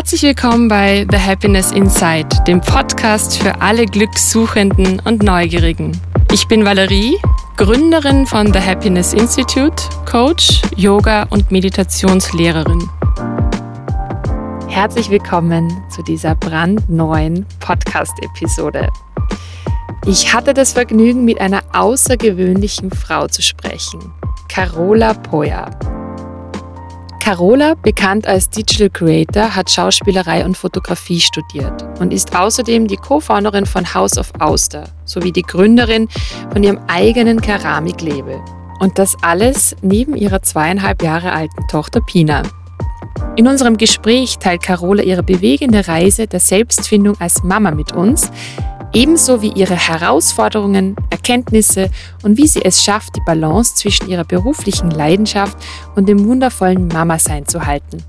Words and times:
Herzlich 0.00 0.22
willkommen 0.22 0.66
bei 0.66 1.06
The 1.10 1.18
Happiness 1.18 1.72
Inside, 1.72 2.28
dem 2.46 2.62
Podcast 2.62 3.36
für 3.36 3.60
alle 3.60 3.84
Glückssuchenden 3.84 4.98
und 5.00 5.22
Neugierigen. 5.22 5.92
Ich 6.32 6.48
bin 6.48 6.64
Valerie, 6.64 7.18
Gründerin 7.58 8.24
von 8.24 8.50
The 8.50 8.60
Happiness 8.60 9.12
Institute, 9.12 9.76
Coach, 10.10 10.62
Yoga 10.74 11.24
und 11.24 11.50
Meditationslehrerin. 11.50 12.88
Herzlich 14.68 15.10
willkommen 15.10 15.70
zu 15.90 16.02
dieser 16.02 16.34
brandneuen 16.34 17.44
Podcast-Episode. 17.60 18.88
Ich 20.06 20.32
hatte 20.32 20.54
das 20.54 20.72
Vergnügen, 20.72 21.26
mit 21.26 21.42
einer 21.42 21.60
außergewöhnlichen 21.74 22.90
Frau 22.90 23.28
zu 23.28 23.42
sprechen, 23.42 24.14
Carola 24.48 25.12
Poya. 25.12 25.68
Carola, 27.20 27.74
bekannt 27.74 28.26
als 28.26 28.48
Digital 28.50 28.90
Creator, 28.90 29.54
hat 29.54 29.70
Schauspielerei 29.70 30.44
und 30.44 30.56
Fotografie 30.56 31.20
studiert 31.20 31.84
und 32.00 32.12
ist 32.12 32.34
außerdem 32.34 32.88
die 32.88 32.96
Co-Founderin 32.96 33.66
von 33.66 33.94
House 33.94 34.18
of 34.18 34.32
Auster 34.40 34.84
sowie 35.04 35.30
die 35.30 35.42
Gründerin 35.42 36.08
von 36.52 36.64
ihrem 36.64 36.80
eigenen 36.88 37.40
Keramiklabel. 37.40 38.40
Und 38.80 38.98
das 38.98 39.14
alles 39.22 39.76
neben 39.82 40.16
ihrer 40.16 40.42
zweieinhalb 40.42 41.02
Jahre 41.02 41.32
alten 41.32 41.68
Tochter 41.68 42.00
Pina. 42.00 42.42
In 43.36 43.46
unserem 43.46 43.76
Gespräch 43.76 44.38
teilt 44.38 44.62
Carola 44.62 45.02
ihre 45.02 45.22
bewegende 45.22 45.86
Reise 45.86 46.26
der 46.26 46.40
Selbstfindung 46.40 47.20
als 47.20 47.42
Mama 47.42 47.70
mit 47.70 47.92
uns, 47.92 48.30
ebenso 48.92 49.42
wie 49.42 49.52
ihre 49.52 49.76
Herausforderungen, 49.76 50.96
Erkenntnisse 51.10 51.90
und 52.22 52.36
wie 52.36 52.46
sie 52.46 52.64
es 52.64 52.82
schafft, 52.82 53.16
die 53.16 53.22
Balance 53.24 53.74
zwischen 53.74 54.08
ihrer 54.08 54.24
beruflichen 54.24 54.90
Leidenschaft 54.90 55.56
und 55.94 56.08
dem 56.08 56.26
wundervollen 56.26 56.88
Mama-Sein 56.88 57.46
zu 57.46 57.64
halten. 57.64 58.02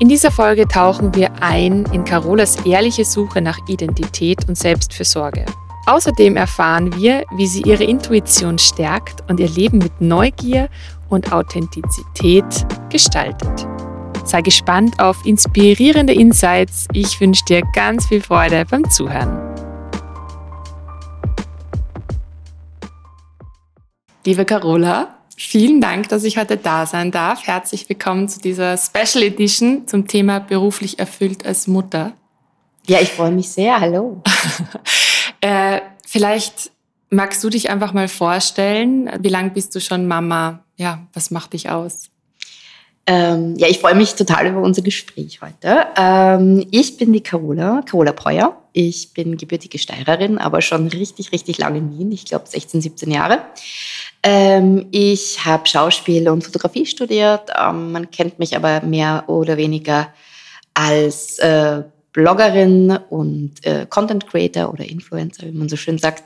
In 0.00 0.08
dieser 0.08 0.30
Folge 0.30 0.66
tauchen 0.66 1.14
wir 1.14 1.30
ein 1.40 1.84
in 1.92 2.04
Carolas 2.04 2.56
ehrliche 2.66 3.04
Suche 3.04 3.40
nach 3.40 3.58
Identität 3.68 4.48
und 4.48 4.58
Selbstfürsorge. 4.58 5.44
Außerdem 5.86 6.36
erfahren 6.36 6.96
wir, 6.96 7.24
wie 7.36 7.46
sie 7.46 7.62
ihre 7.62 7.84
Intuition 7.84 8.58
stärkt 8.58 9.22
und 9.30 9.38
ihr 9.38 9.48
Leben 9.48 9.78
mit 9.78 10.00
Neugier 10.00 10.68
und 11.10 11.32
Authentizität 11.32 12.44
gestaltet. 12.90 13.68
Sei 14.24 14.40
gespannt 14.40 14.98
auf 14.98 15.24
inspirierende 15.26 16.14
Insights. 16.14 16.88
Ich 16.92 17.20
wünsche 17.20 17.44
dir 17.44 17.62
ganz 17.74 18.06
viel 18.06 18.22
Freude 18.22 18.64
beim 18.68 18.88
Zuhören. 18.90 19.63
Liebe 24.26 24.46
Carola, 24.46 25.18
vielen 25.36 25.82
Dank, 25.82 26.08
dass 26.08 26.24
ich 26.24 26.38
heute 26.38 26.56
da 26.56 26.86
sein 26.86 27.10
darf. 27.10 27.46
Herzlich 27.46 27.86
willkommen 27.90 28.26
zu 28.26 28.40
dieser 28.40 28.78
Special 28.78 29.22
Edition 29.22 29.86
zum 29.86 30.06
Thema 30.06 30.38
beruflich 30.38 30.98
erfüllt 30.98 31.44
als 31.44 31.66
Mutter. 31.66 32.12
Ja, 32.86 33.02
ich 33.02 33.10
freue 33.10 33.32
mich 33.32 33.50
sehr. 33.50 33.78
Hallo. 33.78 34.22
äh, 35.42 35.82
vielleicht 36.06 36.70
magst 37.10 37.44
du 37.44 37.50
dich 37.50 37.68
einfach 37.68 37.92
mal 37.92 38.08
vorstellen. 38.08 39.10
Wie 39.20 39.28
lange 39.28 39.50
bist 39.50 39.74
du 39.74 39.80
schon 39.80 40.06
Mama? 40.06 40.64
Ja, 40.76 41.06
was 41.12 41.30
macht 41.30 41.52
dich 41.52 41.68
aus? 41.68 42.10
Ähm, 43.06 43.54
ja, 43.56 43.68
ich 43.68 43.80
freue 43.80 43.94
mich 43.94 44.14
total 44.14 44.46
über 44.46 44.60
unser 44.60 44.80
Gespräch 44.80 45.40
heute. 45.42 45.86
Ähm, 45.96 46.66
ich 46.70 46.96
bin 46.96 47.12
die 47.12 47.20
Carola, 47.22 47.82
Carola 47.84 48.12
Breuer. 48.12 48.56
Ich 48.72 49.12
bin 49.12 49.36
gebürtige 49.36 49.78
Steirerin, 49.78 50.38
aber 50.38 50.62
schon 50.62 50.88
richtig, 50.88 51.30
richtig 51.30 51.58
lange 51.58 51.78
in 51.78 51.98
Wien. 51.98 52.12
Ich 52.12 52.24
glaube 52.24 52.46
16, 52.48 52.80
17 52.80 53.10
Jahre. 53.10 53.40
Ähm, 54.22 54.86
ich 54.90 55.44
habe 55.44 55.66
Schauspiel 55.66 56.28
und 56.30 56.44
Fotografie 56.44 56.86
studiert. 56.86 57.50
Ähm, 57.58 57.92
man 57.92 58.10
kennt 58.10 58.38
mich 58.38 58.56
aber 58.56 58.80
mehr 58.80 59.24
oder 59.26 59.58
weniger 59.58 60.08
als 60.72 61.38
äh, 61.40 61.82
Bloggerin 62.14 62.98
und 63.10 63.54
äh, 63.66 63.86
Content 63.90 64.26
Creator 64.26 64.72
oder 64.72 64.88
Influencer, 64.88 65.46
wie 65.46 65.52
man 65.52 65.68
so 65.68 65.76
schön 65.76 65.98
sagt. 65.98 66.24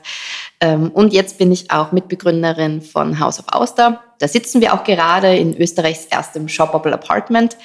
Ähm, 0.61 0.91
und 0.91 1.13
jetzt 1.13 1.37
bin 1.37 1.51
ich 1.51 1.71
auch 1.71 1.91
Mitbegründerin 1.91 2.81
von 2.81 3.19
House 3.19 3.39
of 3.39 3.45
Auster. 3.49 4.01
Da 4.19 4.27
sitzen 4.27 4.61
wir 4.61 4.73
auch 4.73 4.83
gerade 4.83 5.35
in 5.35 5.55
Österreichs 5.55 6.05
erstem 6.05 6.47
Shoppable 6.47 6.93
Apartment 6.93 7.57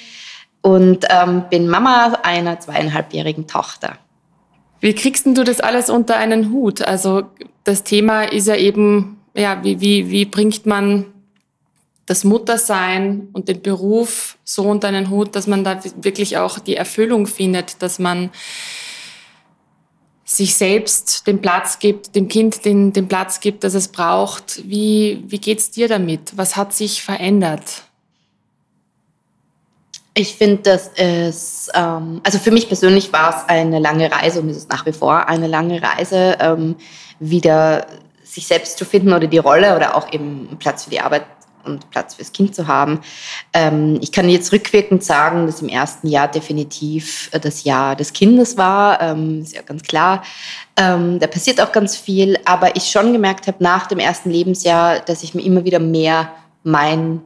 und 0.61 1.05
ähm, 1.09 1.43
bin 1.49 1.67
Mama 1.67 2.19
einer 2.23 2.59
zweieinhalbjährigen 2.59 3.47
Tochter. 3.47 3.97
Wie 4.79 4.93
kriegst 4.93 5.25
du 5.25 5.43
das 5.43 5.59
alles 5.59 5.89
unter 5.89 6.17
einen 6.17 6.51
Hut? 6.51 6.81
Also 6.81 7.23
das 7.63 7.83
Thema 7.83 8.23
ist 8.23 8.47
ja 8.47 8.55
eben 8.55 9.15
ja, 9.35 9.63
wie, 9.63 9.81
wie, 9.81 10.09
wie 10.09 10.25
bringt 10.25 10.65
man 10.65 11.05
das 12.05 12.23
Muttersein 12.23 13.29
und 13.33 13.49
den 13.49 13.61
Beruf 13.61 14.37
so 14.43 14.63
unter 14.63 14.87
einen 14.87 15.09
Hut, 15.09 15.35
dass 15.35 15.47
man 15.47 15.63
da 15.63 15.79
wirklich 16.01 16.37
auch 16.37 16.59
die 16.59 16.75
Erfüllung 16.75 17.27
findet, 17.27 17.81
dass 17.81 17.99
man 17.99 18.29
sich 20.25 20.55
selbst 20.55 21.27
den 21.27 21.39
Platz 21.39 21.77
gibt, 21.77 22.15
dem 22.15 22.27
Kind 22.27 22.65
den, 22.65 22.91
den 22.91 23.07
Platz 23.07 23.39
gibt, 23.39 23.63
das 23.63 23.75
es 23.75 23.87
braucht. 23.87 24.67
Wie, 24.67 25.23
wie 25.27 25.37
geht's 25.37 25.69
dir 25.69 25.87
damit? 25.87 26.35
Was 26.35 26.55
hat 26.55 26.73
sich 26.73 27.03
verändert? 27.03 27.83
Ich 30.15 30.35
finde, 30.35 30.63
dass 30.63 30.89
es, 30.95 31.69
ähm, 31.75 32.21
also 32.23 32.39
für 32.39 32.49
mich 32.49 32.67
persönlich 32.67 33.13
war 33.13 33.37
es 33.37 33.49
eine 33.49 33.79
lange 33.79 34.11
Reise 34.11 34.41
und 34.41 34.49
ist 34.49 34.57
es 34.57 34.67
nach 34.67 34.85
wie 34.85 34.93
vor 34.93 35.27
eine 35.27 35.47
lange 35.47 35.81
Reise, 35.81 36.37
ähm, 36.39 36.75
wieder 37.19 37.85
sich 38.23 38.47
selbst 38.47 38.77
zu 38.77 38.85
finden 38.85 39.13
oder 39.13 39.27
die 39.27 39.37
Rolle 39.37 39.75
oder 39.75 39.95
auch 39.95 40.11
eben 40.11 40.57
Platz 40.57 40.85
für 40.85 40.89
die 40.89 41.01
Arbeit 41.01 41.25
und 41.65 41.89
Platz 41.89 42.15
fürs 42.15 42.31
Kind 42.31 42.55
zu 42.55 42.67
haben. 42.67 43.01
Ähm, 43.53 43.99
ich 44.01 44.11
kann 44.11 44.29
jetzt 44.29 44.51
rückwirkend 44.51 45.03
sagen, 45.03 45.45
dass 45.45 45.61
im 45.61 45.69
ersten 45.69 46.07
Jahr 46.07 46.27
definitiv 46.27 47.29
äh, 47.31 47.39
das 47.39 47.63
Jahr 47.63 47.95
des 47.95 48.13
Kindes 48.13 48.57
war, 48.57 49.01
ähm, 49.01 49.41
ist 49.41 49.55
ja 49.55 49.61
ganz 49.61 49.83
klar. 49.83 50.23
Ähm, 50.77 51.19
da 51.19 51.27
passiert 51.27 51.61
auch 51.61 51.71
ganz 51.71 51.97
viel, 51.97 52.37
aber 52.45 52.75
ich 52.75 52.89
schon 52.89 53.13
gemerkt 53.13 53.47
habe 53.47 53.63
nach 53.63 53.87
dem 53.87 53.99
ersten 53.99 54.29
Lebensjahr, 54.29 54.99
dass 54.99 55.23
ich 55.23 55.33
mir 55.33 55.43
immer 55.43 55.63
wieder 55.63 55.79
mehr 55.79 56.31
mein 56.63 57.21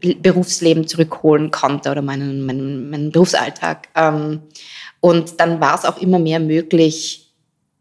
Berufsleben 0.00 0.86
zurückholen 0.86 1.50
konnte 1.50 1.90
oder 1.90 2.02
meinen, 2.02 2.46
meinen, 2.46 2.88
meinen 2.90 3.10
Berufsalltag. 3.10 3.88
Und 5.00 5.40
dann 5.40 5.60
war 5.60 5.74
es 5.74 5.84
auch 5.84 6.00
immer 6.00 6.20
mehr 6.20 6.38
möglich, 6.38 7.27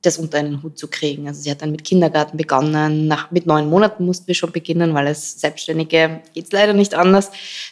das 0.08 0.18
unter 0.18 0.40
einen 0.40 0.64
Hut 0.64 0.78
zu 0.78 0.88
kriegen. 0.88 1.28
Also 1.28 1.42
sie 1.42 1.52
hat 1.52 1.62
dann 1.62 1.72
mit 1.72 1.84
Kindergarten 1.84 2.38
begonnen. 2.38 3.08
Nach, 3.08 3.30
mit 3.32 3.46
neun 3.46 3.70
Monaten 3.70 4.06
mussten 4.06 4.28
wir 4.28 4.36
schon 4.36 4.52
beginnen, 4.52 4.94
weil 4.94 5.08
als 5.08 5.40
Selbstständige 5.40 6.22
geht 6.34 6.46
es 6.46 6.52
leider 6.52 6.74
nicht 6.74 6.96
anders. 6.96 7.30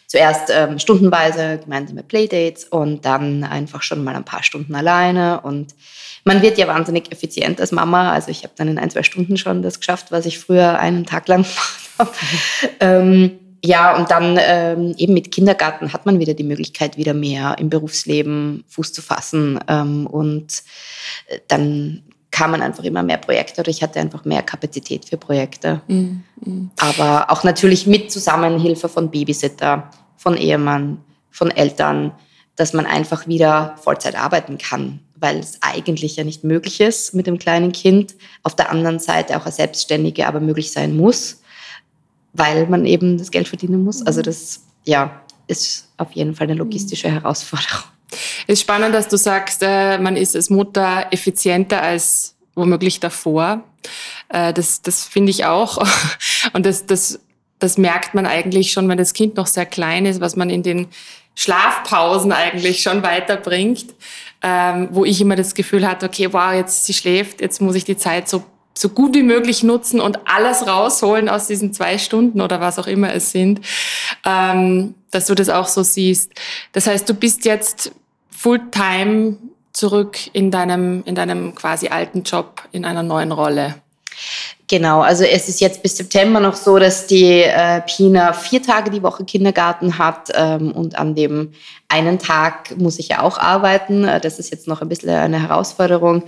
Zuerst 0.07 0.51
ähm, 0.51 0.77
stundenweise 0.77 1.59
gemeinsame 1.63 2.03
Playdates 2.03 2.65
und 2.65 3.05
dann 3.05 3.43
einfach 3.43 3.81
schon 3.81 4.03
mal 4.03 4.15
ein 4.15 4.25
paar 4.25 4.43
Stunden 4.43 4.75
alleine. 4.75 5.41
Und 5.41 5.73
man 6.23 6.41
wird 6.41 6.57
ja 6.57 6.67
wahnsinnig 6.67 7.11
effizient 7.11 7.59
als 7.59 7.71
Mama. 7.71 8.11
Also 8.11 8.29
ich 8.29 8.43
habe 8.43 8.53
dann 8.55 8.67
in 8.67 8.77
ein, 8.77 8.89
zwei 8.89 9.03
Stunden 9.03 9.37
schon 9.37 9.61
das 9.61 9.79
geschafft, 9.79 10.11
was 10.11 10.25
ich 10.25 10.39
früher 10.39 10.77
einen 10.79 11.05
Tag 11.05 11.27
lang 11.27 11.43
gemacht 11.43 11.89
habe. 11.97 12.11
ähm, 12.79 13.39
ja, 13.65 13.97
und 13.97 14.11
dann 14.11 14.37
ähm, 14.39 14.93
eben 14.97 15.13
mit 15.13 15.31
Kindergarten 15.31 15.91
hat 15.91 16.05
man 16.05 16.19
wieder 16.19 16.35
die 16.35 16.43
Möglichkeit, 16.43 16.97
wieder 16.97 17.15
mehr 17.15 17.55
im 17.59 17.69
Berufsleben 17.69 18.63
Fuß 18.67 18.93
zu 18.93 19.01
fassen. 19.01 19.59
Ähm, 19.67 20.05
und 20.05 20.61
äh, 21.27 21.39
dann 21.47 22.03
kamen 22.35 22.61
einfach 22.61 22.83
immer 22.83 23.01
mehr 23.01 23.15
Projekte 23.15 23.61
oder 23.61 23.69
ich 23.69 23.81
hatte 23.81 23.97
einfach 23.97 24.25
mehr 24.25 24.43
Kapazität 24.43 25.05
für 25.05 25.15
Projekte. 25.15 25.81
Mhm. 25.87 26.21
Aber 26.77 27.31
auch 27.31 27.45
natürlich 27.45 27.87
mit 27.87 28.11
Zusammenhilfe 28.11 28.89
von 28.89 29.09
Babysitter, 29.09 29.89
von 30.17 30.35
Ehemann, 30.35 30.97
von 31.31 31.49
Eltern, 31.49 32.11
dass 32.57 32.73
man 32.73 32.85
einfach 32.85 33.25
wieder 33.27 33.75
Vollzeit 33.81 34.19
arbeiten 34.19 34.57
kann, 34.57 34.99
weil 35.15 35.39
es 35.39 35.59
eigentlich 35.61 36.17
ja 36.17 36.25
nicht 36.25 36.43
möglich 36.43 36.81
ist 36.81 37.13
mit 37.13 37.25
dem 37.25 37.39
kleinen 37.39 37.71
Kind. 37.71 38.15
Auf 38.43 38.53
der 38.53 38.69
anderen 38.69 38.99
Seite 38.99 39.37
auch 39.37 39.45
als 39.45 39.55
Selbstständige 39.55 40.27
aber 40.27 40.41
möglich 40.41 40.73
sein 40.73 40.97
muss, 40.97 41.41
weil 42.33 42.67
man 42.67 42.85
eben 42.85 43.17
das 43.17 43.31
Geld 43.31 43.47
verdienen 43.47 43.85
muss. 43.85 44.05
Also 44.05 44.19
mhm. 44.19 44.23
das, 44.23 44.65
ja, 44.83 45.21
ist 45.47 45.87
auf 45.95 46.11
jeden 46.11 46.35
Fall 46.35 46.47
eine 46.47 46.55
logistische 46.55 47.09
Herausforderung. 47.09 47.94
Es 48.47 48.53
ist 48.53 48.61
spannend, 48.61 48.93
dass 48.93 49.07
du 49.07 49.17
sagst, 49.17 49.61
äh, 49.61 49.97
man 49.97 50.15
ist 50.15 50.35
als 50.35 50.49
Mutter 50.49 51.07
effizienter 51.11 51.81
als 51.81 52.35
womöglich 52.55 52.99
davor. 52.99 53.63
Äh, 54.29 54.53
das 54.53 54.81
das 54.81 55.03
finde 55.03 55.31
ich 55.31 55.45
auch. 55.45 55.85
Und 56.53 56.65
das, 56.65 56.85
das, 56.85 57.19
das 57.59 57.77
merkt 57.77 58.13
man 58.13 58.25
eigentlich 58.25 58.71
schon, 58.71 58.87
wenn 58.89 58.97
das 58.97 59.13
Kind 59.13 59.37
noch 59.37 59.47
sehr 59.47 59.65
klein 59.65 60.05
ist, 60.05 60.21
was 60.21 60.35
man 60.35 60.49
in 60.49 60.63
den 60.63 60.87
Schlafpausen 61.35 62.31
eigentlich 62.31 62.81
schon 62.81 63.03
weiterbringt, 63.03 63.93
ähm, 64.41 64.89
wo 64.91 65.03
ich 65.03 65.19
immer 65.19 65.35
das 65.35 65.53
Gefühl 65.53 65.87
hatte, 65.87 66.05
okay, 66.05 66.31
wow, 66.31 66.53
jetzt 66.53 66.85
sie 66.85 66.93
schläft, 66.93 67.41
jetzt 67.41 67.61
muss 67.61 67.75
ich 67.75 67.83
die 67.83 67.97
Zeit 67.97 68.29
so 68.29 68.43
so 68.77 68.89
gut 68.89 69.15
wie 69.15 69.23
möglich 69.23 69.63
nutzen 69.63 70.01
und 70.01 70.19
alles 70.25 70.67
rausholen 70.67 71.29
aus 71.29 71.47
diesen 71.47 71.73
zwei 71.73 71.97
Stunden 71.97 72.41
oder 72.41 72.59
was 72.59 72.77
auch 72.77 72.87
immer 72.87 73.13
es 73.13 73.31
sind, 73.31 73.61
ähm, 74.25 74.95
dass 75.11 75.27
du 75.27 75.35
das 75.35 75.49
auch 75.49 75.67
so 75.67 75.81
siehst. 75.81 76.31
Das 76.73 76.87
heißt, 76.87 77.07
du 77.07 77.13
bist 77.13 77.45
jetzt 77.45 77.91
Fulltime 78.29 79.37
zurück 79.71 80.17
in 80.33 80.51
deinem, 80.51 81.03
in 81.05 81.15
deinem 81.15 81.55
quasi 81.55 81.87
alten 81.87 82.23
Job, 82.23 82.63
in 82.71 82.85
einer 82.85 83.03
neuen 83.03 83.31
Rolle. 83.31 83.75
Genau, 84.67 85.01
also 85.01 85.23
es 85.23 85.47
ist 85.47 85.61
jetzt 85.61 85.83
bis 85.83 85.97
September 85.97 86.39
noch 86.39 86.55
so, 86.55 86.79
dass 86.79 87.05
die 87.05 87.43
äh, 87.43 87.81
Pina 87.81 88.33
vier 88.33 88.63
Tage 88.63 88.89
die 88.89 89.03
Woche 89.03 89.23
Kindergarten 89.23 89.99
hat 89.99 90.31
ähm, 90.33 90.71
und 90.71 90.97
an 90.97 91.13
dem 91.13 91.53
einen 91.87 92.17
Tag 92.17 92.75
muss 92.77 92.97
ich 92.97 93.09
ja 93.09 93.21
auch 93.21 93.37
arbeiten. 93.37 94.05
Äh, 94.05 94.19
das 94.19 94.39
ist 94.39 94.49
jetzt 94.49 94.67
noch 94.67 94.81
ein 94.81 94.89
bisschen 94.89 95.11
eine 95.11 95.39
Herausforderung. 95.39 96.23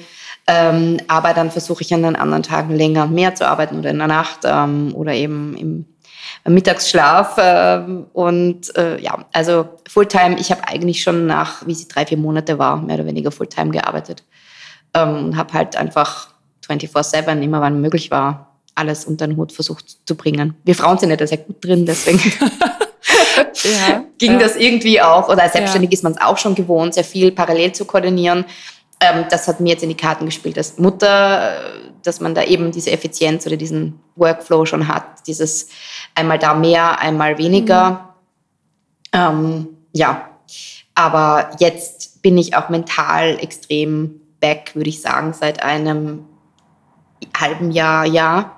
Ähm, 0.48 0.98
aber 1.08 1.34
dann 1.34 1.52
versuche 1.52 1.82
ich 1.82 1.94
an 1.94 2.04
den 2.04 2.16
anderen 2.16 2.44
Tagen 2.44 2.74
länger 2.74 3.04
und 3.04 3.14
mehr 3.14 3.36
zu 3.36 3.46
arbeiten 3.46 3.80
oder 3.80 3.90
in 3.90 3.98
der 3.98 4.08
Nacht 4.08 4.40
ähm, 4.46 4.96
oder 4.96 5.14
eben 5.14 5.58
im 5.58 6.54
Mittagsschlaf. 6.54 7.38
Äh, 7.38 7.82
und 8.14 8.76
äh, 8.78 9.00
ja, 9.02 9.26
also 9.34 9.68
Fulltime, 9.90 10.40
ich 10.40 10.52
habe 10.52 10.68
eigentlich 10.68 11.04
schon 11.04 11.28
nach, 11.28 11.68
wie 11.68 11.74
sie 11.74 11.88
drei, 11.88 12.06
vier 12.06 12.18
Monate 12.18 12.58
war, 12.58 12.78
mehr 12.78 12.96
oder 12.96 13.06
weniger 13.06 13.32
Fulltime 13.32 13.72
gearbeitet. 13.72 14.24
Ähm, 14.94 15.26
und 15.26 15.38
habe 15.38 15.54
halt 15.54 15.76
einfach 15.76 16.30
24-7, 16.68 17.42
immer 17.42 17.62
wann 17.62 17.82
möglich 17.82 18.10
war, 18.10 18.58
alles 18.76 19.06
unter 19.06 19.28
den 19.28 19.38
Hut 19.38 19.52
versucht 19.52 20.08
zu 20.08 20.16
bringen. 20.16 20.56
Wir 20.64 20.76
Frauen 20.76 20.98
sind 20.98 21.10
ja 21.10 21.16
da 21.16 21.28
sehr 21.28 21.40
gut 21.40 21.64
drin, 21.64 21.86
deswegen 21.86 22.20
ja, 23.64 24.04
ging 24.18 24.34
ja. 24.34 24.40
das 24.40 24.56
irgendwie 24.56 25.02
auch. 25.02 25.30
Oder 25.30 25.50
selbstständig 25.50 25.92
ja. 25.92 25.96
ist 25.96 26.04
man 26.04 26.14
es 26.14 26.22
auch 26.22 26.38
schon 26.38 26.56
gewohnt, 26.56 26.94
sehr 26.94 27.04
viel 27.04 27.32
parallel 27.32 27.74
zu 27.74 27.86
koordinieren. 27.86 28.46
Ähm, 29.00 29.26
das 29.30 29.48
hat 29.48 29.60
mir 29.60 29.70
jetzt 29.70 29.84
in 29.84 29.90
die 29.90 29.98
Karten 29.98 30.26
gespielt 30.26 30.58
als 30.58 30.78
Mutter, 30.78 31.62
dass 32.04 32.20
man 32.20 32.34
da 32.34 32.44
eben 32.44 32.72
diese 32.72 32.92
Effizienz 32.92 33.46
oder 33.46 33.58
diesen 33.58 34.00
Workflow 34.16 34.66
schon 34.66 34.88
hat. 34.88 35.28
Dieses 35.28 35.70
einmal 36.16 36.40
da 36.40 36.54
mehr, 36.54 37.00
einmal 37.00 37.38
weniger. 37.38 38.16
Mhm. 39.14 39.20
Ähm, 39.20 39.68
ja, 39.94 40.30
aber 40.96 41.52
jetzt 41.60 42.22
bin 42.22 42.38
ich 42.38 42.56
auch 42.56 42.70
mental 42.70 43.38
extrem 43.40 44.22
back, 44.40 44.72
würde 44.74 44.90
ich 44.90 45.02
sagen, 45.02 45.34
seit 45.34 45.62
einem 45.64 46.26
halben 47.36 47.72
Jahr, 47.72 48.06
ja. 48.06 48.54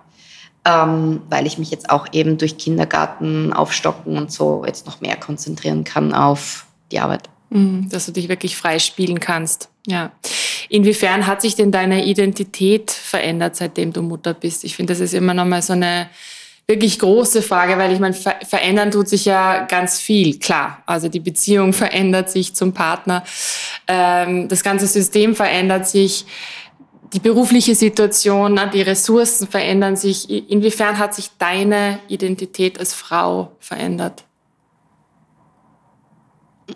Ähm, 0.66 1.22
weil 1.30 1.48
ich 1.48 1.58
mich 1.58 1.72
jetzt 1.72 1.90
auch 1.90 2.08
eben 2.12 2.38
durch 2.38 2.58
Kindergarten 2.58 3.54
aufstocken 3.54 4.18
und 4.18 4.32
so 4.32 4.64
jetzt 4.66 4.86
noch 4.86 5.00
mehr 5.00 5.16
konzentrieren 5.16 5.86
kann 5.86 6.14
auf 6.14 6.66
die 6.92 7.00
Arbeit. 7.00 7.30
Mhm, 7.50 7.90
dass 7.90 8.06
du 8.06 8.12
dich 8.12 8.30
wirklich 8.30 8.58
frei 8.58 8.78
spielen 8.80 9.20
kannst. 9.20 9.70
Ja. 9.90 10.12
Inwiefern 10.70 11.26
hat 11.26 11.42
sich 11.42 11.56
denn 11.56 11.72
deine 11.72 12.06
Identität 12.06 12.92
verändert, 12.92 13.56
seitdem 13.56 13.92
du 13.92 14.04
Mutter 14.04 14.36
bist? 14.36 14.64
Ich 14.64 14.76
finde, 14.76 14.94
das 14.94 15.00
ist 15.00 15.14
immer 15.14 15.34
noch 15.34 15.46
mal 15.46 15.64
so 15.64 15.74
eine 15.74 16.10
wirklich 16.68 17.00
große 17.00 17.42
Frage, 17.42 17.80
weil 17.80 17.92
ich 17.92 18.00
meine, 18.00 18.14
ver 18.14 18.36
verändern 18.48 18.92
tut 18.92 19.10
sich 19.10 19.26
ja 19.26 19.66
ganz 19.66 20.00
viel, 20.00 20.38
klar. 20.38 20.84
Also 20.86 21.10
die 21.10 21.20
Beziehung 21.20 21.74
verändert 21.84 22.30
sich 22.30 22.54
zum 22.54 22.74
Partner, 22.74 23.24
ähm, 23.88 24.48
das 24.48 24.64
ganze 24.64 24.86
System 24.86 25.36
verändert 25.36 25.88
sich 25.88 26.26
die 27.14 27.20
berufliche 27.20 27.74
Situation, 27.74 28.54
ne, 28.54 28.70
die 28.72 28.84
Ressourcen 28.84 29.48
verändern 29.48 29.96
sich. 29.96 30.30
Inwiefern 30.30 31.00
hat 31.00 31.16
sich 31.16 31.32
deine 31.40 32.00
Identität 32.08 32.80
als 32.80 32.94
Frau 32.94 33.54
verändert? 33.60 34.24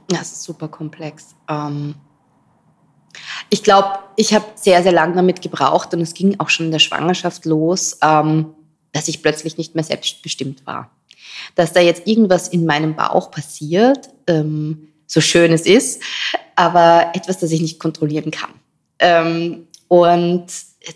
Das 0.08 0.32
ist 0.32 0.42
super 0.42 0.70
komplex. 0.70 1.36
Ähm, 1.48 1.94
ich 3.54 3.62
glaube, 3.62 4.00
ich 4.16 4.34
habe 4.34 4.46
sehr, 4.56 4.82
sehr 4.82 4.92
lange 4.92 5.16
damit 5.16 5.44
gebraucht 5.44 5.94
und 5.94 6.02
es 6.02 6.16
ging 6.16 6.40
auch 6.40 6.50
schon 6.50 6.66
in 6.66 6.72
der 6.72 6.80
Schwangerschaft 6.80 7.46
los, 7.46 8.00
ähm, 8.02 8.48
dass 8.94 9.08
ich 9.08 9.22
plötzlich 9.22 9.60
nicht 9.60 9.76
mehr 9.76 9.84
selbstbestimmt 9.84 10.66
war. 10.66 10.90
Dass 11.54 11.72
da 11.72 11.80
jetzt 11.80 12.08
irgendwas 12.08 12.48
in 12.48 12.66
meinem 12.66 12.96
Bauch 12.96 13.30
passiert, 13.30 14.10
ähm, 14.26 14.88
so 15.06 15.22
schön 15.22 15.52
es 15.52 15.68
ist, 15.68 16.02
aber 16.56 17.12
etwas, 17.14 17.38
das 17.38 17.52
ich 17.52 17.62
nicht 17.62 17.80
kontrollieren 17.80 18.32
kann. 18.32 18.50
Und 19.88 20.46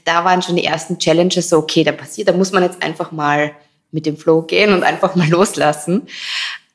da 0.05 0.25
waren 0.25 0.41
schon 0.41 0.55
die 0.55 0.63
ersten 0.63 0.97
Challenges 0.97 1.49
so, 1.49 1.57
okay, 1.57 1.83
da 1.83 1.91
passiert, 1.91 2.29
da 2.29 2.33
muss 2.33 2.51
man 2.51 2.63
jetzt 2.63 2.81
einfach 2.81 3.11
mal 3.11 3.51
mit 3.91 4.05
dem 4.05 4.17
Flow 4.17 4.41
gehen 4.41 4.73
und 4.73 4.83
einfach 4.83 5.15
mal 5.15 5.27
loslassen. 5.29 6.07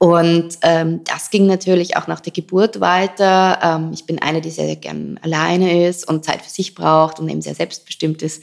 Und 0.02 0.58
ähm, 0.62 1.04
das 1.04 1.30
ging 1.30 1.46
natürlich 1.46 1.96
auch 1.96 2.08
nach 2.08 2.18
der 2.18 2.32
Geburt 2.32 2.80
weiter. 2.80 3.60
Ähm, 3.62 3.90
ich 3.92 4.04
bin 4.04 4.18
eine, 4.18 4.40
die 4.40 4.50
sehr, 4.50 4.66
sehr 4.66 4.74
gern 4.74 5.20
alleine 5.22 5.86
ist 5.86 6.08
und 6.08 6.24
Zeit 6.24 6.42
für 6.42 6.50
sich 6.50 6.74
braucht 6.74 7.20
und 7.20 7.28
eben 7.28 7.40
sehr 7.40 7.54
selbstbestimmt 7.54 8.20
ist. 8.20 8.42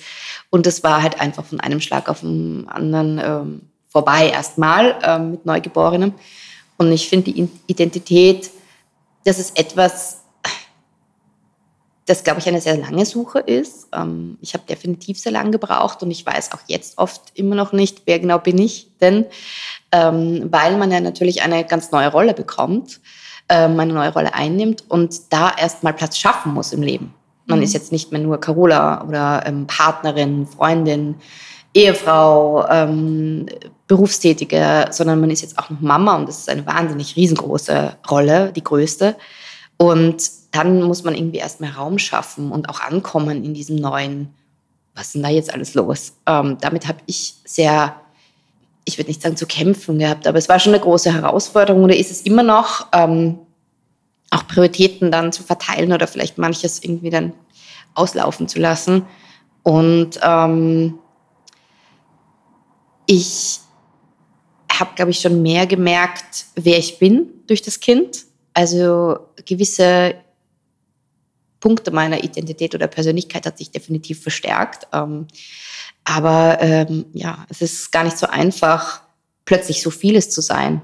Und 0.50 0.66
das 0.66 0.84
war 0.86 1.04
halt 1.04 1.20
einfach 1.20 1.44
von 1.44 1.60
einem 1.60 1.82
Schlag 1.82 2.08
auf 2.08 2.22
den 2.22 2.70
anderen 2.70 3.20
ähm, 3.22 3.62
vorbei 3.90 4.30
erstmal 4.30 4.98
ähm, 5.04 5.32
mit 5.32 5.46
Neugeborenen. 5.46 6.14
Und 6.78 6.94
ich 6.94 7.10
finde 7.10 7.34
die 7.34 7.50
Identität, 7.68 8.52
das 9.26 9.38
ist 9.38 9.60
etwas, 9.60 10.19
das, 12.10 12.24
glaube 12.24 12.40
ich, 12.40 12.48
eine 12.48 12.60
sehr 12.60 12.76
lange 12.76 13.06
Suche 13.06 13.38
ist. 13.38 13.88
Ähm, 13.94 14.40
ich 14.42 14.56
habe 14.56 14.64
definitiv 14.68 15.20
sehr 15.20 15.32
lange 15.32 15.52
gebraucht 15.52 16.02
und 16.02 16.10
ich 16.10 16.26
weiß 16.26 16.54
auch 16.54 16.60
jetzt 16.66 16.98
oft 16.98 17.22
immer 17.36 17.56
noch 17.56 17.72
nicht, 17.72 18.02
wer 18.06 18.18
genau 18.18 18.40
bin 18.40 18.58
ich 18.58 18.90
denn, 19.00 19.26
ähm, 19.92 20.48
weil 20.50 20.76
man 20.78 20.92
ja 20.92 21.02
natürlich 21.02 21.44
eine 21.44 21.64
ganz 21.66 21.92
neue 21.92 22.12
Rolle 22.12 22.34
bekommt, 22.34 23.00
ähm, 23.48 23.80
eine 23.80 23.94
neue 23.94 24.12
Rolle 24.12 24.34
einnimmt 24.34 24.86
und 24.90 25.32
da 25.32 25.52
erstmal 25.56 25.94
Platz 25.94 26.18
schaffen 26.18 26.52
muss 26.52 26.74
im 26.74 26.82
Leben. 26.82 27.14
Man 27.46 27.60
mhm. 27.60 27.66
ist 27.66 27.74
jetzt 27.74 27.92
nicht 27.92 28.12
mehr 28.12 28.22
nur 28.22 28.40
Carola 28.40 29.06
oder 29.08 29.44
Partnerin, 29.68 30.48
Freundin, 30.48 31.16
Ehefrau, 31.76 32.68
ähm, 32.70 33.46
Berufstätige, 33.88 34.88
sondern 34.90 35.20
man 35.20 35.30
ist 35.30 35.44
jetzt 35.44 35.60
auch 35.60 35.70
noch 35.70 35.80
Mama 35.80 36.16
und 36.16 36.28
das 36.28 36.40
ist 36.40 36.50
eine 36.50 36.66
wahnsinnig 36.66 37.16
riesengroße 37.16 37.98
Rolle, 38.10 38.52
die 38.52 38.64
größte. 38.64 39.16
Und 39.82 40.30
dann 40.52 40.84
muss 40.84 41.06
man 41.06 41.16
irgendwie 41.16 41.38
erstmal 41.38 41.72
Raum 41.72 42.00
schaffen 42.00 42.52
und 42.52 42.68
auch 42.68 42.82
ankommen 42.82 43.46
in 43.46 43.54
diesem 43.54 43.78
neuen, 43.78 44.34
was 44.94 45.08
ist 45.08 45.16
denn 45.16 45.24
da 45.24 45.30
jetzt 45.30 45.54
alles 45.54 45.74
los? 45.74 46.12
Ähm, 46.26 46.58
damit 46.60 46.86
habe 46.86 47.00
ich 47.06 47.36
sehr, 47.46 47.96
ich 48.84 48.98
würde 48.98 49.10
nicht 49.10 49.22
sagen 49.22 49.38
zu 49.38 49.48
kämpfen 49.48 49.98
gehabt, 49.98 50.28
aber 50.28 50.38
es 50.38 50.50
war 50.50 50.60
schon 50.60 50.74
eine 50.74 50.84
große 50.84 51.14
Herausforderung 51.14 51.86
oder 51.86 51.96
ist 51.96 52.12
es 52.12 52.24
immer 52.24 52.44
noch, 52.44 52.88
ähm, 52.92 53.40
auch 54.32 54.46
Prioritäten 54.48 55.12
dann 55.12 55.32
zu 55.32 55.44
verteilen 55.44 55.94
oder 55.94 56.08
vielleicht 56.08 56.38
manches 56.38 56.84
irgendwie 56.84 57.10
dann 57.10 57.32
auslaufen 57.96 58.50
zu 58.50 58.60
lassen. 58.60 59.06
Und 59.64 60.20
ähm, 60.22 61.00
ich 63.06 63.62
habe, 64.74 64.92
glaube 64.96 65.12
ich, 65.12 65.22
schon 65.22 65.42
mehr 65.42 65.68
gemerkt, 65.68 66.48
wer 66.56 66.78
ich 66.78 67.00
bin 67.00 67.30
durch 67.48 67.62
das 67.62 67.80
Kind. 67.80 68.26
Also 68.54 69.20
gewisse 69.46 70.16
Punkte 71.60 71.92
meiner 71.92 72.24
Identität 72.24 72.74
oder 72.76 72.88
Persönlichkeit 72.88 73.46
hat 73.46 73.58
sich 73.58 73.72
definitiv 73.72 74.22
verstärkt. 74.22 74.88
Ähm, 74.94 75.28
aber 76.06 76.58
ähm, 76.62 77.06
ja, 77.14 77.46
es 77.50 77.62
ist 77.62 77.92
gar 77.92 78.04
nicht 78.04 78.18
so 78.18 78.28
einfach, 78.28 79.02
plötzlich 79.46 79.82
so 79.82 79.90
vieles 79.90 80.30
zu 80.30 80.42
sein. 80.42 80.82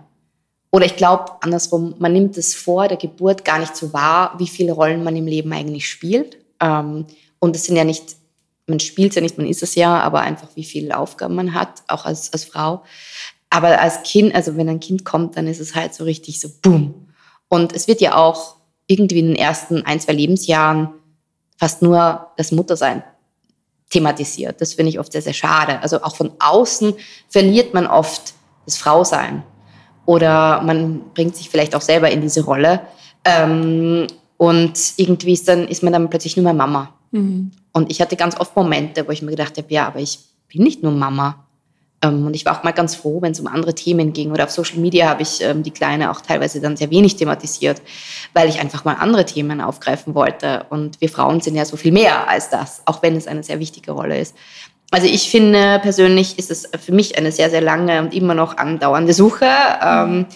Oder 0.71 0.85
ich 0.85 0.97
glaube 0.97 1.31
andersrum, 1.41 1.95
man 1.99 2.11
nimmt 2.11 2.37
es 2.37 2.53
vor 2.53 2.87
der 2.87 2.97
Geburt 2.97 3.45
gar 3.45 3.59
nicht 3.59 3.75
so 3.75 3.93
wahr, 3.93 4.35
wie 4.37 4.47
viele 4.47 4.73
Rollen 4.73 5.03
man 5.03 5.15
im 5.15 5.27
Leben 5.27 5.53
eigentlich 5.53 5.87
spielt. 5.87 6.37
Ähm, 6.59 7.05
und 7.39 7.55
es 7.55 7.63
sind 7.63 7.77
ja 7.77 7.83
nicht, 7.83 8.17
man 8.67 8.79
spielt 8.79 9.11
es 9.11 9.15
ja 9.15 9.21
nicht, 9.21 9.37
man 9.37 9.47
ist 9.47 9.63
es 9.63 9.75
ja, 9.75 9.99
aber 10.01 10.21
einfach 10.21 10.49
wie 10.55 10.65
viele 10.65 10.97
Aufgaben 10.97 11.35
man 11.35 11.53
hat, 11.53 11.83
auch 11.87 12.05
als, 12.05 12.33
als 12.33 12.43
Frau. 12.43 12.83
Aber 13.49 13.79
als 13.79 14.03
Kind, 14.03 14.35
also 14.35 14.57
wenn 14.57 14.67
ein 14.67 14.81
Kind 14.81 15.05
kommt, 15.05 15.37
dann 15.37 15.47
ist 15.47 15.61
es 15.61 15.75
halt 15.75 15.93
so 15.93 16.03
richtig 16.03 16.41
so 16.41 16.49
boom. 16.61 17.04
Und 17.49 17.73
es 17.73 17.87
wird 17.87 18.01
ja 18.01 18.15
auch 18.15 18.55
irgendwie 18.87 19.19
in 19.19 19.27
den 19.27 19.35
ersten 19.35 19.85
ein, 19.85 19.99
zwei 19.99 20.13
Lebensjahren 20.13 20.89
fast 21.57 21.81
nur 21.81 22.31
das 22.37 22.51
Muttersein 22.51 23.03
thematisiert. 23.89 24.61
Das 24.61 24.73
finde 24.73 24.89
ich 24.89 24.99
oft 24.99 25.11
sehr, 25.11 25.21
sehr 25.21 25.33
schade. 25.33 25.79
Also 25.81 26.01
auch 26.01 26.15
von 26.15 26.31
außen 26.39 26.93
verliert 27.29 27.73
man 27.73 27.87
oft 27.87 28.33
das 28.65 28.77
Frausein. 28.77 29.43
Oder 30.05 30.61
man 30.61 31.01
bringt 31.13 31.35
sich 31.35 31.49
vielleicht 31.49 31.75
auch 31.75 31.81
selber 31.81 32.09
in 32.11 32.21
diese 32.21 32.43
Rolle. 32.43 32.81
Ähm, 33.23 34.07
und 34.37 34.93
irgendwie 34.97 35.33
ist, 35.33 35.47
dann, 35.47 35.67
ist 35.67 35.81
man 35.81 35.93
dann 35.93 36.09
plötzlich 36.09 36.35
nur 36.35 36.43
mehr 36.43 36.53
Mama. 36.53 36.93
Mhm. 37.11 37.51
Und 37.71 37.91
ich 37.91 38.01
hatte 38.01 38.15
ganz 38.15 38.39
oft 38.39 38.55
Momente, 38.55 39.07
wo 39.07 39.11
ich 39.11 39.21
mir 39.21 39.31
gedacht 39.31 39.57
habe, 39.57 39.73
ja, 39.73 39.87
aber 39.87 39.99
ich 39.99 40.19
bin 40.47 40.63
nicht 40.63 40.83
nur 40.83 40.91
Mama. 40.91 41.44
Ähm, 42.01 42.25
und 42.25 42.35
ich 42.35 42.45
war 42.45 42.57
auch 42.57 42.63
mal 42.63 42.71
ganz 42.71 42.95
froh, 42.95 43.21
wenn 43.21 43.31
es 43.31 43.39
um 43.39 43.47
andere 43.47 43.75
Themen 43.75 44.13
ging. 44.13 44.31
Oder 44.31 44.45
auf 44.45 44.51
Social 44.51 44.79
Media 44.79 45.09
habe 45.09 45.21
ich 45.21 45.41
ähm, 45.41 45.63
die 45.63 45.71
Kleine 45.71 46.11
auch 46.11 46.21
teilweise 46.21 46.61
dann 46.61 46.77
sehr 46.77 46.91
wenig 46.91 47.15
thematisiert, 47.15 47.81
weil 48.33 48.49
ich 48.49 48.59
einfach 48.59 48.85
mal 48.85 48.95
andere 48.95 49.25
Themen 49.25 49.61
aufgreifen 49.61 50.15
wollte. 50.15 50.65
Und 50.69 50.99
wir 51.01 51.09
Frauen 51.09 51.41
sind 51.41 51.55
ja 51.55 51.65
so 51.65 51.77
viel 51.77 51.91
mehr 51.91 52.29
als 52.29 52.49
das, 52.49 52.81
auch 52.85 53.01
wenn 53.01 53.15
es 53.15 53.27
eine 53.27 53.43
sehr 53.43 53.59
wichtige 53.59 53.91
Rolle 53.91 54.19
ist. 54.19 54.35
Also 54.91 55.07
ich 55.07 55.29
finde 55.29 55.79
persönlich 55.79 56.37
ist 56.37 56.51
es 56.51 56.69
für 56.79 56.91
mich 56.91 57.17
eine 57.17 57.31
sehr, 57.31 57.49
sehr 57.49 57.61
lange 57.61 58.01
und 58.01 58.13
immer 58.13 58.35
noch 58.35 58.57
andauernde 58.57 59.13
Suche. 59.13 59.45
Mhm. 59.83 60.27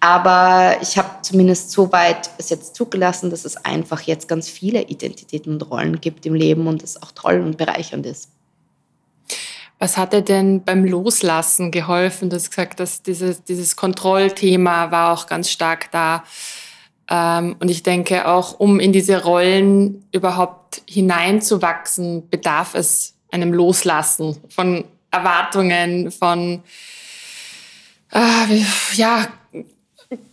aber 0.00 0.76
ich 0.80 0.96
habe 0.96 1.08
zumindest 1.22 1.70
so 1.72 1.92
weit 1.92 2.30
es 2.38 2.50
jetzt 2.50 2.76
zugelassen, 2.76 3.30
dass 3.30 3.44
es 3.44 3.56
einfach 3.56 4.00
jetzt 4.02 4.28
ganz 4.28 4.48
viele 4.48 4.82
Identitäten 4.82 5.52
und 5.52 5.70
Rollen 5.70 6.00
gibt 6.00 6.24
im 6.24 6.34
Leben 6.34 6.66
und 6.66 6.82
es 6.82 7.02
auch 7.02 7.12
toll 7.12 7.40
und 7.40 7.58
bereichernd 7.58 8.06
ist. 8.06 8.30
Was 9.78 9.96
hat 9.96 10.12
dir 10.12 10.22
denn 10.22 10.64
beim 10.64 10.84
Loslassen 10.84 11.70
geholfen? 11.70 12.30
Du 12.30 12.36
hast 12.36 12.50
gesagt, 12.50 12.80
dass 12.80 13.02
dieses, 13.02 13.44
dieses 13.44 13.76
Kontrollthema 13.76 14.90
war 14.90 15.12
auch 15.12 15.26
ganz 15.26 15.50
stark 15.50 15.90
da. 15.90 16.24
Ähm, 17.08 17.56
und 17.60 17.70
ich 17.70 17.82
denke 17.82 18.26
auch, 18.26 18.58
um 18.58 18.80
in 18.80 18.92
diese 18.92 19.22
Rollen 19.22 20.06
überhaupt 20.12 20.82
hineinzuwachsen, 20.88 22.28
bedarf 22.30 22.74
es 22.74 23.14
einem 23.30 23.52
Loslassen 23.52 24.36
von 24.48 24.84
Erwartungen, 25.10 26.10
von 26.10 26.62
äh, 28.12 28.62
ja, 28.94 29.26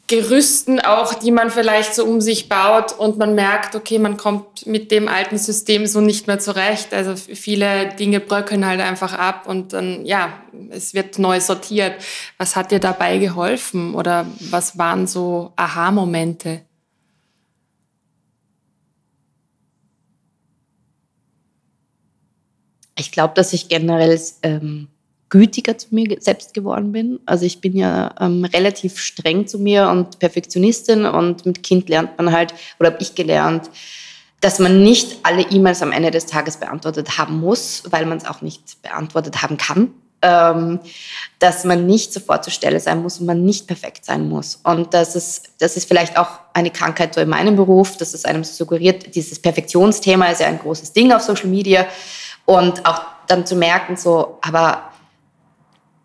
Gerüsten 0.08 0.80
auch, 0.80 1.16
die 1.16 1.32
man 1.32 1.50
vielleicht 1.50 1.96
so 1.96 2.06
um 2.06 2.22
sich 2.22 2.48
baut 2.48 2.92
und 3.00 3.18
man 3.18 3.34
merkt, 3.34 3.74
okay, 3.76 3.98
man 3.98 4.18
kommt 4.18 4.68
mit 4.68 4.92
dem 4.92 5.08
alten 5.08 5.38
System 5.38 5.88
so 5.88 6.02
nicht 6.02 6.28
mehr 6.28 6.38
zurecht. 6.38 6.94
Also 6.94 7.16
viele 7.16 7.88
Dinge 7.96 8.20
bröckeln 8.20 8.66
halt 8.66 8.82
einfach 8.82 9.14
ab 9.14 9.48
und 9.48 9.74
dann, 9.74 10.06
ja, 10.06 10.34
es 10.70 10.94
wird 10.94 11.18
neu 11.18 11.40
sortiert. 11.40 11.96
Was 12.38 12.56
hat 12.56 12.70
dir 12.72 12.80
dabei 12.80 13.18
geholfen 13.18 13.96
oder 13.96 14.28
was 14.52 14.78
waren 14.78 15.08
so 15.08 15.54
Aha-Momente? 15.56 16.62
Ich 22.96 23.12
glaube, 23.12 23.34
dass 23.34 23.54
ich 23.54 23.70
generell 23.70 24.22
ähm, 24.44 24.90
gütiger 25.34 25.76
zu 25.80 25.88
mir 25.90 26.16
selbst 26.20 26.54
geworden 26.54 26.92
bin. 26.92 27.20
Also 27.26 27.44
ich 27.44 27.60
bin 27.60 27.76
ja 27.76 28.14
ähm, 28.20 28.46
relativ 28.46 29.00
streng 29.00 29.48
zu 29.48 29.58
mir 29.58 29.90
und 29.90 30.20
Perfektionistin 30.20 31.06
und 31.06 31.48
mit 31.48 31.64
Kind 31.64 31.90
lernt 31.90 32.16
man 32.20 32.32
halt, 32.32 32.54
oder 32.80 32.92
habe 32.92 33.02
ich 33.02 33.16
gelernt, 33.16 33.68
dass 34.42 34.60
man 34.60 34.84
nicht 34.84 35.18
alle 35.24 35.42
E-Mails 35.42 35.82
am 35.82 35.92
Ende 35.92 36.12
des 36.12 36.28
Tages 36.28 36.58
beantwortet 36.58 37.18
haben 37.18 37.40
muss, 37.40 37.82
weil 37.90 38.06
man 38.06 38.20
es 38.20 38.28
auch 38.28 38.42
nicht 38.42 38.80
beantwortet 38.84 39.42
haben 39.42 39.58
kann. 39.58 39.92
Ähm, 40.22 40.80
dass 41.40 41.66
man 41.66 41.86
nicht 41.86 42.14
sofort 42.14 42.46
zur 42.46 42.54
Stelle 42.54 42.80
sein 42.80 43.02
muss 43.02 43.20
und 43.20 43.26
man 43.26 43.44
nicht 43.44 43.68
perfekt 43.68 44.06
sein 44.06 44.30
muss. 44.30 44.62
Und 44.64 44.94
das 44.94 45.18
ist, 45.18 45.50
das 45.58 45.76
ist 45.76 45.86
vielleicht 45.86 46.18
auch 46.18 46.30
eine 46.54 46.70
Krankheit 46.70 47.14
so 47.14 47.20
in 47.20 47.28
meinem 47.28 47.58
Beruf, 47.58 47.98
dass 47.98 48.14
es 48.14 48.24
einem 48.24 48.46
suggeriert, 48.46 49.16
dieses 49.16 49.40
Perfektionsthema 49.40 50.28
ist 50.28 50.40
ja 50.40 50.48
ein 50.48 50.60
großes 50.60 50.94
Ding 50.94 51.12
auf 51.12 51.24
Social 51.24 51.50
Media. 51.50 51.88
Und 52.46 52.86
auch 52.86 53.02
dann 53.28 53.46
zu 53.46 53.56
merken, 53.58 53.98
so, 53.98 54.38
aber 54.42 54.93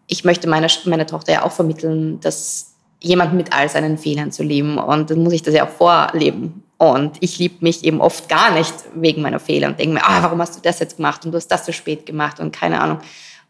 ich 0.08 0.24
möchte 0.24 0.48
meiner 0.48 0.68
meine 0.86 1.06
Tochter 1.06 1.32
ja 1.32 1.42
auch 1.44 1.52
vermitteln, 1.52 2.18
dass 2.20 2.74
jemand 3.00 3.34
mit 3.34 3.52
all 3.52 3.68
seinen 3.68 3.98
Fehlern 3.98 4.32
zu 4.32 4.42
lieben. 4.42 4.78
Und 4.78 5.10
dann 5.10 5.22
muss 5.22 5.34
ich 5.34 5.42
das 5.42 5.54
ja 5.54 5.66
auch 5.66 5.70
vorleben. 5.70 6.64
Und 6.78 7.16
ich 7.20 7.38
liebe 7.38 7.56
mich 7.60 7.84
eben 7.84 8.00
oft 8.00 8.28
gar 8.28 8.52
nicht 8.52 8.74
wegen 8.94 9.22
meiner 9.22 9.38
Fehler 9.38 9.68
und 9.68 9.78
denke 9.78 9.94
mir, 9.94 10.04
ah, 10.04 10.22
warum 10.22 10.40
hast 10.40 10.56
du 10.56 10.60
das 10.60 10.78
jetzt 10.78 10.96
gemacht 10.96 11.24
und 11.24 11.32
du 11.32 11.36
hast 11.36 11.48
das 11.48 11.66
so 11.66 11.72
spät 11.72 12.06
gemacht 12.06 12.40
und 12.40 12.52
keine 12.52 12.80
Ahnung. 12.80 12.98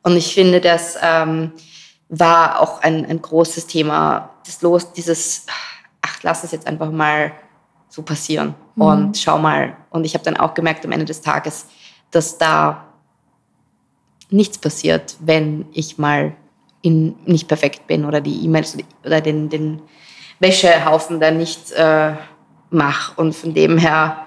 Und 0.02 0.16
ich 0.16 0.34
finde, 0.34 0.60
das 0.60 0.96
ähm, 1.02 1.52
war 2.08 2.60
auch 2.60 2.82
ein, 2.82 3.06
ein 3.06 3.20
großes 3.20 3.66
Thema, 3.66 4.30
das 4.46 4.62
Los, 4.62 4.92
dieses, 4.92 5.46
ach, 6.00 6.22
lass 6.22 6.42
es 6.42 6.52
jetzt 6.52 6.66
einfach 6.66 6.90
mal 6.90 7.32
so 7.88 8.02
passieren 8.02 8.54
mhm. 8.76 8.82
und 8.82 9.18
schau 9.18 9.38
mal. 9.38 9.76
Und 9.90 10.04
ich 10.04 10.14
habe 10.14 10.24
dann 10.24 10.36
auch 10.36 10.54
gemerkt 10.54 10.84
am 10.84 10.92
Ende 10.92 11.04
des 11.04 11.20
Tages, 11.20 11.66
dass 12.10 12.38
da 12.38 12.86
nichts 14.30 14.58
passiert, 14.58 15.16
wenn 15.20 15.66
ich 15.72 15.98
mal 15.98 16.34
in, 16.82 17.16
nicht 17.25 17.49
perfekt 17.49 17.87
bin 17.87 18.04
oder 18.04 18.20
die 18.20 18.44
E-Mails 18.44 18.76
oder 19.04 19.20
den, 19.20 19.49
den 19.49 19.82
Wäschehaufen 20.38 21.20
da 21.20 21.30
nicht 21.30 21.73
äh, 21.73 22.14
mache. 22.70 23.20
Und 23.20 23.35
von 23.35 23.54
dem 23.54 23.78
her 23.78 24.26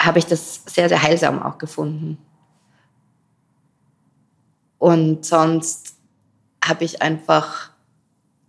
habe 0.00 0.18
ich 0.18 0.26
das 0.26 0.62
sehr, 0.66 0.88
sehr 0.88 1.02
heilsam 1.02 1.42
auch 1.42 1.58
gefunden. 1.58 2.18
Und 4.78 5.24
sonst 5.24 5.96
habe 6.64 6.84
ich 6.84 7.02
einfach 7.02 7.70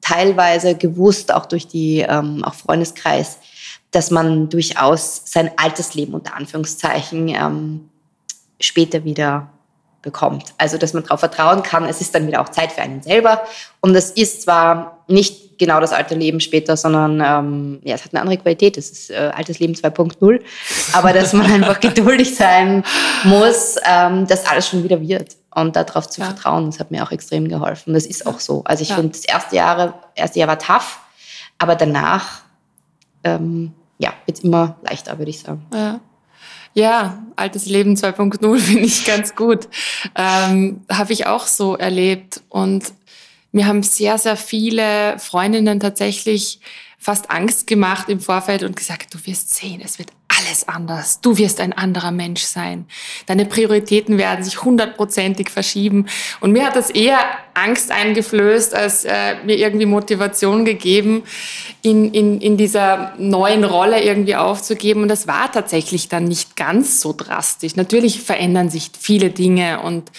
teilweise 0.01 0.75
gewusst, 0.75 1.33
auch 1.33 1.45
durch 1.45 1.67
die 1.67 1.99
ähm, 1.99 2.43
auch 2.43 2.53
Freundeskreis, 2.53 3.39
dass 3.91 4.11
man 4.11 4.49
durchaus 4.49 5.23
sein 5.25 5.51
altes 5.57 5.95
Leben 5.95 6.13
unter 6.13 6.35
Anführungszeichen 6.35 7.29
ähm, 7.29 7.89
später 8.59 9.03
wieder 9.03 9.51
bekommt. 10.01 10.53
Also, 10.57 10.77
dass 10.77 10.93
man 10.93 11.03
darauf 11.03 11.19
vertrauen 11.19 11.63
kann, 11.63 11.85
es 11.85 12.01
ist 12.01 12.15
dann 12.15 12.27
wieder 12.27 12.41
auch 12.41 12.49
Zeit 12.49 12.71
für 12.71 12.81
einen 12.81 13.01
selber. 13.01 13.43
Und 13.81 13.95
es 13.95 14.11
ist 14.11 14.43
zwar 14.43 15.03
nicht 15.07 15.59
genau 15.59 15.79
das 15.79 15.91
alte 15.91 16.15
Leben 16.15 16.39
später, 16.39 16.77
sondern 16.77 17.21
ähm, 17.23 17.79
ja, 17.83 17.95
es 17.95 18.05
hat 18.05 18.13
eine 18.13 18.21
andere 18.21 18.37
Qualität. 18.37 18.77
Es 18.77 18.89
ist 18.89 19.11
äh, 19.11 19.31
altes 19.35 19.59
Leben 19.59 19.73
2.0. 19.73 20.41
Aber 20.93 21.13
dass 21.13 21.33
man 21.33 21.51
einfach 21.51 21.79
geduldig 21.81 22.35
sein 22.35 22.83
muss, 23.25 23.75
ähm, 23.85 24.25
dass 24.25 24.45
alles 24.47 24.69
schon 24.69 24.83
wieder 24.83 25.01
wird. 25.01 25.35
Und 25.53 25.75
darauf 25.75 26.09
zu 26.09 26.21
ja. 26.21 26.27
vertrauen, 26.27 26.67
das 26.67 26.79
hat 26.79 26.91
mir 26.91 27.03
auch 27.03 27.11
extrem 27.11 27.49
geholfen. 27.49 27.93
Das 27.93 28.05
ist 28.05 28.25
auch 28.25 28.39
so. 28.39 28.63
Also 28.63 28.83
ich 28.83 28.89
ja. 28.89 28.95
finde, 28.95 29.11
das 29.11 29.25
erste 29.25 29.55
Jahr, 29.55 30.01
erste 30.15 30.39
Jahr 30.39 30.47
war 30.47 30.59
tough, 30.59 30.99
aber 31.57 31.75
danach 31.75 32.41
ähm, 33.23 33.73
ja, 33.97 34.13
wird 34.25 34.37
es 34.37 34.43
immer 34.43 34.77
leichter, 34.83 35.17
würde 35.17 35.31
ich 35.31 35.39
sagen. 35.39 35.65
Ja. 35.73 35.99
Ja, 36.73 37.23
altes 37.35 37.65
Leben 37.65 37.95
2.0 37.95 38.59
finde 38.59 38.83
ich 38.83 39.05
ganz 39.05 39.35
gut. 39.35 39.67
Ähm, 40.15 40.81
Habe 40.89 41.13
ich 41.13 41.27
auch 41.27 41.47
so 41.47 41.75
erlebt. 41.75 42.41
Und 42.49 42.93
mir 43.51 43.65
haben 43.65 43.83
sehr, 43.83 44.17
sehr 44.17 44.37
viele 44.37 45.17
Freundinnen 45.19 45.79
tatsächlich 45.79 46.59
fast 46.97 47.31
Angst 47.31 47.65
gemacht 47.67 48.09
im 48.09 48.19
Vorfeld 48.19 48.63
und 48.63 48.75
gesagt, 48.75 49.13
du 49.13 49.25
wirst 49.25 49.55
sehen, 49.55 49.81
es 49.83 49.97
wird 49.99 50.09
alles 50.39 50.67
anders. 50.67 51.21
Du 51.21 51.37
wirst 51.37 51.59
ein 51.59 51.73
anderer 51.73 52.11
Mensch 52.11 52.43
sein. 52.43 52.85
Deine 53.25 53.45
Prioritäten 53.45 54.17
werden 54.17 54.43
sich 54.43 54.63
hundertprozentig 54.63 55.49
verschieben. 55.49 56.05
Und 56.39 56.51
mir 56.51 56.65
hat 56.65 56.75
das 56.75 56.89
eher 56.89 57.19
Angst 57.53 57.91
eingeflößt, 57.91 58.73
als 58.73 59.05
äh, 59.05 59.35
mir 59.45 59.57
irgendwie 59.57 59.85
Motivation 59.85 60.65
gegeben, 60.65 61.23
in, 61.81 62.13
in, 62.13 62.41
in 62.41 62.57
dieser 62.57 63.13
neuen 63.17 63.63
Rolle 63.63 64.03
irgendwie 64.03 64.35
aufzugeben. 64.35 65.03
Und 65.03 65.09
das 65.09 65.27
war 65.27 65.51
tatsächlich 65.51 66.09
dann 66.09 66.25
nicht 66.25 66.55
ganz 66.55 67.01
so 67.01 67.13
drastisch. 67.13 67.75
Natürlich 67.75 68.21
verändern 68.21 68.69
sich 68.69 68.91
viele 68.99 69.29
Dinge 69.29 69.81
und 69.81 70.11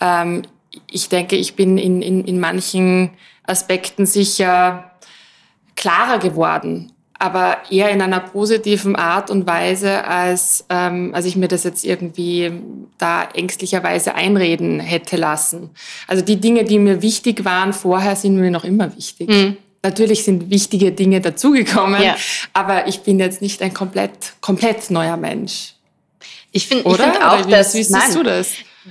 ähm, 0.00 0.42
ich 0.90 1.08
denke, 1.08 1.36
ich 1.36 1.56
bin 1.56 1.76
in, 1.78 2.02
in, 2.02 2.24
in 2.24 2.38
manchen 2.38 3.10
Aspekten 3.44 4.06
sicher 4.06 4.92
klarer 5.74 6.18
geworden 6.18 6.92
aber 7.18 7.58
eher 7.68 7.90
in 7.90 8.00
einer 8.00 8.20
positiven 8.20 8.94
Art 8.94 9.30
und 9.30 9.46
Weise, 9.46 10.04
als, 10.04 10.64
ähm, 10.68 11.10
als 11.14 11.26
ich 11.26 11.34
mir 11.34 11.48
das 11.48 11.64
jetzt 11.64 11.84
irgendwie 11.84 12.52
da 12.96 13.28
ängstlicherweise 13.34 14.14
einreden 14.14 14.78
hätte 14.78 15.16
lassen. 15.16 15.70
Also 16.06 16.24
die 16.24 16.36
Dinge, 16.36 16.64
die 16.64 16.78
mir 16.78 17.02
wichtig 17.02 17.44
waren 17.44 17.72
vorher, 17.72 18.14
sind 18.14 18.36
mir 18.36 18.52
noch 18.52 18.64
immer 18.64 18.94
wichtig. 18.96 19.28
Mhm. 19.28 19.56
Natürlich 19.82 20.24
sind 20.24 20.50
wichtige 20.50 20.92
Dinge 20.92 21.20
dazugekommen, 21.20 22.02
ja. 22.02 22.16
aber 22.52 22.86
ich 22.86 23.00
bin 23.00 23.18
jetzt 23.18 23.42
nicht 23.42 23.62
ein 23.62 23.74
komplett, 23.74 24.34
komplett 24.40 24.90
neuer 24.90 25.16
Mensch. 25.16 25.74
Ich 26.52 26.66
finde 26.66 26.84
find 26.84 27.22
auch, 27.22 27.46
wie, 27.46 27.50
dass... 27.50 27.74
Wie 27.74 27.78
siehst 27.78 27.90
nein, 27.90 28.14
du 28.14 28.22
das? 28.22 28.50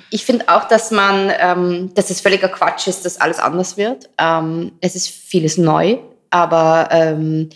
Ich 0.10 0.24
finde 0.26 0.48
auch, 0.50 0.66
dass 0.68 0.92
man, 0.92 1.32
ähm, 1.40 1.92
dass 1.94 2.10
es 2.10 2.22
völliger 2.22 2.50
Quatsch 2.50 2.88
ist, 2.88 3.06
dass 3.06 3.20
alles 3.20 3.40
anders 3.40 3.78
wird. 3.78 4.10
Ähm, 4.18 4.74
es 4.82 4.96
ist 4.96 5.10
vieles 5.10 5.58
neu, 5.58 5.98
aber... 6.30 6.90
Ähm, 6.92 7.50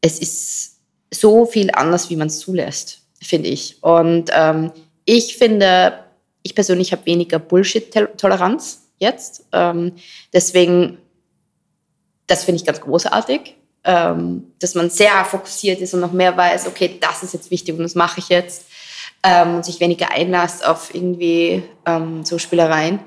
es 0.00 0.18
ist 0.18 0.78
so 1.12 1.46
viel 1.46 1.70
anders, 1.72 2.10
wie 2.10 2.16
man 2.16 2.28
es 2.28 2.38
zulässt, 2.40 3.00
finde 3.20 3.48
ich. 3.48 3.82
Und 3.82 4.30
ähm, 4.32 4.72
ich 5.04 5.36
finde, 5.36 6.04
ich 6.42 6.54
persönlich 6.54 6.92
habe 6.92 7.06
weniger 7.06 7.38
Bullshit-Toleranz 7.38 8.82
jetzt. 8.98 9.46
Ähm, 9.52 9.92
deswegen, 10.32 10.98
das 12.26 12.44
finde 12.44 12.60
ich 12.60 12.66
ganz 12.66 12.80
großartig, 12.80 13.56
ähm, 13.84 14.52
dass 14.58 14.74
man 14.74 14.90
sehr 14.90 15.24
fokussiert 15.24 15.80
ist 15.80 15.94
und 15.94 16.00
noch 16.00 16.12
mehr 16.12 16.36
weiß, 16.36 16.66
okay, 16.66 16.98
das 17.00 17.22
ist 17.22 17.34
jetzt 17.34 17.50
wichtig 17.50 17.74
und 17.74 17.82
das 17.82 17.94
mache 17.94 18.20
ich 18.20 18.28
jetzt. 18.28 18.66
Ähm, 19.22 19.56
und 19.56 19.64
sich 19.64 19.80
weniger 19.80 20.12
einlasst 20.12 20.64
auf 20.64 20.94
irgendwie 20.94 21.62
ähm, 21.86 22.24
so 22.24 22.38
Spielereien. 22.38 23.00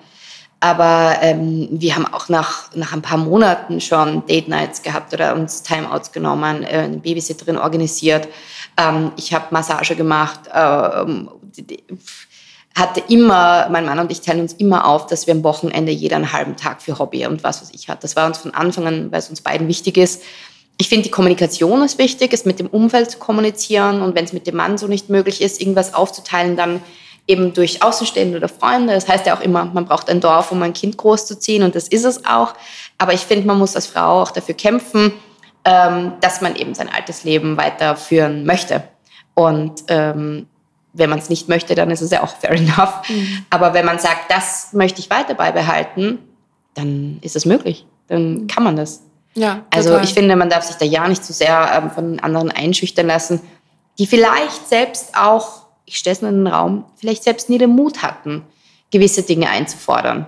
Aber 0.64 1.18
ähm, 1.22 1.70
wir 1.72 1.96
haben 1.96 2.06
auch 2.06 2.30
nach, 2.30 2.74
nach 2.76 2.94
ein 2.94 3.02
paar 3.02 3.18
Monaten 3.18 3.82
schon 3.82 4.26
Date 4.28 4.48
Nights 4.48 4.84
gehabt 4.84 5.12
oder 5.12 5.36
uns 5.36 5.64
Timeouts 5.64 6.12
genommen, 6.12 6.64
äh, 6.64 6.84
eine 6.84 6.98
Babysitterin 6.98 7.58
organisiert. 7.58 8.28
Ähm, 8.78 9.12
ich 9.18 9.34
habe 9.34 9.48
Massage 9.50 9.96
gemacht. 9.96 10.42
Ähm, 10.54 11.30
hatte 12.76 13.02
immer, 13.10 13.68
mein 13.70 13.86
Mann 13.86 14.00
und 14.00 14.12
ich 14.12 14.22
teilen 14.22 14.42
uns 14.42 14.54
immer 14.54 14.86
auf, 14.86 15.08
dass 15.08 15.28
wir 15.28 15.34
am 15.34 15.44
Wochenende 15.44 15.92
jeder 15.92 16.16
einen 16.16 16.32
halben 16.32 16.56
Tag 16.56 16.82
für 16.82 17.00
Hobby 17.00 17.26
und 17.26 17.44
was 17.44 17.62
was 17.62 17.74
ich 17.74 17.90
hat. 17.90 18.04
Das 18.04 18.16
war 18.16 18.28
uns 18.28 18.38
von 18.38 18.54
Anfang 18.54 18.88
an, 18.88 19.12
weil 19.12 19.20
es 19.20 19.30
uns 19.30 19.42
beiden 19.42 19.68
wichtig 19.68 19.98
ist. 19.98 20.24
Ich 20.78 20.88
finde, 20.88 21.04
die 21.04 21.12
Kommunikation 21.12 21.82
ist 21.84 21.98
wichtig, 21.98 22.34
es 22.34 22.46
mit 22.46 22.60
dem 22.60 22.68
Umfeld 22.68 23.12
zu 23.12 23.18
kommunizieren 23.18 24.02
und 24.02 24.16
wenn 24.16 24.26
es 24.26 24.34
mit 24.34 24.48
dem 24.48 24.56
Mann 24.56 24.78
so 24.78 24.88
nicht 24.88 25.10
möglich 25.10 25.42
ist, 25.42 25.60
irgendwas 25.60 25.94
aufzuteilen, 25.94 26.56
dann 26.56 26.82
eben 27.32 27.54
durch 27.54 27.82
Außenstehende 27.82 28.38
oder 28.38 28.50
Freunde. 28.50 28.94
Das 28.94 29.08
heißt 29.08 29.26
ja 29.26 29.36
auch 29.36 29.42
immer, 29.42 29.66
man 29.66 29.86
braucht 29.86 30.10
ein 30.10 30.20
Dorf, 30.20 30.52
um 30.52 30.62
ein 30.62 30.74
Kind 30.74 30.98
großzuziehen 30.98 31.64
und 31.64 31.74
das 31.74 31.88
ist 31.88 32.04
es 32.04 32.26
auch. 32.26 32.54
Aber 32.98 33.14
ich 33.14 33.22
finde, 33.22 33.48
man 33.48 33.58
muss 33.58 33.76
als 33.76 33.88
Frau 33.88 34.22
auch 34.22 34.32
dafür 34.32 34.56
kämpfen, 34.56 35.14
ähm, 35.64 36.14
dass 36.22 36.42
man 36.42 36.56
eben 36.56 36.74
sein 36.74 36.90
altes 36.94 37.24
Leben 37.24 37.58
weiterführen 37.58 38.46
möchte. 38.46 38.84
Und 39.34 39.84
ähm, 39.88 40.48
wenn 40.94 41.10
man 41.10 41.20
es 41.20 41.30
nicht 41.30 41.48
möchte, 41.48 41.74
dann 41.74 41.90
ist 41.90 42.02
es 42.02 42.12
ja 42.12 42.22
auch 42.22 42.36
fair 42.36 42.52
enough. 42.56 43.08
Mhm. 43.08 43.46
Aber 43.50 43.74
wenn 43.74 43.86
man 43.86 44.00
sagt, 44.00 44.30
das 44.30 44.74
möchte 44.74 45.00
ich 45.00 45.10
weiter 45.10 45.34
beibehalten, 45.34 46.20
dann 46.74 47.20
ist 47.22 47.36
es 47.36 47.46
möglich. 47.46 47.86
Dann 48.08 48.48
kann 48.48 48.64
man 48.64 48.76
das. 48.76 49.04
Ja, 49.34 49.64
also 49.74 49.98
ich 50.00 50.14
finde, 50.14 50.36
man 50.36 50.50
darf 50.50 50.66
sich 50.66 50.76
da 50.76 50.84
ja 50.84 51.08
nicht 51.08 51.24
zu 51.24 51.32
sehr 51.32 51.72
ähm, 51.74 51.92
von 51.92 52.20
anderen 52.20 52.52
einschüchtern 52.52 53.08
lassen, 53.08 53.40
die 53.98 54.06
vielleicht 54.06 54.68
selbst 54.68 55.16
auch 55.16 55.61
ich 55.92 55.98
stelle 55.98 56.16
es 56.16 56.22
nur 56.22 56.32
in 56.32 56.46
den 56.46 56.48
Raum, 56.48 56.86
vielleicht 56.96 57.24
selbst 57.24 57.50
nie 57.50 57.58
den 57.58 57.72
Mut 57.72 58.02
hatten, 58.02 58.44
gewisse 58.92 59.24
Dinge 59.24 59.50
einzufordern. 59.50 60.26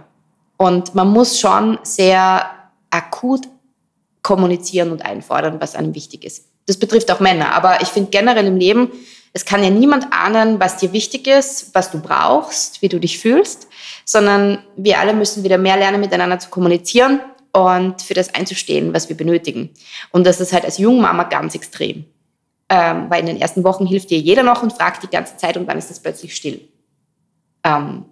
Und 0.58 0.93
man 0.93 1.08
muss 1.08 1.39
schon 1.39 1.79
sehr 1.84 2.46
akut 2.89 3.48
kommunizieren 4.22 4.91
und 4.91 5.05
einfordern, 5.05 5.62
was 5.62 5.75
einem 5.75 5.96
wichtig 5.96 6.25
ist. 6.25 6.48
Das 6.65 6.77
betrifft 6.77 7.10
auch 7.12 7.22
Männer, 7.22 7.53
aber 7.53 7.82
ich 7.82 7.88
finde 7.88 8.10
generell 8.10 8.46
im 8.46 8.58
Leben, 8.58 8.91
es 9.32 9.46
kann 9.46 9.63
ja 9.63 9.70
niemand 9.70 10.08
ahnen, 10.12 10.60
was 10.60 10.77
dir 10.77 10.91
wichtig 10.91 11.27
ist, 11.27 11.74
was 11.74 11.91
du 11.91 12.01
brauchst, 12.01 12.82
wie 12.82 12.89
du 12.89 13.00
dich 13.00 13.20
fühlst, 13.20 13.67
sondern 14.03 14.60
wir 14.75 15.00
alle 15.00 15.13
müssen 15.13 15.46
wieder 15.46 15.58
mehr 15.58 15.77
lernen, 15.77 16.01
miteinander 16.01 16.39
zu 16.39 16.50
kommunizieren 16.50 17.22
und 17.53 18.01
für 18.01 18.13
das 18.13 18.34
einzustehen, 18.34 18.93
was 18.93 19.08
wir 19.08 19.15
benötigen. 19.15 19.70
Und 20.12 20.25
das 20.25 20.41
ist 20.41 20.51
halt 20.51 20.65
als 20.65 20.77
Jungmama 20.77 21.24
ganz 21.24 21.55
extrem. 21.55 22.05
Ähm, 22.75 23.06
weil 23.08 23.20
in 23.20 23.27
den 23.27 23.39
ersten 23.39 23.63
Wochen 23.63 23.86
hilft 23.86 24.10
dir 24.10 24.18
jeder 24.18 24.42
noch 24.42 24.63
und 24.63 24.74
fragt 24.74 25.03
die 25.03 25.08
ganze 25.08 25.38
Zeit 25.38 25.58
und 25.58 25.68
dann 25.68 25.77
ist 25.77 25.92
es 25.92 26.00
plötzlich 26.00 26.36
still. 26.36 26.60
Ähm, 27.63 28.06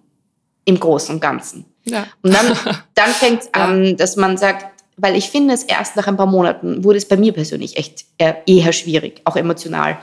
Im 0.64 0.78
Großen 0.78 1.12
und 1.12 1.20
Ganzen. 1.20 1.64
Ja. 1.84 2.06
Und 2.22 2.32
dann, 2.32 2.56
dann 2.94 3.10
fängt 3.10 3.42
es 3.42 3.54
an, 3.54 3.84
ja. 3.84 3.92
dass 3.94 4.14
man 4.14 4.36
sagt, 4.36 4.84
weil 4.96 5.16
ich 5.16 5.30
finde 5.30 5.54
es 5.54 5.64
erst 5.64 5.96
nach 5.96 6.06
ein 6.06 6.16
paar 6.16 6.26
Monaten 6.26 6.84
wurde 6.84 6.98
es 6.98 7.08
bei 7.08 7.16
mir 7.16 7.32
persönlich 7.32 7.76
echt 7.76 8.04
eher 8.18 8.72
schwierig, 8.72 9.20
auch 9.24 9.34
emotional 9.34 9.98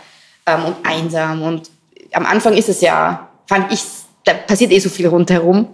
ähm, 0.45 0.65
und 0.65 0.75
einsam. 0.83 1.41
Und 1.41 1.69
am 2.11 2.25
Anfang 2.25 2.53
ist 2.55 2.67
es 2.67 2.81
ja, 2.81 3.29
fand 3.47 3.71
ich, 3.71 3.81
da 4.25 4.33
passiert 4.33 4.73
eh 4.73 4.79
so 4.79 4.89
viel 4.89 5.07
rundherum. 5.07 5.73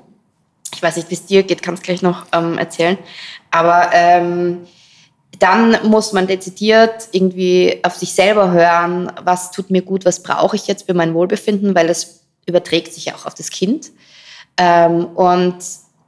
Ich 0.76 0.84
weiß 0.84 0.98
nicht, 0.98 1.10
wie 1.10 1.16
es 1.16 1.26
dir 1.26 1.42
geht, 1.42 1.64
kannst 1.64 1.82
gleich 1.82 2.04
noch 2.04 2.28
ähm, 2.34 2.60
erzählen. 2.60 3.00
Aber 3.50 3.90
ähm, 3.94 4.68
dann 5.40 5.78
muss 5.84 6.14
man 6.14 6.28
dezidiert 6.28 7.10
irgendwie 7.12 7.80
auf 7.84 7.96
sich 7.96 8.14
selber 8.14 8.52
hören, 8.52 9.12
was 9.24 9.52
tut 9.52 9.70
mir 9.70 9.82
gut, 9.82 10.06
was 10.06 10.22
brauche 10.22 10.56
ich 10.56 10.68
jetzt 10.68 10.86
für 10.86 10.94
mein 10.94 11.14
Wohlbefinden, 11.14 11.76
weil 11.76 11.88
das 11.88 12.22
überträgt 12.46 12.94
sich 12.94 13.06
ja 13.06 13.16
auch 13.16 13.26
auf 13.26 13.34
das 13.34 13.50
Kind. 13.50 13.92
Ähm, 14.58 15.06
und 15.06 15.58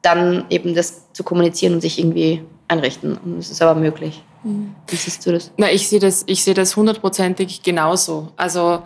dann 0.02 0.46
eben 0.50 0.76
das 0.76 1.12
zu 1.14 1.24
kommunizieren 1.24 1.74
und 1.74 1.82
sich 1.82 2.00
irgendwie 2.00 2.44
einrichten. 2.68 3.18
Und 3.18 3.40
es 3.40 3.50
ist 3.50 3.62
aber 3.62 3.80
möglich. 3.80 4.24
Mhm. 4.44 4.76
Wie 4.88 4.96
siehst 4.96 5.26
du 5.26 5.32
das? 5.32 5.52
Na, 5.58 5.72
ich 5.72 5.90
sehe 5.90 6.00
das, 6.00 6.24
ich 6.28 6.44
sehe 6.44 6.54
das 6.54 6.76
hundertprozentig 6.76 7.64
genauso. 7.64 8.32
Also 8.38 8.84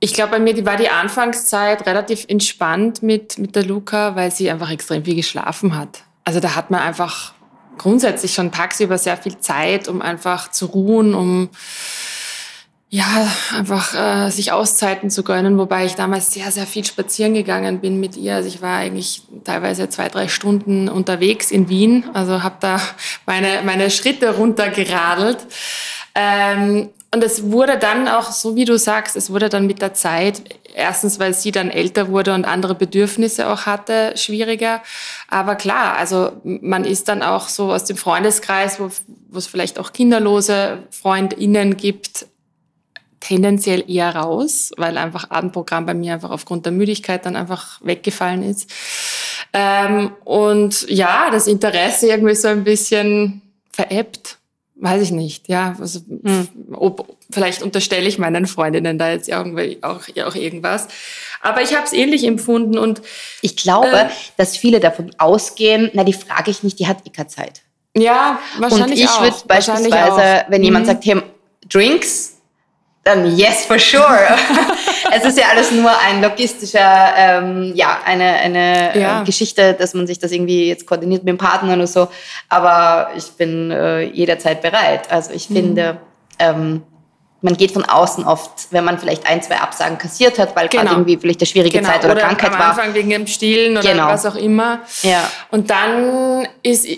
ich 0.00 0.14
glaube, 0.14 0.32
bei 0.32 0.38
mir 0.38 0.64
war 0.64 0.76
die 0.76 0.88
Anfangszeit 0.88 1.86
relativ 1.86 2.26
entspannt 2.28 3.02
mit, 3.02 3.38
mit 3.38 3.56
der 3.56 3.64
Luca, 3.64 4.14
weil 4.14 4.30
sie 4.30 4.50
einfach 4.50 4.70
extrem 4.70 5.04
viel 5.04 5.16
geschlafen 5.16 5.76
hat. 5.76 6.04
Also 6.24 6.40
da 6.40 6.54
hat 6.54 6.70
man 6.70 6.80
einfach 6.80 7.34
grundsätzlich 7.78 8.34
schon 8.34 8.52
tagsüber 8.52 8.98
sehr 8.98 9.16
viel 9.16 9.38
Zeit, 9.38 9.88
um 9.88 10.02
einfach 10.02 10.50
zu 10.50 10.66
ruhen, 10.66 11.14
um 11.14 11.48
ja, 12.88 13.28
einfach 13.52 13.94
äh, 13.94 14.30
sich 14.30 14.52
Auszeiten 14.52 15.10
zu 15.10 15.24
gönnen, 15.24 15.58
wobei 15.58 15.86
ich 15.86 15.96
damals 15.96 16.32
sehr, 16.32 16.52
sehr 16.52 16.66
viel 16.66 16.84
spazieren 16.84 17.34
gegangen 17.34 17.80
bin 17.80 17.98
mit 17.98 18.16
ihr. 18.16 18.36
Also 18.36 18.48
ich 18.48 18.62
war 18.62 18.76
eigentlich 18.76 19.22
teilweise 19.44 19.88
zwei, 19.88 20.08
drei 20.08 20.28
Stunden 20.28 20.88
unterwegs 20.88 21.50
in 21.50 21.68
Wien, 21.68 22.04
also 22.14 22.44
habe 22.44 22.56
da 22.60 22.80
meine, 23.26 23.62
meine 23.64 23.90
Schritte 23.90 24.36
runtergeradelt. 24.36 25.38
Ähm, 26.14 26.90
und 27.16 27.24
es 27.24 27.50
wurde 27.50 27.78
dann 27.78 28.08
auch, 28.08 28.30
so 28.30 28.56
wie 28.56 28.66
du 28.66 28.76
sagst, 28.76 29.16
es 29.16 29.30
wurde 29.30 29.48
dann 29.48 29.66
mit 29.66 29.80
der 29.80 29.94
Zeit, 29.94 30.42
erstens, 30.74 31.18
weil 31.18 31.32
sie 31.32 31.50
dann 31.50 31.70
älter 31.70 32.10
wurde 32.10 32.34
und 32.34 32.44
andere 32.44 32.74
Bedürfnisse 32.74 33.48
auch 33.48 33.64
hatte, 33.64 34.12
schwieriger. 34.16 34.82
Aber 35.26 35.54
klar, 35.54 35.96
also 35.96 36.32
man 36.44 36.84
ist 36.84 37.08
dann 37.08 37.22
auch 37.22 37.48
so 37.48 37.72
aus 37.72 37.86
dem 37.86 37.96
Freundeskreis, 37.96 38.78
wo, 38.78 38.90
wo 39.30 39.38
es 39.38 39.46
vielleicht 39.46 39.78
auch 39.78 39.94
kinderlose 39.94 40.80
FreundInnen 40.90 41.78
gibt, 41.78 42.26
tendenziell 43.20 43.90
eher 43.90 44.14
raus, 44.14 44.72
weil 44.76 44.98
einfach 44.98 45.30
Abendprogramm 45.30 45.86
bei 45.86 45.94
mir 45.94 46.12
einfach 46.12 46.30
aufgrund 46.30 46.66
der 46.66 46.72
Müdigkeit 46.74 47.24
dann 47.24 47.34
einfach 47.34 47.80
weggefallen 47.82 48.42
ist. 48.42 48.70
Ähm, 49.54 50.10
und 50.24 50.86
ja, 50.90 51.30
das 51.30 51.46
Interesse 51.46 52.08
irgendwie 52.08 52.34
so 52.34 52.48
ein 52.48 52.64
bisschen 52.64 53.40
veräppt. 53.72 54.36
Weiß 54.78 55.00
ich 55.00 55.10
nicht, 55.10 55.48
ja. 55.48 55.74
Also, 55.80 56.00
hm. 56.00 56.48
ob, 56.72 57.16
vielleicht 57.30 57.62
unterstelle 57.62 58.06
ich 58.06 58.18
meinen 58.18 58.46
Freundinnen 58.46 58.98
da 58.98 59.10
jetzt 59.10 59.28
irgendwie 59.28 59.78
auch, 59.80 60.02
auch 60.24 60.34
irgendwas. 60.34 60.88
Aber 61.40 61.62
ich 61.62 61.74
habe 61.74 61.86
es 61.86 61.94
ähnlich 61.94 62.24
empfunden 62.24 62.76
und 62.76 63.00
ich 63.40 63.56
glaube, 63.56 63.96
äh, 63.96 64.08
dass 64.36 64.56
viele 64.56 64.78
davon 64.78 65.12
ausgehen, 65.16 65.90
na, 65.94 66.04
die 66.04 66.12
frage 66.12 66.50
ich 66.50 66.62
nicht, 66.62 66.78
die 66.78 66.86
hat 66.86 66.98
eh 67.06 67.10
keine 67.10 67.28
Zeit. 67.28 67.62
Ja, 67.96 68.38
wahrscheinlich 68.58 69.00
Und 69.00 69.04
ich 69.04 69.20
würde 69.20 69.36
beispielsweise, 69.48 70.44
wenn 70.48 70.62
jemand 70.62 70.86
hm. 70.86 70.92
sagt, 70.92 71.06
hey, 71.06 71.22
Drinks, 71.70 72.35
dann 73.06 73.36
yes, 73.36 73.64
for 73.66 73.78
sure. 73.78 74.26
es 75.12 75.24
ist 75.24 75.38
ja 75.38 75.46
alles 75.52 75.70
nur 75.70 75.90
ein 76.06 76.20
logistischer, 76.20 77.14
ähm, 77.16 77.72
ja, 77.74 77.98
eine, 78.04 78.24
eine 78.24 79.00
ja. 79.00 79.22
Äh, 79.22 79.24
Geschichte, 79.24 79.74
dass 79.74 79.94
man 79.94 80.08
sich 80.08 80.18
das 80.18 80.32
irgendwie 80.32 80.66
jetzt 80.66 80.86
koordiniert 80.86 81.22
mit 81.22 81.28
dem 81.28 81.38
Partner 81.38 81.74
oder 81.74 81.86
so. 81.86 82.08
Aber 82.48 83.10
ich 83.16 83.30
bin 83.32 83.70
äh, 83.70 84.02
jederzeit 84.02 84.60
bereit. 84.60 85.10
Also 85.10 85.32
ich 85.32 85.48
mhm. 85.48 85.54
finde, 85.54 85.98
ähm, 86.40 86.82
man 87.42 87.56
geht 87.56 87.70
von 87.70 87.84
außen 87.84 88.24
oft, 88.24 88.72
wenn 88.72 88.84
man 88.84 88.98
vielleicht 88.98 89.24
ein, 89.28 89.40
zwei 89.40 89.58
Absagen 89.58 89.98
kassiert 89.98 90.40
hat, 90.40 90.56
weil 90.56 90.66
genau. 90.66 90.82
gerade 90.82 90.96
irgendwie 90.96 91.16
vielleicht 91.16 91.40
eine 91.40 91.46
schwierige 91.46 91.78
genau. 91.78 91.92
Zeit 91.92 92.04
oder, 92.04 92.14
oder 92.14 92.22
Krankheit 92.22 92.52
war. 92.52 92.60
Am 92.60 92.70
Anfang 92.70 92.94
wegen 92.94 93.10
dem 93.10 93.28
Stillen 93.28 93.76
oder 93.76 93.88
genau. 93.88 94.08
was 94.08 94.26
auch 94.26 94.34
immer. 94.34 94.80
Ja. 95.02 95.30
Und 95.52 95.70
dann 95.70 96.48
ist 96.64 96.88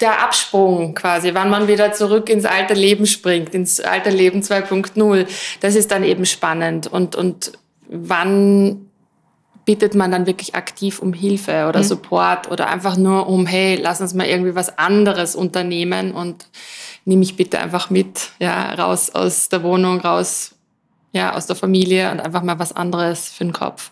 der 0.00 0.22
Absprung 0.22 0.94
quasi, 0.94 1.34
wann 1.34 1.50
man 1.50 1.68
wieder 1.68 1.92
zurück 1.92 2.28
ins 2.28 2.44
alte 2.44 2.74
Leben 2.74 3.06
springt, 3.06 3.54
ins 3.54 3.80
alte 3.80 4.10
Leben 4.10 4.40
2.0, 4.40 5.26
das 5.60 5.74
ist 5.74 5.90
dann 5.90 6.04
eben 6.04 6.26
spannend. 6.26 6.86
Und, 6.86 7.16
und 7.16 7.52
wann 7.88 8.86
bittet 9.64 9.94
man 9.94 10.10
dann 10.10 10.26
wirklich 10.26 10.54
aktiv 10.54 11.00
um 11.00 11.12
Hilfe 11.12 11.66
oder 11.68 11.80
mhm. 11.80 11.84
Support 11.84 12.50
oder 12.50 12.68
einfach 12.68 12.96
nur 12.96 13.28
um, 13.28 13.46
hey, 13.46 13.76
lass 13.80 14.00
uns 14.00 14.14
mal 14.14 14.26
irgendwie 14.26 14.54
was 14.54 14.78
anderes 14.78 15.36
unternehmen 15.36 16.12
und 16.12 16.46
nimm 17.04 17.20
mich 17.20 17.36
bitte 17.36 17.60
einfach 17.60 17.90
mit, 17.90 18.30
ja, 18.38 18.74
raus 18.74 19.10
aus 19.10 19.48
der 19.48 19.62
Wohnung, 19.62 20.00
raus, 20.00 20.54
ja, 21.12 21.34
aus 21.34 21.46
der 21.46 21.56
Familie 21.56 22.10
und 22.10 22.20
einfach 22.20 22.42
mal 22.42 22.58
was 22.58 22.72
anderes 22.72 23.28
für 23.28 23.44
den 23.44 23.52
Kopf. 23.52 23.90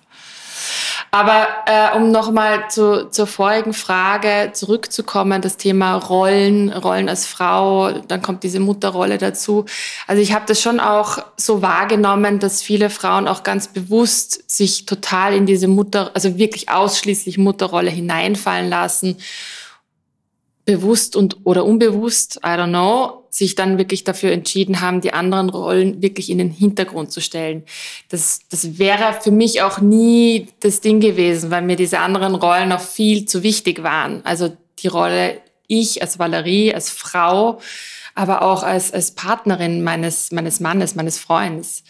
Aber 1.10 1.46
äh, 1.66 1.96
um 1.96 2.10
nochmal 2.10 2.68
zu, 2.68 3.08
zur 3.10 3.26
vorigen 3.26 3.72
Frage 3.72 4.50
zurückzukommen, 4.52 5.40
das 5.40 5.56
Thema 5.56 5.94
Rollen, 5.94 6.70
Rollen 6.72 7.08
als 7.08 7.26
Frau, 7.26 7.92
dann 7.92 8.20
kommt 8.20 8.42
diese 8.42 8.60
Mutterrolle 8.60 9.16
dazu. 9.16 9.64
Also 10.06 10.20
ich 10.20 10.34
habe 10.34 10.44
das 10.46 10.60
schon 10.60 10.80
auch 10.80 11.18
so 11.36 11.62
wahrgenommen, 11.62 12.38
dass 12.38 12.62
viele 12.62 12.90
Frauen 12.90 13.26
auch 13.26 13.42
ganz 13.42 13.68
bewusst 13.68 14.50
sich 14.50 14.84
total 14.84 15.34
in 15.34 15.46
diese 15.46 15.68
Mutter, 15.68 16.10
also 16.14 16.36
wirklich 16.36 16.68
ausschließlich 16.68 17.38
Mutterrolle 17.38 17.90
hineinfallen 17.90 18.68
lassen 18.68 19.16
bewusst 20.68 21.16
und 21.16 21.38
oder 21.44 21.64
unbewusst, 21.64 22.40
I 22.44 22.48
don't 22.48 22.68
know, 22.68 23.24
sich 23.30 23.54
dann 23.54 23.78
wirklich 23.78 24.04
dafür 24.04 24.32
entschieden 24.32 24.82
haben, 24.82 25.00
die 25.00 25.14
anderen 25.14 25.48
Rollen 25.48 26.02
wirklich 26.02 26.28
in 26.28 26.36
den 26.36 26.50
Hintergrund 26.50 27.10
zu 27.10 27.22
stellen. 27.22 27.64
Das, 28.10 28.40
das 28.50 28.78
wäre 28.78 29.18
für 29.18 29.30
mich 29.30 29.62
auch 29.62 29.80
nie 29.80 30.48
das 30.60 30.82
Ding 30.82 31.00
gewesen, 31.00 31.50
weil 31.50 31.62
mir 31.62 31.76
diese 31.76 32.00
anderen 32.00 32.34
Rollen 32.34 32.68
noch 32.68 32.82
viel 32.82 33.24
zu 33.24 33.42
wichtig 33.42 33.82
waren. 33.82 34.20
Also 34.26 34.54
die 34.80 34.88
Rolle 34.88 35.40
ich 35.68 36.02
als 36.02 36.18
Valerie, 36.18 36.74
als 36.74 36.90
Frau, 36.90 37.62
aber 38.14 38.42
auch 38.42 38.62
als, 38.62 38.92
als 38.92 39.12
Partnerin 39.12 39.82
meines, 39.82 40.32
meines 40.32 40.60
Mannes, 40.60 40.94
meines 40.94 41.18
Freundes 41.18 41.82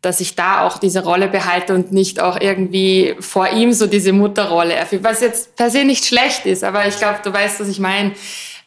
dass 0.00 0.20
ich 0.20 0.36
da 0.36 0.66
auch 0.66 0.78
diese 0.78 1.02
Rolle 1.02 1.28
behalte 1.28 1.74
und 1.74 1.92
nicht 1.92 2.20
auch 2.20 2.40
irgendwie 2.40 3.16
vor 3.18 3.48
ihm 3.50 3.72
so 3.72 3.86
diese 3.86 4.12
Mutterrolle 4.12 4.74
erfülle. 4.74 5.04
Was 5.04 5.20
jetzt 5.20 5.56
per 5.56 5.70
se 5.70 5.84
nicht 5.84 6.04
schlecht 6.04 6.46
ist, 6.46 6.62
aber 6.62 6.86
ich 6.86 6.96
glaube, 6.98 7.18
du 7.24 7.32
weißt, 7.32 7.60
was 7.60 7.68
ich 7.68 7.80
meine. 7.80 8.12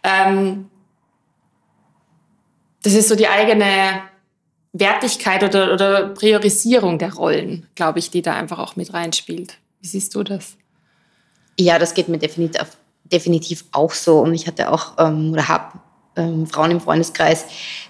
Ähm, 0.04 0.70
das 2.84 2.94
ist 2.94 3.10
so 3.10 3.16
die 3.16 3.28
eigene 3.28 4.02
Wertigkeit 4.74 5.44
oder, 5.44 5.74
oder 5.74 6.10
Priorisierung 6.10 6.98
der 6.98 7.14
Rollen, 7.14 7.68
glaube 7.76 8.00
ich, 8.00 8.10
die 8.10 8.22
da 8.22 8.34
einfach 8.34 8.60
auch 8.60 8.76
mit 8.76 8.94
reinspielt. 8.94 9.58
Wie 9.82 9.88
siehst 9.88 10.16
du 10.16 10.24
das? 10.24 10.58
Ja, 11.60 11.78
das 11.78 11.94
geht 11.94 12.08
mir 12.08 12.18
definitiv, 12.18 12.78
definitiv 13.04 13.66
auch 13.72 13.92
so. 13.92 14.20
Und 14.20 14.34
ich 14.34 14.48
hatte 14.48 14.72
auch 14.72 14.94
ähm, 14.98 15.32
oder 15.34 15.48
habe 15.48 15.80
ähm, 16.16 16.48
Frauen 16.48 16.72
im 16.72 16.82
Freundeskreis, 16.82 17.46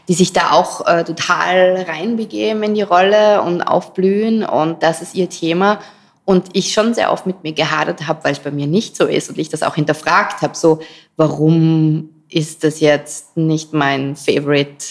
die 0.07 0.13
sich 0.13 0.33
da 0.33 0.51
auch 0.51 0.85
äh, 0.87 1.03
total 1.03 1.85
reinbegeben 1.87 2.63
in 2.63 2.75
die 2.75 2.81
Rolle 2.81 3.41
und 3.41 3.61
aufblühen 3.61 4.43
und 4.43 4.83
das 4.83 5.01
ist 5.01 5.15
ihr 5.15 5.29
Thema. 5.29 5.79
Und 6.23 6.49
ich 6.53 6.71
schon 6.71 6.93
sehr 6.93 7.11
oft 7.11 7.25
mit 7.25 7.43
mir 7.43 7.51
gehadert 7.51 8.07
habe, 8.07 8.23
weil 8.23 8.33
es 8.33 8.39
bei 8.39 8.51
mir 8.51 8.67
nicht 8.67 8.95
so 8.95 9.05
ist 9.05 9.29
und 9.29 9.37
ich 9.37 9.49
das 9.49 9.63
auch 9.63 9.75
hinterfragt 9.75 10.41
habe, 10.41 10.55
so 10.55 10.79
warum 11.17 12.09
ist 12.29 12.63
das 12.63 12.79
jetzt 12.79 13.35
nicht 13.35 13.73
mein 13.73 14.15
Favorite 14.15 14.85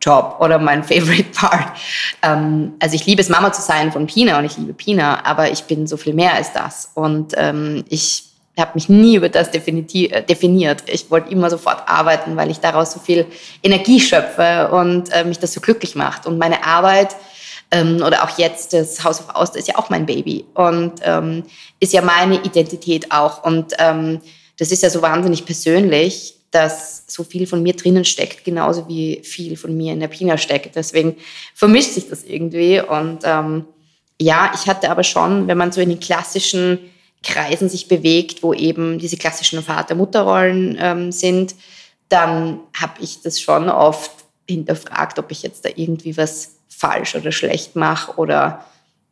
Job 0.00 0.36
oder 0.40 0.58
mein 0.58 0.84
Favorite 0.84 1.30
Part. 1.34 1.76
Ähm, 2.22 2.74
also 2.80 2.94
ich 2.94 3.04
liebe 3.06 3.20
es, 3.20 3.28
Mama 3.28 3.52
zu 3.52 3.62
sein 3.62 3.92
von 3.92 4.06
Pina 4.06 4.38
und 4.38 4.44
ich 4.44 4.56
liebe 4.56 4.72
Pina, 4.72 5.24
aber 5.24 5.50
ich 5.50 5.64
bin 5.64 5.86
so 5.86 5.96
viel 5.96 6.14
mehr 6.14 6.34
als 6.34 6.52
das. 6.52 6.90
Und 6.94 7.34
ähm, 7.36 7.84
ich 7.88 8.35
habe 8.60 8.72
mich 8.74 8.88
nie 8.88 9.16
über 9.16 9.28
das 9.28 9.48
äh, 9.48 10.22
definiert. 10.22 10.82
Ich 10.86 11.10
wollte 11.10 11.30
immer 11.30 11.50
sofort 11.50 11.88
arbeiten, 11.88 12.36
weil 12.36 12.50
ich 12.50 12.58
daraus 12.60 12.92
so 12.92 13.00
viel 13.00 13.26
Energie 13.62 14.00
schöpfe 14.00 14.68
und 14.72 15.12
äh, 15.12 15.24
mich 15.24 15.38
das 15.38 15.52
so 15.52 15.60
glücklich 15.60 15.94
macht. 15.94 16.26
Und 16.26 16.38
meine 16.38 16.64
Arbeit 16.64 17.16
Ähm, 17.72 18.00
oder 18.06 18.22
auch 18.22 18.38
jetzt, 18.38 18.72
das 18.74 19.02
Haus 19.02 19.18
of 19.18 19.34
Auster 19.34 19.58
ist 19.58 19.66
ja 19.66 19.76
auch 19.76 19.90
mein 19.90 20.06
Baby 20.06 20.44
und 20.54 21.00
ähm, 21.02 21.42
ist 21.80 21.92
ja 21.92 22.00
meine 22.00 22.36
Identität 22.44 23.10
auch. 23.10 23.42
Und 23.42 23.74
ähm, 23.78 24.20
das 24.56 24.70
ist 24.70 24.84
ja 24.84 24.88
so 24.88 25.02
wahnsinnig 25.02 25.44
persönlich, 25.44 26.36
dass 26.52 27.02
so 27.08 27.24
viel 27.24 27.44
von 27.44 27.64
mir 27.64 27.74
drinnen 27.74 28.04
steckt, 28.04 28.44
genauso 28.44 28.86
wie 28.86 29.20
viel 29.24 29.56
von 29.56 29.76
mir 29.76 29.92
in 29.92 29.98
der 29.98 30.06
Pina 30.06 30.38
steckt. 30.38 30.76
Deswegen 30.76 31.16
vermischt 31.56 31.94
sich 31.94 32.08
das 32.08 32.22
irgendwie. 32.22 32.80
Und 32.80 33.24
ähm, 33.24 33.64
ja, 34.20 34.52
ich 34.54 34.68
hatte 34.68 34.88
aber 34.88 35.02
schon, 35.02 35.48
wenn 35.48 35.58
man 35.58 35.72
so 35.72 35.80
in 35.80 35.88
den 35.88 35.98
klassischen 35.98 36.78
Kreisen 37.22 37.68
sich 37.68 37.88
bewegt, 37.88 38.42
wo 38.42 38.54
eben 38.54 38.98
diese 38.98 39.16
klassischen 39.16 39.62
Vater-Mutter-Rollen 39.62 40.76
ähm, 40.80 41.12
sind, 41.12 41.54
dann 42.08 42.60
habe 42.74 42.94
ich 43.00 43.22
das 43.22 43.40
schon 43.40 43.68
oft 43.68 44.12
hinterfragt, 44.48 45.18
ob 45.18 45.30
ich 45.30 45.42
jetzt 45.42 45.64
da 45.64 45.70
irgendwie 45.74 46.16
was 46.16 46.56
falsch 46.68 47.14
oder 47.16 47.32
schlecht 47.32 47.74
mache 47.74 48.16
oder 48.16 48.64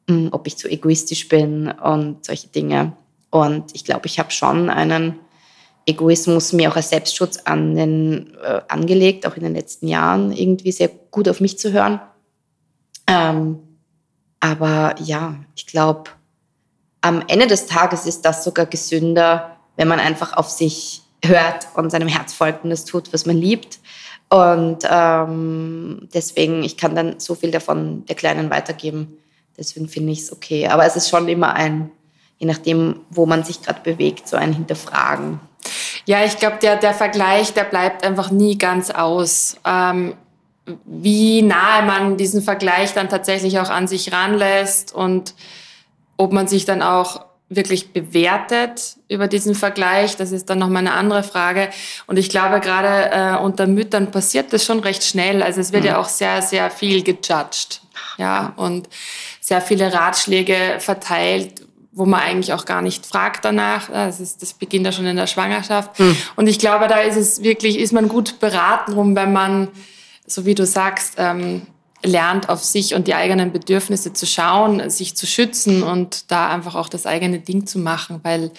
mh, 0.06 0.16
hm, 0.16 0.28
ob 0.32 0.46
ich 0.46 0.56
zu 0.56 0.68
egoistisch 0.68 1.28
bin 1.28 1.70
und 1.70 2.24
solche 2.24 2.48
Dinge. 2.48 2.92
Und 3.30 3.74
ich 3.74 3.84
glaube, 3.84 4.06
ich 4.06 4.18
habe 4.18 4.30
schon 4.30 4.70
einen 4.70 5.18
Egoismus 5.86 6.52
mir 6.52 6.70
auch 6.70 6.76
als 6.76 6.90
Selbstschutz 6.90 7.38
an 7.44 7.74
den, 7.74 8.34
äh, 8.42 8.60
angelegt, 8.68 9.26
auch 9.26 9.36
in 9.36 9.42
den 9.42 9.54
letzten 9.54 9.88
Jahren 9.88 10.32
irgendwie 10.32 10.72
sehr 10.72 10.88
gut 11.10 11.28
auf 11.28 11.40
mich 11.40 11.58
zu 11.58 11.72
hören. 11.72 12.00
Ähm, 13.06 13.58
aber 14.40 14.94
ja, 15.02 15.44
ich 15.56 15.66
glaube, 15.66 16.10
am 17.04 17.22
Ende 17.28 17.46
des 17.46 17.66
Tages 17.66 18.06
ist 18.06 18.24
das 18.24 18.42
sogar 18.44 18.64
gesünder, 18.64 19.58
wenn 19.76 19.88
man 19.88 20.00
einfach 20.00 20.32
auf 20.32 20.48
sich 20.48 21.02
hört 21.22 21.68
und 21.74 21.90
seinem 21.90 22.08
Herz 22.08 22.32
folgt 22.32 22.64
und 22.64 22.70
das 22.70 22.86
tut, 22.86 23.12
was 23.12 23.26
man 23.26 23.36
liebt. 23.36 23.78
Und 24.30 24.78
ähm, 24.90 26.08
deswegen, 26.14 26.64
ich 26.64 26.78
kann 26.78 26.94
dann 26.94 27.20
so 27.20 27.34
viel 27.34 27.50
davon 27.50 28.06
der 28.06 28.16
Kleinen 28.16 28.48
weitergeben. 28.48 29.18
Deswegen 29.58 29.86
finde 29.86 30.12
ich 30.12 30.20
es 30.20 30.32
okay. 30.32 30.68
Aber 30.68 30.86
es 30.86 30.96
ist 30.96 31.10
schon 31.10 31.28
immer 31.28 31.52
ein, 31.54 31.90
je 32.38 32.46
nachdem, 32.46 33.00
wo 33.10 33.26
man 33.26 33.44
sich 33.44 33.60
gerade 33.60 33.80
bewegt, 33.82 34.26
so 34.26 34.38
ein 34.38 34.54
Hinterfragen. 34.54 35.40
Ja, 36.06 36.24
ich 36.24 36.38
glaube, 36.38 36.56
der, 36.62 36.76
der 36.76 36.94
Vergleich, 36.94 37.52
der 37.52 37.64
bleibt 37.64 38.02
einfach 38.02 38.30
nie 38.30 38.56
ganz 38.56 38.90
aus. 38.90 39.56
Ähm, 39.66 40.14
wie 40.86 41.42
nahe 41.42 41.84
man 41.84 42.16
diesen 42.16 42.40
Vergleich 42.40 42.94
dann 42.94 43.10
tatsächlich 43.10 43.58
auch 43.58 43.68
an 43.68 43.88
sich 43.88 44.10
ranlässt 44.10 44.94
und 44.94 45.34
ob 46.16 46.32
man 46.32 46.48
sich 46.48 46.64
dann 46.64 46.82
auch 46.82 47.24
wirklich 47.48 47.92
bewertet 47.92 48.96
über 49.08 49.28
diesen 49.28 49.54
Vergleich, 49.54 50.16
das 50.16 50.32
ist 50.32 50.48
dann 50.50 50.58
nochmal 50.58 50.80
eine 50.80 50.94
andere 50.94 51.22
Frage. 51.22 51.70
Und 52.06 52.18
ich 52.18 52.30
glaube, 52.30 52.60
gerade 52.60 53.10
äh, 53.12 53.42
unter 53.42 53.66
Müttern 53.66 54.10
passiert 54.10 54.52
das 54.52 54.64
schon 54.64 54.80
recht 54.80 55.04
schnell. 55.04 55.42
Also 55.42 55.60
es 55.60 55.72
wird 55.72 55.82
mhm. 55.82 55.88
ja 55.90 55.98
auch 55.98 56.08
sehr, 56.08 56.42
sehr 56.42 56.70
viel 56.70 57.02
gejudged. 57.02 57.80
Ja, 58.16 58.52
und 58.56 58.88
sehr 59.40 59.60
viele 59.60 59.92
Ratschläge 59.92 60.76
verteilt, 60.78 61.62
wo 61.92 62.06
man 62.06 62.20
eigentlich 62.20 62.52
auch 62.52 62.64
gar 62.64 62.82
nicht 62.82 63.06
fragt 63.06 63.44
danach. 63.44 63.88
Das, 63.88 64.20
ist, 64.20 64.42
das 64.42 64.54
beginnt 64.54 64.86
ja 64.86 64.92
schon 64.92 65.06
in 65.06 65.16
der 65.16 65.26
Schwangerschaft. 65.26 65.98
Mhm. 65.98 66.16
Und 66.36 66.46
ich 66.46 66.58
glaube, 66.58 66.88
da 66.88 67.00
ist 67.00 67.16
es 67.16 67.42
wirklich, 67.42 67.78
ist 67.78 67.92
man 67.92 68.08
gut 68.08 68.40
beraten 68.40 68.92
rum, 68.92 69.14
wenn 69.14 69.32
man, 69.32 69.68
so 70.26 70.46
wie 70.46 70.54
du 70.54 70.66
sagst, 70.66 71.14
ähm, 71.18 71.62
lernt, 72.04 72.48
auf 72.48 72.62
sich 72.62 72.94
und 72.94 73.08
die 73.08 73.14
eigenen 73.14 73.52
Bedürfnisse 73.52 74.12
zu 74.12 74.26
schauen, 74.26 74.88
sich 74.90 75.16
zu 75.16 75.26
schützen 75.26 75.82
und 75.82 76.30
da 76.30 76.48
einfach 76.48 76.74
auch 76.74 76.88
das 76.88 77.06
eigene 77.06 77.40
Ding 77.40 77.66
zu 77.66 77.78
machen, 77.78 78.20
weil 78.22 78.52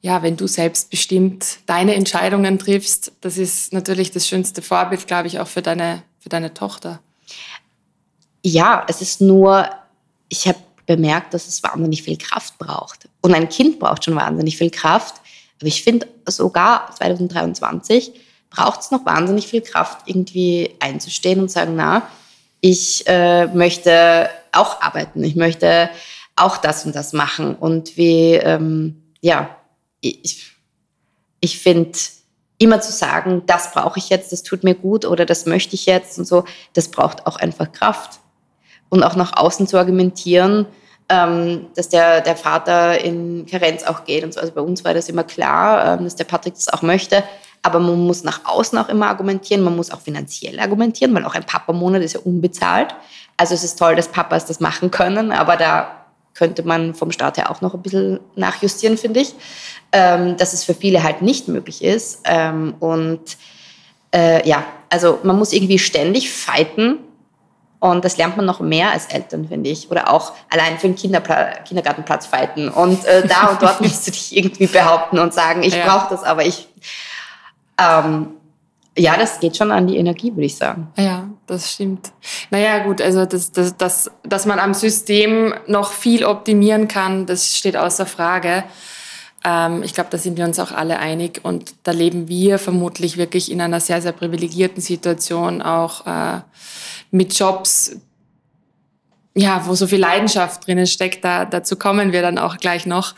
ja, 0.00 0.22
wenn 0.22 0.36
du 0.36 0.46
selbstbestimmt 0.46 1.58
deine 1.66 1.94
Entscheidungen 1.94 2.58
triffst, 2.58 3.12
das 3.20 3.36
ist 3.36 3.72
natürlich 3.72 4.12
das 4.12 4.28
schönste 4.28 4.62
Vorbild, 4.62 5.06
glaube 5.06 5.26
ich, 5.26 5.40
auch 5.40 5.48
für 5.48 5.62
deine, 5.62 6.04
für 6.20 6.28
deine 6.28 6.54
Tochter. 6.54 7.00
Ja, 8.44 8.86
es 8.88 9.02
ist 9.02 9.20
nur, 9.20 9.68
ich 10.28 10.46
habe 10.46 10.58
bemerkt, 10.86 11.34
dass 11.34 11.48
es 11.48 11.62
wahnsinnig 11.64 12.04
viel 12.04 12.16
Kraft 12.16 12.58
braucht. 12.58 13.08
Und 13.20 13.34
ein 13.34 13.48
Kind 13.48 13.80
braucht 13.80 14.04
schon 14.04 14.14
wahnsinnig 14.14 14.56
viel 14.56 14.70
Kraft. 14.70 15.16
Aber 15.58 15.66
ich 15.66 15.82
finde, 15.82 16.06
sogar 16.26 16.94
2023 16.96 18.12
braucht 18.50 18.80
es 18.80 18.90
noch 18.90 19.04
wahnsinnig 19.04 19.48
viel 19.48 19.60
Kraft, 19.60 20.02
irgendwie 20.06 20.76
einzustehen 20.78 21.40
und 21.40 21.50
sagen, 21.50 21.74
na, 21.76 22.08
ich 22.60 23.06
äh, 23.06 23.46
möchte 23.46 24.28
auch 24.52 24.80
arbeiten, 24.80 25.22
ich 25.22 25.36
möchte 25.36 25.90
auch 26.36 26.56
das 26.56 26.84
und 26.86 26.94
das 26.94 27.12
machen. 27.12 27.54
Und 27.54 27.96
wie, 27.96 28.34
ähm, 28.34 29.02
ja, 29.20 29.56
ich, 30.00 30.52
ich 31.40 31.58
finde, 31.58 31.98
immer 32.58 32.80
zu 32.80 32.92
sagen, 32.92 33.42
das 33.46 33.72
brauche 33.72 33.98
ich 33.98 34.08
jetzt, 34.08 34.32
das 34.32 34.42
tut 34.42 34.64
mir 34.64 34.74
gut 34.74 35.04
oder 35.04 35.24
das 35.24 35.46
möchte 35.46 35.74
ich 35.74 35.86
jetzt 35.86 36.18
und 36.18 36.26
so, 36.26 36.44
das 36.74 36.88
braucht 36.90 37.26
auch 37.26 37.36
einfach 37.36 37.72
Kraft. 37.72 38.20
Und 38.90 39.02
auch 39.02 39.16
nach 39.16 39.36
außen 39.36 39.66
zu 39.66 39.76
argumentieren, 39.76 40.66
ähm, 41.10 41.66
dass 41.76 41.90
der, 41.90 42.22
der 42.22 42.36
Vater 42.36 43.02
in 43.02 43.46
Karenz 43.46 43.82
auch 43.84 44.04
geht 44.04 44.24
und 44.24 44.32
so. 44.32 44.40
Also 44.40 44.52
bei 44.52 44.62
uns 44.62 44.82
war 44.84 44.94
das 44.94 45.08
immer 45.08 45.24
klar, 45.24 45.98
ähm, 45.98 46.04
dass 46.04 46.16
der 46.16 46.24
Patrick 46.24 46.54
das 46.54 46.68
auch 46.68 46.82
möchte. 46.82 47.22
Aber 47.62 47.80
man 47.80 48.06
muss 48.06 48.24
nach 48.24 48.44
außen 48.44 48.78
auch 48.78 48.88
immer 48.88 49.08
argumentieren, 49.08 49.62
man 49.62 49.76
muss 49.76 49.90
auch 49.90 50.00
finanziell 50.00 50.58
argumentieren, 50.60 51.14
weil 51.14 51.24
auch 51.24 51.34
ein 51.34 51.44
Papa-Monat 51.44 52.02
ist 52.02 52.14
ja 52.14 52.20
unbezahlt. 52.20 52.94
Also 53.36 53.54
es 53.54 53.64
ist 53.64 53.78
toll, 53.78 53.96
dass 53.96 54.08
Papas 54.08 54.46
das 54.46 54.60
machen 54.60 54.90
können, 54.90 55.32
aber 55.32 55.56
da 55.56 55.98
könnte 56.34 56.62
man 56.62 56.94
vom 56.94 57.10
Staat 57.10 57.36
her 57.36 57.50
auch 57.50 57.60
noch 57.60 57.74
ein 57.74 57.82
bisschen 57.82 58.20
nachjustieren, 58.36 58.96
finde 58.96 59.20
ich, 59.20 59.34
ähm, 59.92 60.36
dass 60.36 60.52
es 60.52 60.62
für 60.62 60.74
viele 60.74 61.02
halt 61.02 61.20
nicht 61.20 61.48
möglich 61.48 61.82
ist. 61.82 62.20
Ähm, 62.24 62.74
und 62.78 63.36
äh, 64.14 64.48
ja, 64.48 64.64
also 64.88 65.18
man 65.24 65.36
muss 65.36 65.52
irgendwie 65.52 65.78
ständig 65.78 66.30
fighten 66.30 66.98
und 67.80 68.04
das 68.04 68.16
lernt 68.16 68.36
man 68.36 68.46
noch 68.46 68.60
mehr 68.60 68.92
als 68.92 69.06
Eltern, 69.06 69.46
finde 69.48 69.70
ich. 69.70 69.90
Oder 69.90 70.12
auch 70.12 70.32
allein 70.50 70.78
für 70.78 70.88
den 70.88 70.96
Kindergartenplatz 70.96 72.26
fighten. 72.26 72.68
Und 72.68 73.04
äh, 73.04 73.26
da 73.26 73.48
und 73.48 73.62
dort 73.62 73.80
musst 73.82 74.06
du 74.06 74.10
dich 74.10 74.36
irgendwie 74.36 74.66
behaupten 74.66 75.18
und 75.18 75.32
sagen, 75.32 75.62
ich 75.62 75.74
ja. 75.74 75.86
brauche 75.86 76.10
das, 76.10 76.24
aber 76.24 76.44
ich 76.44 76.68
ähm, 77.78 78.28
ja, 78.98 79.16
das 79.16 79.38
geht 79.38 79.56
schon 79.56 79.70
an 79.70 79.86
die 79.86 79.96
Energie, 79.96 80.32
würde 80.32 80.46
ich 80.46 80.56
sagen. 80.56 80.88
Ja, 80.96 81.28
das 81.46 81.72
stimmt. 81.72 82.12
Naja, 82.50 82.80
gut, 82.80 83.00
also 83.00 83.24
das, 83.24 83.52
das, 83.52 83.76
das, 83.76 84.10
dass 84.24 84.44
man 84.44 84.58
am 84.58 84.74
System 84.74 85.54
noch 85.66 85.92
viel 85.92 86.24
optimieren 86.24 86.88
kann, 86.88 87.24
das 87.26 87.56
steht 87.56 87.76
außer 87.76 88.06
Frage. 88.06 88.64
Ähm, 89.44 89.84
ich 89.84 89.94
glaube, 89.94 90.10
da 90.10 90.18
sind 90.18 90.36
wir 90.36 90.44
uns 90.44 90.58
auch 90.58 90.72
alle 90.72 90.98
einig 90.98 91.40
und 91.44 91.74
da 91.84 91.92
leben 91.92 92.28
wir 92.28 92.58
vermutlich 92.58 93.16
wirklich 93.16 93.52
in 93.52 93.60
einer 93.60 93.78
sehr, 93.78 94.02
sehr 94.02 94.12
privilegierten 94.12 94.82
Situation, 94.82 95.62
auch 95.62 96.04
äh, 96.06 96.40
mit 97.12 97.38
Jobs, 97.38 98.00
ja, 99.36 99.64
wo 99.66 99.74
so 99.76 99.86
viel 99.86 100.00
Leidenschaft 100.00 100.66
drinnen 100.66 100.88
steckt. 100.88 101.24
Da, 101.24 101.44
dazu 101.44 101.76
kommen 101.76 102.10
wir 102.10 102.22
dann 102.22 102.38
auch 102.38 102.56
gleich 102.56 102.84
noch. 102.84 103.14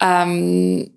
Ähm, 0.00 0.90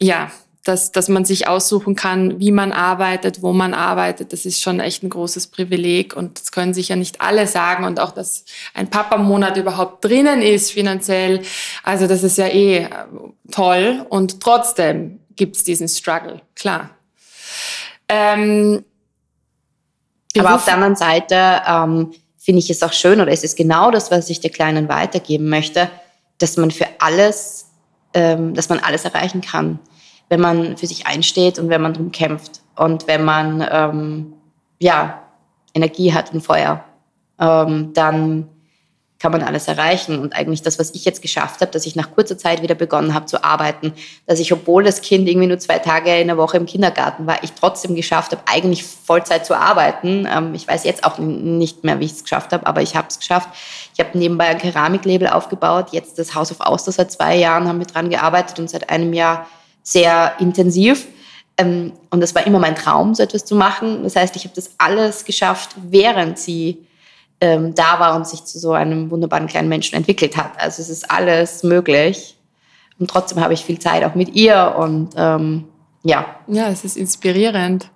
ja, 0.00 0.30
dass, 0.64 0.92
dass 0.92 1.08
man 1.08 1.24
sich 1.24 1.48
aussuchen 1.48 1.96
kann, 1.96 2.38
wie 2.38 2.52
man 2.52 2.70
arbeitet, 2.70 3.42
wo 3.42 3.52
man 3.52 3.74
arbeitet, 3.74 4.32
das 4.32 4.44
ist 4.44 4.62
schon 4.62 4.78
echt 4.78 5.02
ein 5.02 5.10
großes 5.10 5.48
Privileg. 5.48 6.14
Und 6.14 6.38
das 6.38 6.52
können 6.52 6.72
sich 6.72 6.88
ja 6.88 6.96
nicht 6.96 7.20
alle 7.20 7.48
sagen. 7.48 7.84
Und 7.84 7.98
auch, 7.98 8.12
dass 8.12 8.44
ein 8.72 8.88
Papa-Monat 8.88 9.56
überhaupt 9.56 10.04
drinnen 10.04 10.40
ist 10.40 10.70
finanziell, 10.70 11.42
also 11.82 12.06
das 12.06 12.22
ist 12.22 12.38
ja 12.38 12.46
eh 12.46 12.84
äh, 12.84 12.88
toll. 13.50 14.06
Und 14.08 14.40
trotzdem 14.40 15.18
gibt's 15.34 15.64
diesen 15.64 15.88
Struggle, 15.88 16.40
klar. 16.54 16.90
Ähm, 18.08 18.84
Aber 20.38 20.54
auf 20.54 20.64
der 20.64 20.74
anderen 20.74 20.96
Seite 20.96 21.62
ähm, 21.66 22.12
finde 22.38 22.60
ich 22.60 22.70
es 22.70 22.84
auch 22.84 22.92
schön 22.92 23.20
oder 23.20 23.32
es 23.32 23.42
ist 23.42 23.56
genau 23.56 23.90
das, 23.90 24.12
was 24.12 24.30
ich 24.30 24.38
der 24.38 24.50
Kleinen 24.50 24.88
weitergeben 24.88 25.48
möchte, 25.48 25.90
dass 26.38 26.56
man 26.56 26.70
für 26.70 26.86
alles, 27.00 27.66
ähm, 28.14 28.54
dass 28.54 28.68
man 28.68 28.78
alles 28.78 29.04
erreichen 29.04 29.40
kann 29.40 29.80
wenn 30.32 30.40
man 30.40 30.78
für 30.78 30.86
sich 30.86 31.06
einsteht 31.06 31.58
und 31.58 31.68
wenn 31.68 31.82
man 31.82 31.92
darum 31.92 32.10
kämpft 32.10 32.62
und 32.74 33.06
wenn 33.06 33.22
man 33.22 33.68
ähm, 33.70 34.32
ja, 34.78 35.24
Energie 35.74 36.14
hat 36.14 36.32
und 36.32 36.40
Feuer, 36.40 36.82
ähm, 37.38 37.92
dann 37.92 38.48
kann 39.18 39.30
man 39.30 39.42
alles 39.42 39.68
erreichen. 39.68 40.18
Und 40.18 40.34
eigentlich 40.34 40.62
das, 40.62 40.78
was 40.78 40.94
ich 40.94 41.04
jetzt 41.04 41.20
geschafft 41.20 41.60
habe, 41.60 41.70
dass 41.70 41.84
ich 41.84 41.96
nach 41.96 42.12
kurzer 42.12 42.38
Zeit 42.38 42.62
wieder 42.62 42.74
begonnen 42.74 43.12
habe 43.12 43.26
zu 43.26 43.44
arbeiten, 43.44 43.92
dass 44.26 44.40
ich, 44.40 44.54
obwohl 44.54 44.84
das 44.84 45.02
Kind 45.02 45.28
irgendwie 45.28 45.48
nur 45.48 45.58
zwei 45.58 45.78
Tage 45.78 46.18
in 46.18 46.28
der 46.28 46.38
Woche 46.38 46.56
im 46.56 46.64
Kindergarten 46.64 47.26
war, 47.26 47.44
ich 47.44 47.52
trotzdem 47.52 47.94
geschafft 47.94 48.32
habe, 48.32 48.40
eigentlich 48.46 48.84
Vollzeit 48.84 49.44
zu 49.44 49.54
arbeiten. 49.54 50.26
Ähm, 50.34 50.54
ich 50.54 50.66
weiß 50.66 50.84
jetzt 50.84 51.04
auch 51.04 51.18
nicht 51.18 51.84
mehr, 51.84 52.00
wie 52.00 52.06
ich 52.06 52.12
es 52.12 52.22
geschafft 52.22 52.54
habe, 52.54 52.66
aber 52.66 52.80
ich 52.80 52.96
habe 52.96 53.08
es 53.10 53.18
geschafft. 53.18 53.50
Ich 53.92 54.00
habe 54.00 54.16
nebenbei 54.16 54.46
ein 54.46 54.56
Keramiklabel 54.56 55.28
aufgebaut, 55.28 55.88
jetzt 55.92 56.18
das 56.18 56.34
Haus 56.34 56.50
of 56.50 56.60
Auster 56.60 56.90
seit 56.90 57.12
zwei 57.12 57.36
Jahren 57.36 57.68
haben 57.68 57.80
wir 57.80 57.86
dran 57.86 58.08
gearbeitet 58.08 58.58
und 58.58 58.70
seit 58.70 58.88
einem 58.88 59.12
Jahr 59.12 59.46
sehr 59.82 60.34
intensiv. 60.40 61.06
Ähm, 61.56 61.92
und 62.10 62.20
das 62.20 62.34
war 62.34 62.46
immer 62.46 62.58
mein 62.58 62.74
Traum, 62.76 63.14
so 63.14 63.22
etwas 63.22 63.44
zu 63.44 63.54
machen. 63.54 64.02
Das 64.04 64.16
heißt, 64.16 64.34
ich 64.36 64.44
habe 64.44 64.54
das 64.54 64.70
alles 64.78 65.24
geschafft, 65.24 65.70
während 65.82 66.38
sie 66.38 66.86
ähm, 67.40 67.74
da 67.74 67.98
war 68.00 68.16
und 68.16 68.26
sich 68.26 68.44
zu 68.44 68.58
so 68.58 68.72
einem 68.72 69.10
wunderbaren 69.10 69.46
kleinen 69.48 69.68
Menschen 69.68 69.96
entwickelt 69.96 70.36
hat. 70.36 70.52
Also 70.58 70.80
es 70.82 70.88
ist 70.88 71.10
alles 71.10 71.62
möglich. 71.62 72.36
Und 72.98 73.10
trotzdem 73.10 73.40
habe 73.40 73.52
ich 73.54 73.64
viel 73.64 73.78
Zeit 73.78 74.04
auch 74.04 74.14
mit 74.14 74.34
ihr 74.34 74.74
und 74.78 75.10
ähm, 75.16 75.64
ja. 76.04 76.26
Ja, 76.48 76.68
es 76.68 76.84
ist 76.84 76.96
inspirierend. 76.96 77.88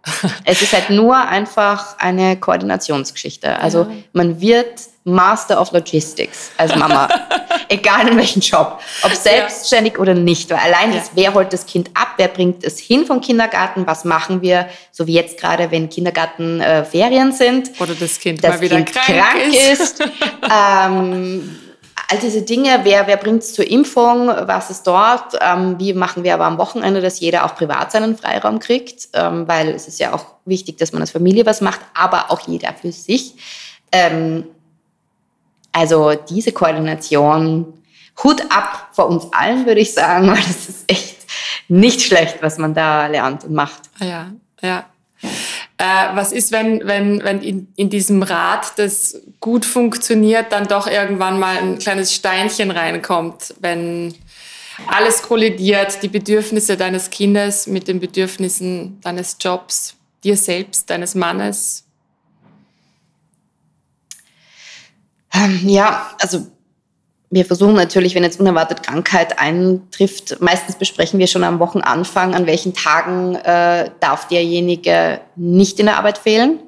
Es 0.45 0.63
ist 0.63 0.73
halt 0.73 0.91
nur 0.91 1.17
einfach 1.17 1.99
eine 1.99 2.37
Koordinationsgeschichte. 2.39 3.61
Also 3.61 3.81
Ja. 3.83 3.89
man 4.13 4.41
wird 4.41 4.81
Master 5.07 5.61
of 5.61 5.71
Logistics 5.71 6.51
als 6.57 6.75
Mama. 6.75 7.09
Egal 7.69 8.09
in 8.09 8.17
welchem 8.17 8.41
Job. 8.41 8.81
Ob 9.03 9.13
selbstständig 9.13 9.99
oder 9.99 10.15
nicht. 10.15 10.51
Weil 10.51 10.59
allein 10.59 10.93
Ja. 10.93 10.99
das, 10.99 11.13
wer 11.15 11.33
holt 11.33 11.53
das 11.53 11.65
Kind 11.65 11.91
ab, 11.95 12.09
wer 12.17 12.27
bringt 12.29 12.65
es 12.65 12.81
hin 12.81 13.07
vom 13.07 13.21
Kindergarten, 13.21 13.87
was 13.87 14.05
machen 14.05 14.43
wir, 14.43 14.69
so 14.91 15.07
wie 15.07 15.15
jetzt 15.15 15.39
gerade, 15.39 15.71
wenn 15.71 15.89
Kindergarten 15.89 16.61
äh, 16.61 16.85
Ferien 16.85 17.31
sind 17.31 17.71
Oder 17.81 17.95
das 17.95 18.19
Kind 18.19 18.43
das 18.43 18.51
mal 18.57 18.61
wieder 18.61 18.77
kind 18.77 18.93
krank, 18.93 19.07
krank, 19.07 19.55
ist. 19.55 20.01
ist. 20.01 20.01
ähm, 20.43 21.57
all 22.09 22.19
diese 22.19 22.43
Dinge, 22.43 22.81
wer, 22.83 23.07
wer 23.07 23.17
bringt 23.17 23.43
es 23.45 23.55
zur 23.55 23.69
Impfung, 23.71 24.27
was 24.29 24.71
ist 24.71 24.87
dort, 24.89 25.39
ähm, 25.41 25.77
wie 25.79 25.93
machen 25.93 26.25
wir 26.25 26.35
aber 26.35 26.47
am 26.47 26.59
Wochenende, 26.59 27.01
dass 27.01 27.21
jeder 27.21 27.45
auch 27.45 27.55
privat 27.55 27.93
seinen 27.93 28.17
Freiraum 28.17 28.59
kriegt, 28.59 29.09
ähm, 29.13 29.47
weil 29.47 29.69
es 29.69 29.87
ist 29.87 30.01
ja 30.01 30.13
auch 30.13 30.25
wichtig, 30.45 30.79
dass 30.79 30.93
man 30.93 31.03
als 31.03 31.13
Familie 31.13 31.47
was 31.47 31.61
macht, 31.61 31.81
aber 31.95 32.31
auch 32.33 32.41
jeder 32.49 32.73
für 32.75 32.91
sich. 32.91 33.35
Ähm, 33.93 34.45
also 35.77 36.15
diese 36.15 36.53
Koordination, 36.53 37.75
Hut 38.25 38.41
ab 38.49 38.89
vor 38.93 39.09
uns 39.09 39.27
allen, 39.33 39.67
würde 39.67 39.83
ich 39.83 39.93
sagen, 39.93 40.27
weil 40.29 40.37
das 40.37 40.71
ist 40.71 40.91
echt 40.91 41.17
nicht 41.69 42.01
schlecht, 42.01 42.39
was 42.41 42.57
man 42.57 42.73
da 42.73 43.07
lernt 43.09 43.45
und 43.45 43.53
macht. 43.53 43.83
Ja, 44.01 44.33
ja. 44.63 44.87
Äh, 45.77 46.15
was 46.15 46.33
ist, 46.33 46.51
wenn, 46.51 46.87
wenn, 46.87 47.23
wenn 47.23 47.43
in, 47.43 47.69
in 47.77 47.91
diesem 47.91 48.23
Rad, 48.23 48.79
das 48.79 49.21
gut 49.41 49.67
funktioniert, 49.67 50.51
dann 50.51 50.67
doch 50.67 50.87
irgendwann 50.87 51.39
mal 51.39 51.59
ein 51.59 51.79
kleines 51.79 52.15
Steinchen 52.15 52.71
reinkommt, 52.71 53.55
wenn 53.61 54.15
alles 54.87 55.23
kollidiert, 55.23 56.03
die 56.03 56.09
Bedürfnisse 56.09 56.79
deines 56.79 57.11
Kindes 57.11 57.67
mit 57.67 57.87
den 57.87 58.01
Bedürfnissen 58.01 58.99
deines 59.03 59.37
Jobs, 59.39 59.95
dir 60.25 60.39
selbst, 60.39 60.89
deines 60.89 61.15
Mannes? 61.15 61.86
Ja, 65.65 66.11
also 66.21 66.47
wir 67.31 67.45
versuchen 67.45 67.75
natürlich, 67.75 68.15
wenn 68.15 68.23
jetzt 68.23 68.41
unerwartet 68.41 68.83
Krankheit 68.83 69.39
eintrifft, 69.39 70.41
meistens 70.41 70.77
besprechen 70.77 71.19
wir 71.19 71.27
schon 71.27 71.45
am 71.45 71.59
Wochenanfang, 71.59 72.35
an 72.35 72.47
welchen 72.47 72.73
Tagen 72.73 73.35
äh, 73.35 73.91
darf 74.01 74.29
derjenige 74.29 75.21
nicht 75.35 75.81
in 75.81 75.87
der 75.87 75.99
Arbeit 75.99 76.19
fehlen. 76.19 76.61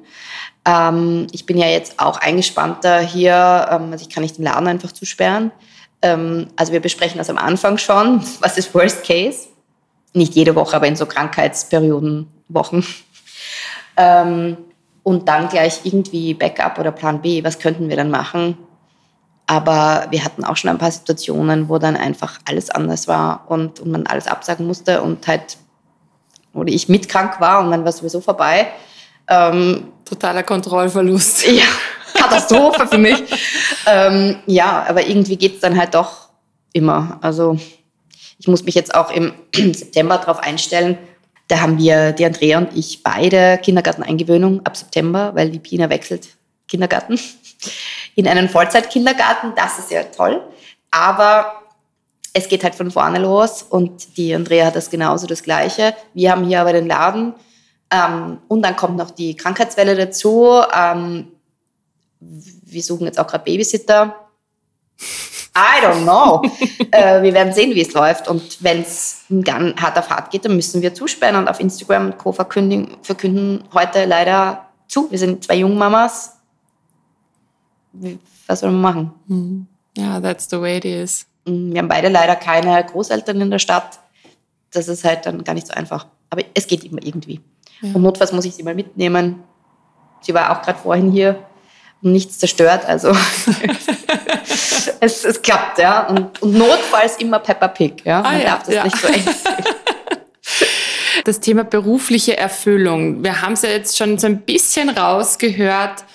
Ähm, 0.65 1.27
ich 1.31 1.45
bin 1.45 1.57
ja 1.57 1.67
jetzt 1.67 1.99
auch 1.99 2.17
eingespannter 2.17 2.99
hier, 2.99 3.67
ähm, 3.71 3.91
also 3.91 4.05
ich 4.07 4.13
kann 4.13 4.23
nicht 4.23 4.37
den 4.37 4.43
Laden 4.43 4.67
einfach 4.67 4.91
zusperren. 4.91 5.51
Ähm, 6.01 6.47
also 6.57 6.73
wir 6.73 6.81
besprechen 6.81 7.17
das 7.17 7.29
am 7.29 7.37
Anfang 7.37 7.77
schon, 7.77 8.21
was 8.41 8.57
ist 8.57 8.73
Worst 8.75 9.05
Case. 9.05 9.47
Nicht 10.13 10.35
jede 10.35 10.55
Woche, 10.55 10.75
aber 10.75 10.87
in 10.87 10.95
so 10.95 11.05
Krankheitsperioden, 11.05 12.27
Wochen. 12.49 12.85
Und 15.03 15.27
dann 15.27 15.49
gleich 15.49 15.81
irgendwie 15.83 16.33
Backup 16.33 16.77
oder 16.77 16.91
Plan 16.91 17.21
B, 17.21 17.43
was 17.43 17.59
könnten 17.59 17.89
wir 17.89 17.95
dann 17.95 18.11
machen? 18.11 18.57
Aber 19.47 20.05
wir 20.11 20.23
hatten 20.23 20.43
auch 20.43 20.57
schon 20.57 20.69
ein 20.69 20.77
paar 20.77 20.91
Situationen, 20.91 21.69
wo 21.69 21.79
dann 21.79 21.95
einfach 21.97 22.39
alles 22.45 22.69
anders 22.69 23.07
war 23.07 23.45
und, 23.47 23.79
und 23.79 23.89
man 23.91 24.05
alles 24.05 24.27
absagen 24.27 24.67
musste 24.67 25.01
und 25.01 25.27
halt, 25.27 25.57
oder 26.53 26.71
ich 26.71 26.87
mitkrank 26.87 27.39
war 27.39 27.61
und 27.61 27.71
dann 27.71 27.81
war 27.81 27.89
es 27.89 27.97
sowieso 27.97 28.21
vorbei. 28.21 28.67
Ähm, 29.27 29.87
Totaler 30.05 30.43
Kontrollverlust. 30.43 31.47
ja, 31.51 31.63
Katastrophe 32.13 32.87
für 32.87 32.97
mich. 32.97 33.23
Ähm, 33.87 34.37
ja, 34.45 34.85
aber 34.87 35.07
irgendwie 35.07 35.37
geht 35.37 35.55
es 35.55 35.61
dann 35.61 35.79
halt 35.79 35.95
doch 35.95 36.29
immer. 36.73 37.17
Also 37.21 37.57
ich 38.37 38.47
muss 38.47 38.63
mich 38.63 38.75
jetzt 38.75 38.93
auch 38.95 39.11
im 39.11 39.33
September 39.55 40.17
darauf 40.17 40.39
einstellen. 40.39 40.97
Da 41.49 41.61
haben 41.61 41.79
wir, 41.79 42.11
die 42.11 42.25
Andrea 42.25 42.59
und 42.59 42.77
ich, 42.77 43.01
beide 43.01 43.57
Kindergarteneingewöhnung 43.57 44.65
ab 44.65 44.77
September, 44.77 45.33
weil 45.33 45.49
die 45.49 45.59
Pina 45.59 45.89
wechselt 45.89 46.29
Kindergarten 46.67 47.19
in 48.15 48.27
einen 48.27 48.47
Vollzeitkindergarten. 48.47 49.53
Das 49.55 49.79
ist 49.79 49.89
ja 49.89 50.03
toll. 50.03 50.41
Aber 50.91 51.63
es 52.33 52.47
geht 52.47 52.63
halt 52.63 52.75
von 52.75 52.91
vorne 52.91 53.17
los 53.17 53.63
und 53.63 54.15
die 54.15 54.33
Andrea 54.33 54.67
hat 54.67 54.75
das 54.75 54.91
genauso 54.91 55.25
das 55.25 55.41
Gleiche. 55.41 55.95
Wir 56.13 56.31
haben 56.31 56.45
hier 56.45 56.61
aber 56.61 56.71
den 56.71 56.87
Laden 56.87 57.33
ähm, 57.91 58.37
und 58.47 58.61
dann 58.61 58.75
kommt 58.75 58.97
noch 58.97 59.09
die 59.09 59.35
Krankheitswelle 59.35 59.95
dazu. 59.95 60.61
Ähm, 60.71 61.29
wir 62.19 62.83
suchen 62.83 63.05
jetzt 63.05 63.19
auch 63.19 63.25
gerade 63.25 63.43
Babysitter. 63.43 64.15
I 65.55 65.83
don't 65.83 66.03
know. 66.03 66.41
äh, 66.91 67.21
wir 67.21 67.33
werden 67.33 67.53
sehen, 67.53 67.73
wie 67.75 67.81
es 67.81 67.93
läuft. 67.93 68.27
Und 68.27 68.63
wenn 68.63 68.81
es 68.81 69.25
hart 69.29 69.97
auf 69.97 70.09
hart 70.09 70.31
geht, 70.31 70.45
dann 70.45 70.55
müssen 70.55 70.81
wir 70.81 70.93
zusperren 70.93 71.35
und 71.35 71.47
auf 71.47 71.59
Instagram 71.59 72.07
und 72.07 72.17
Co. 72.17 72.31
verkünden, 72.31 72.97
verkünden 73.01 73.63
heute 73.73 74.05
leider 74.05 74.65
zu. 74.87 75.09
Wir 75.11 75.19
sind 75.19 75.43
zwei 75.43 75.55
Jungmamas. 75.55 76.37
Was 78.47 78.59
soll 78.59 78.71
man 78.71 78.81
machen? 78.81 79.67
Ja, 79.97 80.19
that's 80.19 80.49
the 80.49 80.61
way 80.61 80.77
it 80.77 80.85
is. 80.85 81.25
Mm, 81.45 81.73
Wir 81.73 81.79
haben 81.79 81.87
beide 81.87 82.09
leider 82.09 82.35
keine 82.35 82.83
Großeltern 82.83 83.41
in 83.41 83.51
der 83.51 83.59
Stadt. 83.59 83.99
Das 84.71 84.87
ist 84.87 85.03
halt 85.03 85.25
dann 85.25 85.43
gar 85.43 85.53
nicht 85.53 85.67
so 85.67 85.73
einfach. 85.73 86.07
Aber 86.29 86.43
es 86.53 86.67
geht 86.67 86.83
immer 86.83 87.03
irgendwie. 87.03 87.41
Und 87.81 88.01
notfalls 88.01 88.31
muss 88.31 88.45
ich 88.45 88.53
sie 88.53 88.63
mal 88.63 88.75
mitnehmen. 88.75 89.43
Sie 90.21 90.33
war 90.33 90.51
auch 90.51 90.61
gerade 90.61 90.79
vorhin 90.79 91.11
hier 91.11 91.39
und 92.01 92.11
nichts 92.11 92.39
zerstört. 92.39 92.85
Also 92.85 93.11
es, 94.99 95.25
es 95.25 95.41
klappt, 95.41 95.79
ja. 95.79 96.07
Und, 96.07 96.41
und 96.41 96.53
notfalls 96.53 97.17
immer 97.17 97.39
Peppa 97.39 97.67
Pig, 97.67 98.03
ja. 98.05 98.21
Man 98.21 98.35
Ah 98.35 98.37
ja, 98.37 98.45
darf 98.45 98.63
das 98.63 98.75
ja. 98.75 98.83
nicht 98.83 98.97
so 98.97 99.07
eng 99.07 99.23
sehen. 99.23 99.75
Das 101.25 101.39
Thema 101.39 101.63
berufliche 101.63 102.37
Erfüllung. 102.37 103.23
Wir 103.23 103.41
haben 103.41 103.53
es 103.53 103.61
ja 103.61 103.69
jetzt 103.69 103.97
schon 103.97 104.17
so 104.17 104.27
ein 104.27 104.41
bisschen 104.41 104.89
rausgehört, 104.89 106.05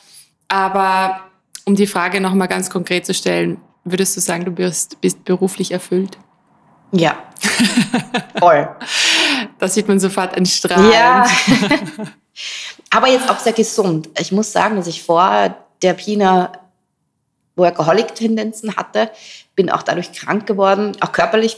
aber 0.49 1.21
um 1.65 1.75
die 1.75 1.87
Frage 1.87 2.21
nochmal 2.21 2.49
ganz 2.49 2.71
konkret 2.71 3.07
zu 3.07 3.15
stellen, 3.15 3.61
würdest 3.85 4.17
du 4.17 4.21
sagen, 4.21 4.45
du 4.45 4.51
bist, 4.51 5.01
bist 5.01 5.25
beruflich 5.25 5.73
erfüllt? 5.73 6.19
Ja, 6.93 7.17
voll. 8.39 8.69
Da 9.59 9.69
sieht 9.69 9.89
man 9.89 9.99
sofort 9.99 10.37
ein 10.37 10.47
Strahlen. 10.47 10.93
Ja. 10.93 11.27
Aber 12.91 13.09
jetzt 13.09 13.29
auch 13.29 13.39
sehr 13.39 13.53
gesund. 13.53 14.09
Ich 14.19 14.31
muss 14.31 14.53
sagen, 14.53 14.77
dass 14.77 14.87
ich 14.87 15.03
vor 15.03 15.57
der 15.83 15.95
Pina 15.95 16.53
Workaholic-Tendenzen 17.57 18.77
hatte, 18.77 19.11
bin 19.55 19.71
auch 19.71 19.83
dadurch 19.83 20.13
krank 20.13 20.47
geworden, 20.47 20.97
auch 21.01 21.13
körperlich. 21.13 21.57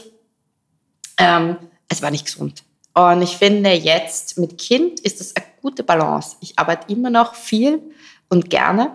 Ähm, 1.17 1.57
es 1.89 2.01
war 2.01 2.11
nicht 2.11 2.25
gesund. 2.25 2.63
Und 2.93 3.21
ich 3.21 3.37
finde, 3.37 3.73
jetzt 3.73 4.37
mit 4.37 4.57
Kind 4.57 4.99
ist 4.99 5.19
das 5.19 5.35
eine 5.35 5.45
gute 5.61 5.83
Balance. 5.83 6.35
Ich 6.41 6.57
arbeite 6.57 6.91
immer 6.91 7.09
noch 7.09 7.35
viel 7.35 7.81
und 8.29 8.49
gerne, 8.49 8.91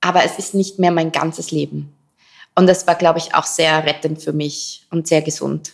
aber 0.00 0.24
es 0.24 0.38
ist 0.38 0.54
nicht 0.54 0.78
mehr 0.78 0.90
mein 0.90 1.12
ganzes 1.12 1.50
Leben. 1.50 1.94
Und 2.54 2.66
das 2.66 2.86
war, 2.86 2.94
glaube 2.94 3.18
ich, 3.18 3.34
auch 3.34 3.44
sehr 3.44 3.84
rettend 3.84 4.22
für 4.22 4.32
mich 4.32 4.86
und 4.90 5.06
sehr 5.06 5.22
gesund. 5.22 5.72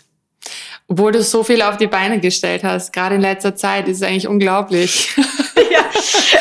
Obwohl 0.89 1.13
du 1.13 1.23
so 1.23 1.43
viel 1.43 1.63
auf 1.63 1.77
die 1.77 1.89
Beine 1.89 2.21
gestellt 2.21 2.63
hast, 2.63 2.93
gerade 2.93 3.17
in 3.17 3.21
letzter 3.21 3.57
Zeit, 3.57 3.89
ist 3.89 3.99
es 3.99 4.03
eigentlich 4.03 4.29
unglaublich. 4.29 5.17
ja. 5.73 5.85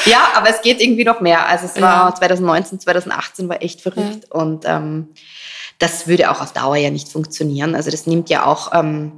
ja, 0.06 0.28
aber 0.36 0.50
es 0.50 0.62
geht 0.62 0.82
irgendwie 0.82 1.04
noch 1.04 1.20
mehr. 1.20 1.48
Also 1.48 1.66
es 1.66 1.82
war 1.82 2.10
Ja. 2.10 2.16
2019, 2.16 2.80
2018 2.80 3.50
war 3.50 3.62
echt 3.64 3.82
verrückt 3.82 4.32
und 4.32 4.66
ähm, 4.66 5.10
das 5.80 6.08
würde 6.08 6.30
auch 6.30 6.42
auf 6.42 6.54
Dauer 6.54 6.76
ja 6.76 6.92
nicht 6.92 7.10
funktionieren. 7.10 7.76
Also 7.76 7.90
das 7.90 8.06
nimmt 8.06 8.30
ja 8.30 8.46
auch, 8.46 8.72
ähm, 8.74 9.14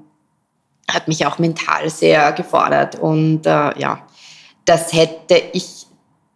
hat 0.90 1.10
mich 1.10 1.26
auch 1.26 1.40
mental 1.40 1.90
sehr 1.90 2.32
gefordert 2.32 2.96
und 2.96 3.46
äh, 3.46 3.78
ja, 3.78 4.08
das 4.64 4.94
hätte 4.94 5.42
ich 5.54 5.88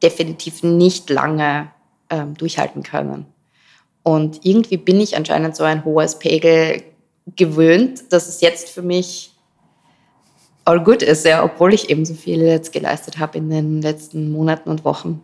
definitiv 0.04 0.64
nicht 0.64 1.10
lange 1.10 1.72
ähm, 2.10 2.36
durchhalten 2.36 2.84
können. 2.84 3.26
Und 4.04 4.46
irgendwie 4.46 4.78
bin 4.78 5.00
ich 5.00 5.16
anscheinend 5.16 5.56
so 5.56 5.64
ein 5.64 5.86
hohes 5.86 6.18
Pegel 6.20 6.84
gewöhnt, 7.36 8.12
dass 8.12 8.28
es 8.28 8.42
jetzt 8.42 8.70
für 8.70 8.82
mich 8.82 9.32
all 10.66 10.84
good 10.84 11.02
ist, 11.02 11.26
ja, 11.26 11.44
obwohl 11.44 11.74
ich 11.74 11.90
eben 11.90 12.06
so 12.06 12.14
viel 12.14 12.42
jetzt 12.42 12.72
geleistet 12.72 13.18
habe 13.18 13.38
in 13.38 13.50
den 13.50 13.82
letzten 13.82 14.32
Monaten 14.32 14.70
und 14.70 14.86
Wochen. 14.86 15.22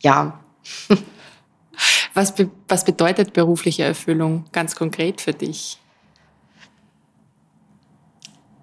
Ja, 0.00 0.40
Was, 2.14 2.32
be 2.32 2.48
was 2.68 2.84
bedeutet 2.84 3.32
berufliche 3.32 3.82
Erfüllung 3.82 4.44
ganz 4.52 4.76
konkret 4.76 5.20
für 5.20 5.32
dich? 5.32 5.80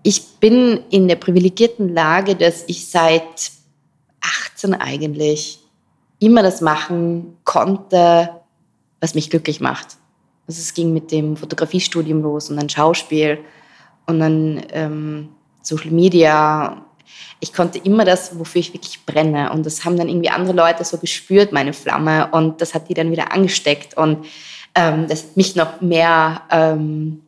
ich 0.04 0.40
bin 0.40 0.82
in 0.90 1.08
der 1.08 1.16
privilegierten 1.16 1.90
Lage, 1.90 2.36
dass 2.36 2.64
ich 2.68 2.88
seit 2.88 3.52
18 4.22 4.74
eigentlich 4.74 5.60
immer 6.20 6.44
das 6.44 6.62
machen 6.62 7.38
konnte, 7.44 8.30
was 9.00 9.16
mich 9.16 9.30
glücklich 9.30 9.62
macht. 9.62 9.98
Also 10.52 10.60
es 10.60 10.74
ging 10.74 10.92
mit 10.92 11.14
dem 11.14 11.38
Fotografiestudium 11.38 12.22
los 12.22 12.50
und 12.50 12.58
dann 12.58 12.68
Schauspiel 12.68 13.40
und 14.06 14.20
dann 14.20 14.62
ähm, 14.74 15.30
Social 15.62 15.92
Media. 15.92 16.86
Ich 17.40 17.54
konnte 17.54 17.78
immer 17.78 18.04
das, 18.04 18.38
wofür 18.38 18.60
ich 18.60 18.74
wirklich 18.74 19.06
brenne. 19.06 19.54
Und 19.54 19.66
das 19.66 19.86
haben 19.86 19.96
dann 19.96 20.10
irgendwie 20.10 20.30
andere 20.30 20.52
Leute 20.52 20.84
so 20.84 20.98
gespürt, 20.98 21.54
meine 21.54 21.72
Flamme. 21.72 22.30
Und 22.32 22.60
das 22.60 22.74
hat 22.74 22.90
die 22.90 22.94
dann 22.94 23.12
wieder 23.12 23.32
angesteckt. 23.32 23.96
Und 23.96 24.26
ähm, 24.76 25.08
das 25.08 25.24
hat 25.24 25.38
mich 25.38 25.56
noch 25.56 25.80
mehr 25.80 26.42
ähm, 26.52 27.22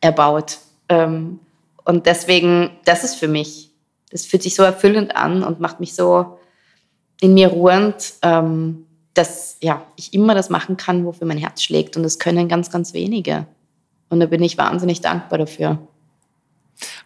erbaut. 0.00 0.58
Ähm, 0.88 1.40
Und 1.84 2.06
deswegen, 2.06 2.70
das 2.84 3.02
ist 3.02 3.16
für 3.16 3.26
mich, 3.26 3.70
das 4.12 4.26
fühlt 4.26 4.44
sich 4.44 4.54
so 4.54 4.62
erfüllend 4.62 5.16
an 5.16 5.42
und 5.42 5.58
macht 5.58 5.80
mich 5.80 5.92
so 5.96 6.38
in 7.20 7.34
mir 7.34 7.48
ruhend, 7.48 8.14
ähm, 8.22 8.86
dass 9.20 9.58
ja, 9.60 9.86
ich 9.96 10.14
immer 10.14 10.34
das 10.34 10.48
machen 10.48 10.78
kann, 10.78 11.04
wofür 11.04 11.26
mein 11.26 11.36
Herz 11.36 11.62
schlägt. 11.62 11.94
Und 11.94 12.04
das 12.04 12.18
können 12.18 12.48
ganz, 12.48 12.70
ganz 12.70 12.94
wenige. 12.94 13.46
Und 14.08 14.20
da 14.20 14.24
bin 14.24 14.42
ich 14.42 14.56
wahnsinnig 14.56 15.02
dankbar 15.02 15.38
dafür. 15.38 15.78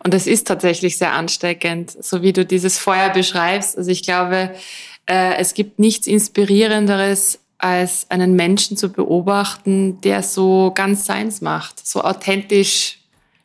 Und 0.05 0.14
es 0.14 0.29
ist 0.29 0.46
tatsächlich 0.46 0.96
sehr 0.96 1.12
ansteckend, 1.12 1.90
so 1.90 2.22
wie 2.22 2.33
du 2.33 2.46
dieses 2.46 2.79
Feuer 2.79 3.11
beschreibst. 3.11 3.77
Also 3.77 3.90
ich 3.90 4.05
glaube, 4.05 4.55
äh, 5.07 5.35
es 5.38 5.55
gibt 5.55 5.81
nichts 5.81 6.07
Inspirierenderes, 6.07 7.40
als 7.59 8.09
einen 8.11 8.37
Menschen 8.37 8.77
zu 8.77 8.90
beobachten, 8.90 10.00
der 10.03 10.22
so 10.22 10.70
ganz 10.72 11.07
seins 11.07 11.40
macht, 11.40 11.85
so 11.85 12.03
authentisch 12.03 13.00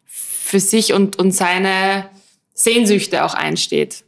für 0.05 0.59
sich 0.59 0.93
und, 0.93 1.17
und 1.17 1.31
seine 1.31 2.07
Sehnsüchte 2.53 3.23
auch 3.23 3.33
einsteht. 3.33 4.03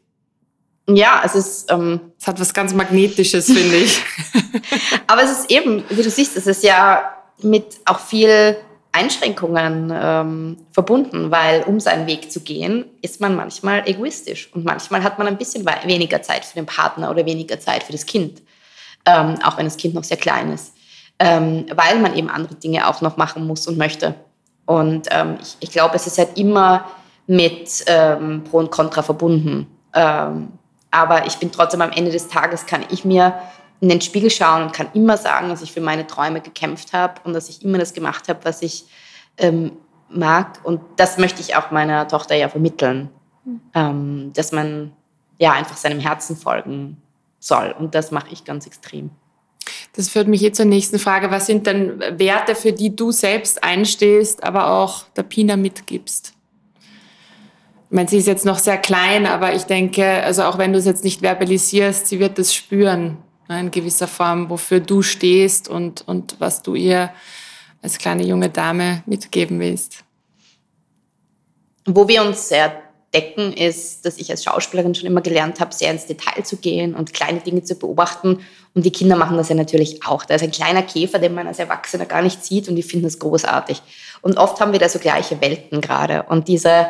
Ja, 0.95 1.21
es 1.23 1.35
ist. 1.35 1.71
Ähm, 1.71 1.99
es 2.19 2.27
hat 2.27 2.39
was 2.39 2.53
ganz 2.53 2.73
Magnetisches, 2.73 3.45
finde 3.45 3.77
ich. 3.77 4.01
Aber 5.07 5.23
es 5.23 5.31
ist 5.31 5.51
eben, 5.51 5.83
wie 5.89 6.03
du 6.03 6.09
siehst, 6.09 6.35
es 6.37 6.47
ist 6.47 6.63
ja 6.63 7.03
mit 7.41 7.79
auch 7.85 7.99
viel 7.99 8.57
Einschränkungen 8.91 9.91
ähm, 9.93 10.57
verbunden, 10.71 11.31
weil 11.31 11.63
um 11.63 11.79
seinen 11.79 12.07
Weg 12.07 12.31
zu 12.31 12.41
gehen, 12.41 12.85
ist 13.01 13.21
man 13.21 13.35
manchmal 13.35 13.87
egoistisch 13.87 14.49
und 14.53 14.65
manchmal 14.65 15.03
hat 15.03 15.17
man 15.17 15.27
ein 15.27 15.37
bisschen 15.37 15.65
weniger 15.85 16.21
Zeit 16.21 16.43
für 16.43 16.55
den 16.55 16.65
Partner 16.65 17.09
oder 17.09 17.25
weniger 17.25 17.59
Zeit 17.59 17.83
für 17.83 17.93
das 17.93 18.05
Kind, 18.05 18.41
ähm, 19.05 19.39
auch 19.43 19.57
wenn 19.57 19.65
das 19.65 19.77
Kind 19.77 19.93
noch 19.93 20.03
sehr 20.03 20.17
klein 20.17 20.51
ist, 20.51 20.73
ähm, 21.19 21.65
weil 21.73 21.99
man 21.99 22.15
eben 22.15 22.29
andere 22.29 22.55
Dinge 22.55 22.87
auch 22.87 23.01
noch 23.01 23.15
machen 23.15 23.47
muss 23.47 23.65
und 23.65 23.77
möchte. 23.77 24.13
Und 24.65 25.07
ähm, 25.09 25.37
ich, 25.41 25.55
ich 25.61 25.71
glaube, 25.71 25.95
es 25.95 26.05
ist 26.05 26.17
halt 26.17 26.37
immer 26.37 26.85
mit 27.27 27.85
ähm, 27.87 28.43
Pro 28.43 28.57
und 28.57 28.71
Contra 28.71 29.01
verbunden. 29.01 29.67
Ähm, 29.93 30.49
aber 30.91 31.25
ich 31.25 31.37
bin 31.37 31.51
trotzdem 31.51 31.81
am 31.81 31.91
Ende 31.91 32.11
des 32.11 32.27
Tages, 32.27 32.65
kann 32.65 32.85
ich 32.89 33.05
mir 33.05 33.41
in 33.79 33.89
den 33.89 34.01
Spiegel 34.01 34.29
schauen 34.29 34.63
und 34.63 34.73
kann 34.73 34.89
immer 34.93 35.17
sagen, 35.17 35.49
dass 35.49 35.61
ich 35.61 35.71
für 35.71 35.81
meine 35.81 36.05
Träume 36.05 36.41
gekämpft 36.41 36.93
habe 36.93 37.15
und 37.23 37.33
dass 37.33 37.49
ich 37.49 37.63
immer 37.63 37.79
das 37.79 37.93
gemacht 37.93 38.29
habe, 38.29 38.39
was 38.43 38.61
ich 38.61 38.85
ähm, 39.37 39.71
mag. 40.09 40.59
Und 40.63 40.81
das 40.97 41.17
möchte 41.17 41.41
ich 41.41 41.55
auch 41.55 41.71
meiner 41.71 42.07
Tochter 42.07 42.35
ja 42.35 42.47
vermitteln, 42.47 43.09
mhm. 43.43 43.61
ähm, 43.73 44.31
dass 44.35 44.51
man 44.51 44.93
ja 45.39 45.53
einfach 45.53 45.77
seinem 45.77 45.99
Herzen 45.99 46.37
folgen 46.37 47.01
soll. 47.39 47.73
Und 47.77 47.95
das 47.95 48.11
mache 48.11 48.27
ich 48.31 48.45
ganz 48.45 48.67
extrem. 48.67 49.09
Das 49.93 50.09
führt 50.09 50.27
mich 50.27 50.41
jetzt 50.41 50.57
zur 50.57 50.65
nächsten 50.65 50.99
Frage. 50.99 51.31
Was 51.31 51.47
sind 51.47 51.65
denn 51.65 51.99
Werte, 51.99 52.55
für 52.55 52.71
die 52.71 52.95
du 52.95 53.11
selbst 53.11 53.63
einstehst, 53.63 54.43
aber 54.43 54.69
auch 54.69 55.05
der 55.15 55.23
Pina 55.23 55.57
mitgibst? 55.57 56.33
Ich 57.91 57.95
meine, 57.95 58.07
sie 58.07 58.19
ist 58.19 58.27
jetzt 58.27 58.45
noch 58.45 58.57
sehr 58.57 58.77
klein, 58.77 59.25
aber 59.25 59.53
ich 59.53 59.63
denke, 59.63 60.23
also 60.23 60.43
auch 60.43 60.57
wenn 60.57 60.71
du 60.71 60.79
es 60.79 60.85
jetzt 60.85 61.03
nicht 61.03 61.19
verbalisierst, 61.19 62.07
sie 62.07 62.21
wird 62.21 62.39
es 62.39 62.55
spüren, 62.55 63.17
ne, 63.49 63.59
in 63.59 63.69
gewisser 63.69 64.07
Form, 64.07 64.49
wofür 64.49 64.79
du 64.79 65.01
stehst 65.01 65.67
und, 65.67 66.07
und 66.07 66.37
was 66.39 66.61
du 66.61 66.73
ihr 66.73 67.11
als 67.81 67.97
kleine 67.97 68.23
junge 68.23 68.49
Dame 68.49 69.03
mitgeben 69.07 69.59
willst. 69.59 70.05
Wo 71.85 72.07
wir 72.07 72.23
uns 72.23 72.47
sehr 72.47 72.81
decken, 73.13 73.51
ist, 73.51 74.05
dass 74.05 74.19
ich 74.19 74.31
als 74.31 74.45
Schauspielerin 74.45 74.95
schon 74.95 75.07
immer 75.07 75.19
gelernt 75.19 75.59
habe, 75.59 75.73
sehr 75.73 75.91
ins 75.91 76.05
Detail 76.05 76.43
zu 76.43 76.55
gehen 76.55 76.95
und 76.95 77.11
kleine 77.11 77.41
Dinge 77.41 77.63
zu 77.63 77.75
beobachten. 77.75 78.39
Und 78.73 78.85
die 78.85 78.91
Kinder 78.91 79.17
machen 79.17 79.35
das 79.35 79.49
ja 79.49 79.55
natürlich 79.55 80.05
auch. 80.05 80.23
Da 80.23 80.35
ist 80.35 80.43
ein 80.43 80.51
kleiner 80.51 80.83
Käfer, 80.83 81.19
den 81.19 81.33
man 81.33 81.45
als 81.45 81.59
Erwachsener 81.59 82.05
gar 82.05 82.21
nicht 82.21 82.45
sieht 82.45 82.69
und 82.69 82.77
die 82.77 82.83
finden 82.83 83.07
das 83.07 83.19
großartig. 83.19 83.81
Und 84.21 84.37
oft 84.37 84.61
haben 84.61 84.71
wir 84.71 84.79
da 84.79 84.87
so 84.87 84.97
gleiche 84.97 85.41
Welten 85.41 85.81
gerade. 85.81 86.23
Und 86.23 86.47
diese, 86.47 86.87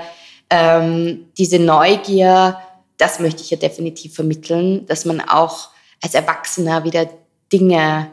ähm, 0.52 1.26
diese 1.38 1.58
Neugier, 1.58 2.58
das 2.98 3.20
möchte 3.20 3.42
ich 3.42 3.50
ja 3.50 3.58
definitiv 3.58 4.14
vermitteln, 4.14 4.86
dass 4.86 5.06
man 5.06 5.22
auch 5.22 5.70
als 6.04 6.14
Erwachsener 6.14 6.84
wieder 6.84 7.10
Dinge 7.52 8.12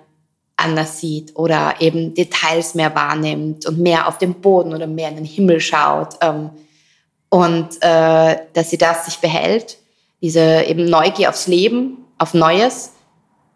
anders 0.56 1.00
sieht 1.00 1.36
oder 1.36 1.74
eben 1.80 2.14
Details 2.14 2.74
mehr 2.74 2.94
wahrnimmt 2.94 3.66
und 3.66 3.78
mehr 3.78 4.08
auf 4.08 4.18
den 4.18 4.34
Boden 4.34 4.72
oder 4.72 4.86
mehr 4.86 5.08
in 5.08 5.16
den 5.16 5.24
Himmel 5.24 5.60
schaut. 5.60 6.14
Ähm, 6.20 6.50
und 7.28 7.68
äh, 7.80 8.36
dass 8.54 8.70
sie 8.70 8.78
das 8.78 9.04
sich 9.04 9.18
behält, 9.18 9.76
diese 10.22 10.62
eben 10.62 10.86
Neugier 10.86 11.28
aufs 11.28 11.46
Leben, 11.46 11.98
auf 12.18 12.34
Neues, 12.34 12.92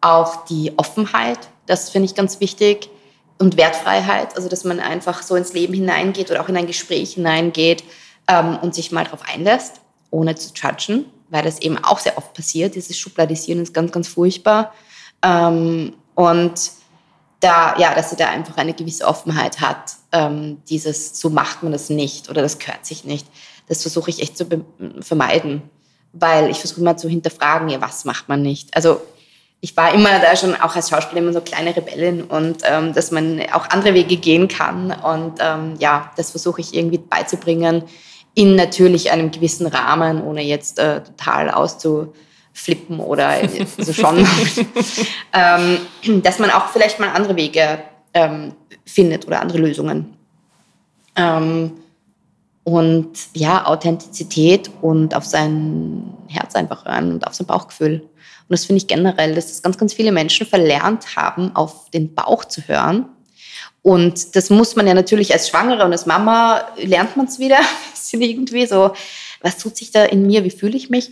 auch 0.01 0.45
die 0.45 0.73
Offenheit, 0.77 1.38
das 1.66 1.90
finde 1.90 2.07
ich 2.07 2.14
ganz 2.14 2.40
wichtig 2.40 2.90
und 3.38 3.57
Wertfreiheit, 3.57 4.37
also 4.37 4.49
dass 4.49 4.64
man 4.64 4.81
einfach 4.81 5.23
so 5.23 5.35
ins 5.37 5.53
Leben 5.53 5.73
hineingeht 5.73 6.31
oder 6.31 6.42
auch 6.42 6.49
in 6.49 6.57
ein 6.57 6.66
Gespräch 6.66 7.14
hineingeht 7.14 7.83
ähm, 8.29 8.59
und 8.63 8.75
sich 8.75 8.93
mal 8.93 9.05
darauf 9.05 9.23
einlässt, 9.23 9.81
ohne 10.11 10.35
zu 10.35 10.53
judgen, 10.55 11.07
weil 11.31 11.43
das 11.43 11.61
eben 11.61 11.83
auch 11.83 11.99
sehr 11.99 12.19
oft 12.19 12.35
passiert. 12.35 12.75
Dieses 12.75 12.99
Schubladisieren 12.99 13.63
ist 13.63 13.75
ganz, 13.75 13.93
ganz 13.93 14.09
furchtbar. 14.09 14.73
Ähm, 15.23 15.95
und 16.15 16.55
da, 17.41 17.77
ja, 17.79 17.95
dass 17.95 18.11
sie 18.11 18.17
da 18.17 18.29
einfach 18.29 18.57
eine 18.57 18.75
gewisse 18.75 19.07
Offenheit 19.07 19.61
hat, 19.61 19.97
ähm, 20.13 20.63
dieses, 20.69 21.19
so 21.19 21.31
macht 21.31 21.63
man 21.63 21.73
das 21.73 21.91
nicht 21.91 22.31
oder 22.31 22.43
das 22.43 22.59
gehört 22.59 22.87
sich 22.87 23.05
nicht. 23.05 23.27
Das 23.69 23.83
versuche 23.83 24.11
ich 24.11 24.21
echt 24.21 24.37
zu 24.37 24.47
vermeiden, 25.01 25.63
weil 26.13 26.51
ich 26.51 26.59
versuche 26.59 26.81
immer 26.81 26.97
zu 26.97 27.09
hinterfragen, 27.09 27.69
ja, 27.69 27.81
was 27.81 28.05
macht 28.05 28.29
man 28.29 28.43
nicht? 28.43 28.77
Also 28.77 29.01
ich 29.61 29.77
war 29.77 29.95
immer 29.95 30.19
da 30.19 30.37
schon 30.37 30.55
auch 30.57 30.77
als 30.77 30.91
Schauspielerin 30.91 31.25
immer 31.25 31.33
so 31.33 31.41
kleine 31.41 31.75
Rebellin 31.75 32.23
und 32.23 32.63
ähm, 32.65 32.93
dass 32.93 33.11
man 33.11 33.41
auch 33.53 33.71
andere 33.71 33.95
Wege 33.95 34.17
gehen 34.17 34.49
kann 34.49 34.91
und 34.91 35.35
ähm, 35.41 35.77
ja, 35.79 36.11
das 36.17 36.33
versuche 36.33 36.61
ich 36.61 36.75
irgendwie 36.75 36.99
beizubringen 36.99 37.85
in 38.35 38.57
natürlich 38.57 39.11
einem 39.11 39.31
gewissen 39.31 39.66
Rahmen, 39.66 40.23
ohne 40.23 40.42
jetzt 40.42 40.79
äh, 40.79 41.03
total 41.03 41.51
auszuflippen 41.51 42.99
oder 42.99 43.29
also 43.29 43.92
schon, 43.92 44.27
ähm, 45.33 46.23
dass 46.23 46.38
man 46.38 46.51
auch 46.51 46.68
vielleicht 46.68 46.99
mal 46.99 47.11
andere 47.11 47.37
Wege 47.37 47.81
ähm, 48.14 48.55
findet 48.85 49.27
oder 49.27 49.40
andere 49.40 49.59
Lösungen. 49.59 50.16
Ähm, 51.16 51.73
und 52.64 53.11
ja, 53.35 53.66
Authentizität 53.66 54.71
und 54.81 55.14
auf 55.14 55.25
sein 55.25 56.14
Herz 56.29 56.55
einfach 56.55 56.85
hören 56.85 57.12
und 57.12 57.27
auf 57.27 57.35
sein 57.35 57.47
Bauchgefühl. 57.47 58.01
Und 58.01 58.51
das 58.51 58.64
finde 58.64 58.79
ich 58.79 58.87
generell, 58.87 59.35
dass 59.35 59.49
das 59.49 59.62
ganz, 59.62 59.79
ganz 59.79 59.95
viele 59.95 60.12
Menschen 60.12 60.47
verlernt 60.47 61.16
haben, 61.16 61.55
auf 61.57 61.90
den 61.90 62.14
Bauch 62.14 62.45
zu 62.45 62.62
hören. 62.68 63.07
Und 63.83 64.37
das 64.37 64.49
muss 64.49 64.77
man 64.77 64.87
ja 64.87 64.95
natürlich 64.95 65.33
als 65.33 65.49
Schwangere 65.49 65.85
und 65.85 65.92
als 65.92 66.07
Mama 66.07 66.64
lernt 66.77 67.16
man 67.16 67.27
es 67.27 67.38
wieder 67.38 67.59
irgendwie 68.12 68.66
so, 68.66 68.92
was 69.40 69.59
tut 69.59 69.77
sich 69.77 69.90
da 69.90 70.05
in 70.05 70.27
mir, 70.27 70.45
wie 70.45 70.51
fühle 70.51 70.77
ich 70.77 70.88
mich? 70.88 71.11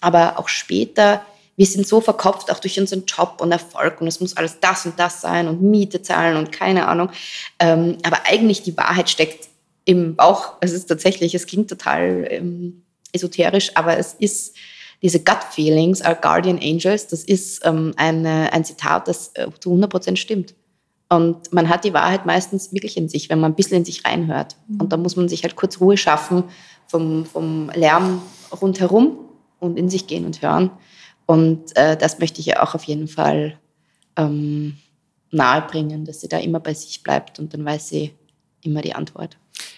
Aber 0.00 0.38
auch 0.38 0.48
später, 0.48 1.24
wir 1.56 1.66
sind 1.66 1.86
so 1.86 2.00
verkopft, 2.00 2.50
auch 2.50 2.58
durch 2.58 2.78
unseren 2.78 3.04
Job 3.06 3.36
und 3.40 3.52
Erfolg 3.52 4.00
und 4.00 4.06
es 4.06 4.20
muss 4.20 4.36
alles 4.36 4.60
das 4.60 4.84
und 4.84 4.98
das 4.98 5.22
sein 5.22 5.48
und 5.48 5.62
Miete 5.62 6.02
zahlen 6.02 6.36
und 6.36 6.52
keine 6.52 6.88
Ahnung. 6.88 7.10
Ähm, 7.58 7.96
aber 8.02 8.18
eigentlich 8.26 8.62
die 8.62 8.76
Wahrheit 8.76 9.08
steckt 9.08 9.48
im 9.86 10.16
Bauch. 10.16 10.54
Es 10.60 10.72
ist 10.72 10.86
tatsächlich, 10.86 11.34
es 11.34 11.46
klingt 11.46 11.70
total 11.70 12.26
ähm, 12.28 12.82
esoterisch, 13.12 13.70
aber 13.76 13.96
es 13.96 14.14
ist 14.14 14.56
diese 15.00 15.20
Gut 15.20 15.44
Feelings 15.52 16.02
are 16.02 16.18
Guardian 16.20 16.58
Angels. 16.58 17.06
Das 17.06 17.24
ist 17.24 17.64
ähm, 17.64 17.94
eine, 17.96 18.52
ein 18.52 18.64
Zitat, 18.64 19.08
das 19.08 19.30
äh, 19.34 19.46
zu 19.60 19.70
100 19.70 19.90
Prozent 19.90 20.18
stimmt. 20.18 20.54
Und 21.08 21.52
man 21.52 21.68
hat 21.68 21.84
die 21.84 21.94
Wahrheit 21.94 22.26
meistens 22.26 22.72
wirklich 22.72 22.96
in 22.96 23.08
sich, 23.08 23.28
wenn 23.30 23.40
man 23.40 23.52
ein 23.52 23.54
bisschen 23.56 23.78
in 23.78 23.84
sich 23.84 24.04
reinhört. 24.04 24.56
Mhm. 24.66 24.80
Und 24.80 24.92
da 24.92 24.96
muss 24.96 25.16
man 25.16 25.28
sich 25.28 25.42
halt 25.42 25.56
kurz 25.56 25.80
Ruhe 25.80 25.96
schaffen 25.96 26.44
vom, 26.86 27.24
vom 27.26 27.70
Lärm 27.74 28.22
rundherum 28.60 29.18
und 29.60 29.78
in 29.78 29.88
sich 29.88 30.06
gehen 30.06 30.24
und 30.24 30.42
hören. 30.42 30.70
Und 31.26 31.76
äh, 31.76 31.96
das 31.96 32.18
möchte 32.18 32.40
ich 32.40 32.46
ja 32.46 32.62
auch 32.62 32.74
auf 32.74 32.84
jeden 32.84 33.08
Fall 33.08 33.58
ähm, 34.16 34.76
nahebringen, 35.30 36.04
dass 36.04 36.20
sie 36.20 36.28
da 36.28 36.38
immer 36.38 36.60
bei 36.60 36.74
sich 36.74 37.02
bleibt 37.02 37.38
und 37.38 37.54
dann 37.54 37.64
weiß 37.64 37.88
sie 37.88 38.12
immer 38.62 38.82
die 38.82 38.94
Antwort. 38.94 39.36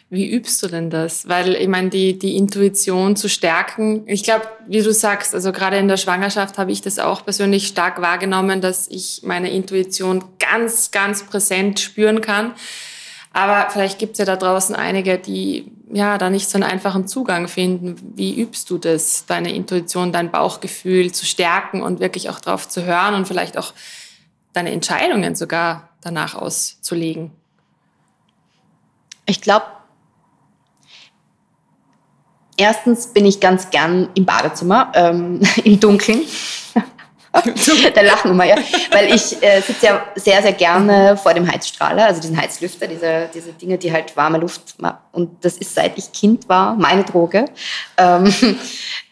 Wie 0.09 0.31
übst 0.31 0.63
du 0.63 0.69
denn 0.69 0.89
das? 0.89 1.29
Weil 1.29 1.57
ich 1.57 1.67
meine, 1.67 1.91
die, 1.91 2.17
die 2.17 2.37
Intuition 2.37 3.17
zu 3.17 3.29
stärken, 3.29 4.05
ich 4.07 4.23
glaube, 4.23 4.47
wie 4.69 4.81
du 4.81 4.93
sagst, 4.93 5.35
also 5.35 5.51
gerade 5.51 5.79
in 5.79 5.89
der 5.89 5.97
Schwangerschaft 5.97 6.59
habe 6.59 6.71
ich 6.71 6.81
das 6.81 7.01
auch 7.01 7.25
persönlich 7.25 7.67
stark 7.67 8.01
wahrgenommen, 8.01 8.61
dass 8.61 8.87
ich 8.87 9.23
meine 9.25 9.51
Intuition 9.51 10.25
ganz, 10.39 10.93
ganz 10.93 11.25
präsent 11.25 11.81
spüren 11.81 12.21
kann. 12.21 12.53
Aber 13.33 13.69
vielleicht 13.71 13.99
gibt 13.99 14.13
es 14.13 14.19
ja 14.19 14.25
da 14.25 14.37
draußen 14.37 14.77
einige, 14.77 15.19
die 15.19 15.71
ja 15.93 16.19
da 16.19 16.31
nicht 16.31 16.49
so 16.49 16.57
einen 16.57 16.71
einfachen 16.71 17.09
Zugang 17.09 17.49
finden. 17.49 17.97
Wie 18.15 18.41
übst 18.41 18.71
du 18.71 18.79
das, 18.79 19.27
deine 19.27 19.53
Intuition, 19.53 20.13
dein 20.13 20.31
Bauchgefühl 20.31 21.13
zu 21.13 21.27
stärken 21.27 21.83
und 21.83 21.99
wirklich 21.99 22.31
auch 22.31 22.41
drauf 22.41 22.69
zu 22.69 22.85
hören 22.85 23.15
und 23.15 23.27
vielleicht 23.27 23.59
auch 23.59 23.75
deine 24.53 24.71
Entscheidungen 24.71 25.35
sogar 25.35 25.91
danach 26.01 26.35
auszulegen? 26.37 27.33
Ich 29.27 29.41
glaube, 29.41 29.67
erstens 32.57 33.09
bin 33.09 33.27
ich 33.27 33.41
ganz 33.41 33.71
gern 33.71 34.09
im 34.15 34.25
Badezimmer, 34.25 34.93
ähm, 34.95 35.41
im 35.65 35.81
Dunkeln. 35.81 36.21
da 37.95 38.01
lachen 38.01 38.31
immer, 38.31 38.45
ja. 38.45 38.57
Weil 38.91 39.15
ich 39.15 39.43
äh, 39.43 39.61
sitze 39.61 39.87
ja 39.87 40.07
sehr, 40.15 40.43
sehr 40.43 40.53
gerne 40.53 41.17
vor 41.17 41.35
dem 41.35 41.51
Heizstrahler, 41.51 42.07
also 42.07 42.21
diesen 42.21 42.41
Heizlüfter, 42.41 42.87
diese, 42.87 43.29
diese 43.33 43.53
Dinge, 43.53 43.79
die 43.79 43.93
halt 43.93 44.17
warme 44.17 44.39
Luft 44.39 44.81
machen. 44.81 44.99
Und 45.13 45.45
das 45.45 45.57
ist 45.57 45.75
seit 45.75 45.99
ich 45.99 46.13
Kind 46.13 46.49
war 46.49 46.75
meine 46.75 47.05
Droge. 47.05 47.45
Ähm, 47.97 48.33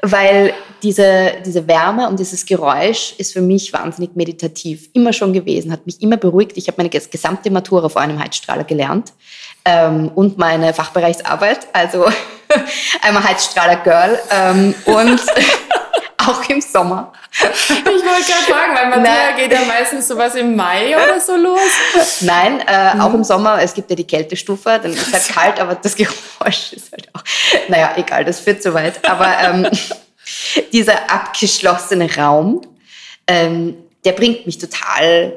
weil 0.03 0.55
diese, 0.83 1.33
diese 1.45 1.67
Wärme 1.67 2.09
und 2.09 2.19
dieses 2.19 2.45
Geräusch 2.45 3.15
ist 3.19 3.33
für 3.33 3.41
mich 3.41 3.73
wahnsinnig 3.73 4.15
meditativ. 4.15 4.89
Immer 4.93 5.13
schon 5.13 5.33
gewesen, 5.33 5.73
hat 5.73 5.87
mich 5.87 6.01
immer 6.03 6.17
beruhigt. 6.17 6.57
Ich 6.57 6.69
habe 6.69 6.77
meine 6.79 6.91
gesamte 6.91 7.51
Matura 7.51 7.89
vor 7.89 8.03
einem 8.03 8.23
Heizstrahler 8.23 8.65
gelernt. 8.65 9.13
Ähm, 9.65 10.11
und 10.15 10.37
meine 10.37 10.75
Fachbereichsarbeit, 10.75 11.67
also 11.73 12.07
einmal 13.03 13.25
Heizstrahler 13.25 13.77
Girl 13.77 14.19
ähm, 14.31 14.75
und 14.85 15.21
auch 16.19 16.49
im 16.49 16.61
Sommer. 16.61 17.13
Ich 17.33 17.71
wollte 17.71 18.03
gerade 18.03 18.45
fragen, 18.49 18.75
weil 18.77 18.89
Matthias 18.91 19.37
geht 19.37 19.53
ja 19.53 19.65
meistens 19.65 20.07
sowas 20.07 20.35
im 20.35 20.55
Mai 20.55 20.95
oder 20.97 21.21
so 21.21 21.37
los. 21.37 21.59
Nein, 22.21 22.63
äh, 22.67 22.95
mhm. 22.95 23.01
auch 23.01 23.15
im 23.15 23.25
Sommer. 23.25 23.61
Es 23.61 23.75
gibt 23.75 23.91
ja 23.91 23.97
die 23.97 24.07
Kältestufe, 24.07 24.79
dann 24.83 24.93
ist 24.93 25.13
halt 25.13 25.29
kalt, 25.29 25.61
aber 25.61 25.75
das 25.75 25.97
Geräusch 25.97 26.73
ist 26.73 26.93
halt 26.93 27.09
auch. 27.15 27.23
Naja, 27.69 27.95
egal, 27.97 28.25
das 28.25 28.41
führt 28.41 28.63
zu 28.63 28.73
weit. 28.75 29.07
Aber 29.09 29.35
ähm, 29.41 29.69
dieser 30.73 31.11
abgeschlossene 31.11 32.15
Raum, 32.17 32.63
ähm, 33.27 33.77
der 34.05 34.13
bringt 34.13 34.47
mich 34.47 34.59
total 34.59 35.33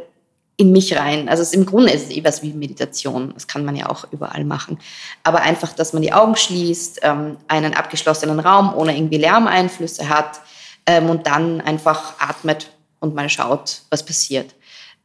in 0.59 0.71
mich 0.71 0.97
rein. 0.97 1.29
Also 1.29 1.55
im 1.55 1.67
Grunde 1.67 1.91
ist 1.91 2.09
es 2.09 2.17
eh 2.17 2.23
was 2.23 2.41
wie 2.41 2.51
Meditation. 2.51 3.31
Das 3.35 3.47
kann 3.47 3.63
man 3.63 3.75
ja 3.75 3.89
auch 3.89 4.05
überall 4.11 4.43
machen. 4.43 4.79
Aber 5.23 5.41
einfach, 5.41 5.73
dass 5.73 5.93
man 5.93 6.01
die 6.01 6.13
Augen 6.13 6.35
schließt, 6.35 7.01
ähm, 7.03 7.37
einen 7.47 7.75
abgeschlossenen 7.75 8.39
Raum 8.39 8.73
ohne 8.75 8.97
irgendwie 8.97 9.17
Lärmeinflüsse 9.17 10.09
hat 10.09 10.41
ähm, 10.87 11.11
und 11.11 11.27
dann 11.27 11.61
einfach 11.61 12.19
atmet 12.19 12.71
und 12.99 13.13
mal 13.13 13.29
schaut, 13.29 13.81
was 13.91 14.03
passiert. 14.03 14.55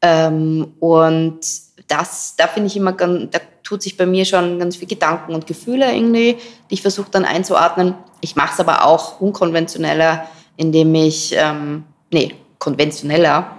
Ähm, 0.00 0.72
und 0.80 1.40
das, 1.86 2.34
da 2.36 2.46
finde 2.46 2.68
ich 2.68 2.76
immer, 2.76 2.92
da 2.92 3.38
tut 3.62 3.82
sich 3.82 3.98
bei 3.98 4.06
mir 4.06 4.24
schon 4.24 4.58
ganz 4.58 4.76
viel 4.76 4.88
Gedanken 4.88 5.34
und 5.34 5.46
Gefühle 5.46 5.94
irgendwie, 5.94 6.38
die 6.70 6.74
ich 6.74 6.82
versuche 6.82 7.10
dann 7.10 7.26
einzuordnen. 7.26 7.94
Ich 8.22 8.36
mache 8.36 8.54
es 8.54 8.60
aber 8.60 8.86
auch 8.86 9.20
unkonventioneller, 9.20 10.26
indem 10.56 10.94
ich, 10.94 11.34
ähm, 11.36 11.84
nee, 12.10 12.34
konventioneller, 12.58 13.58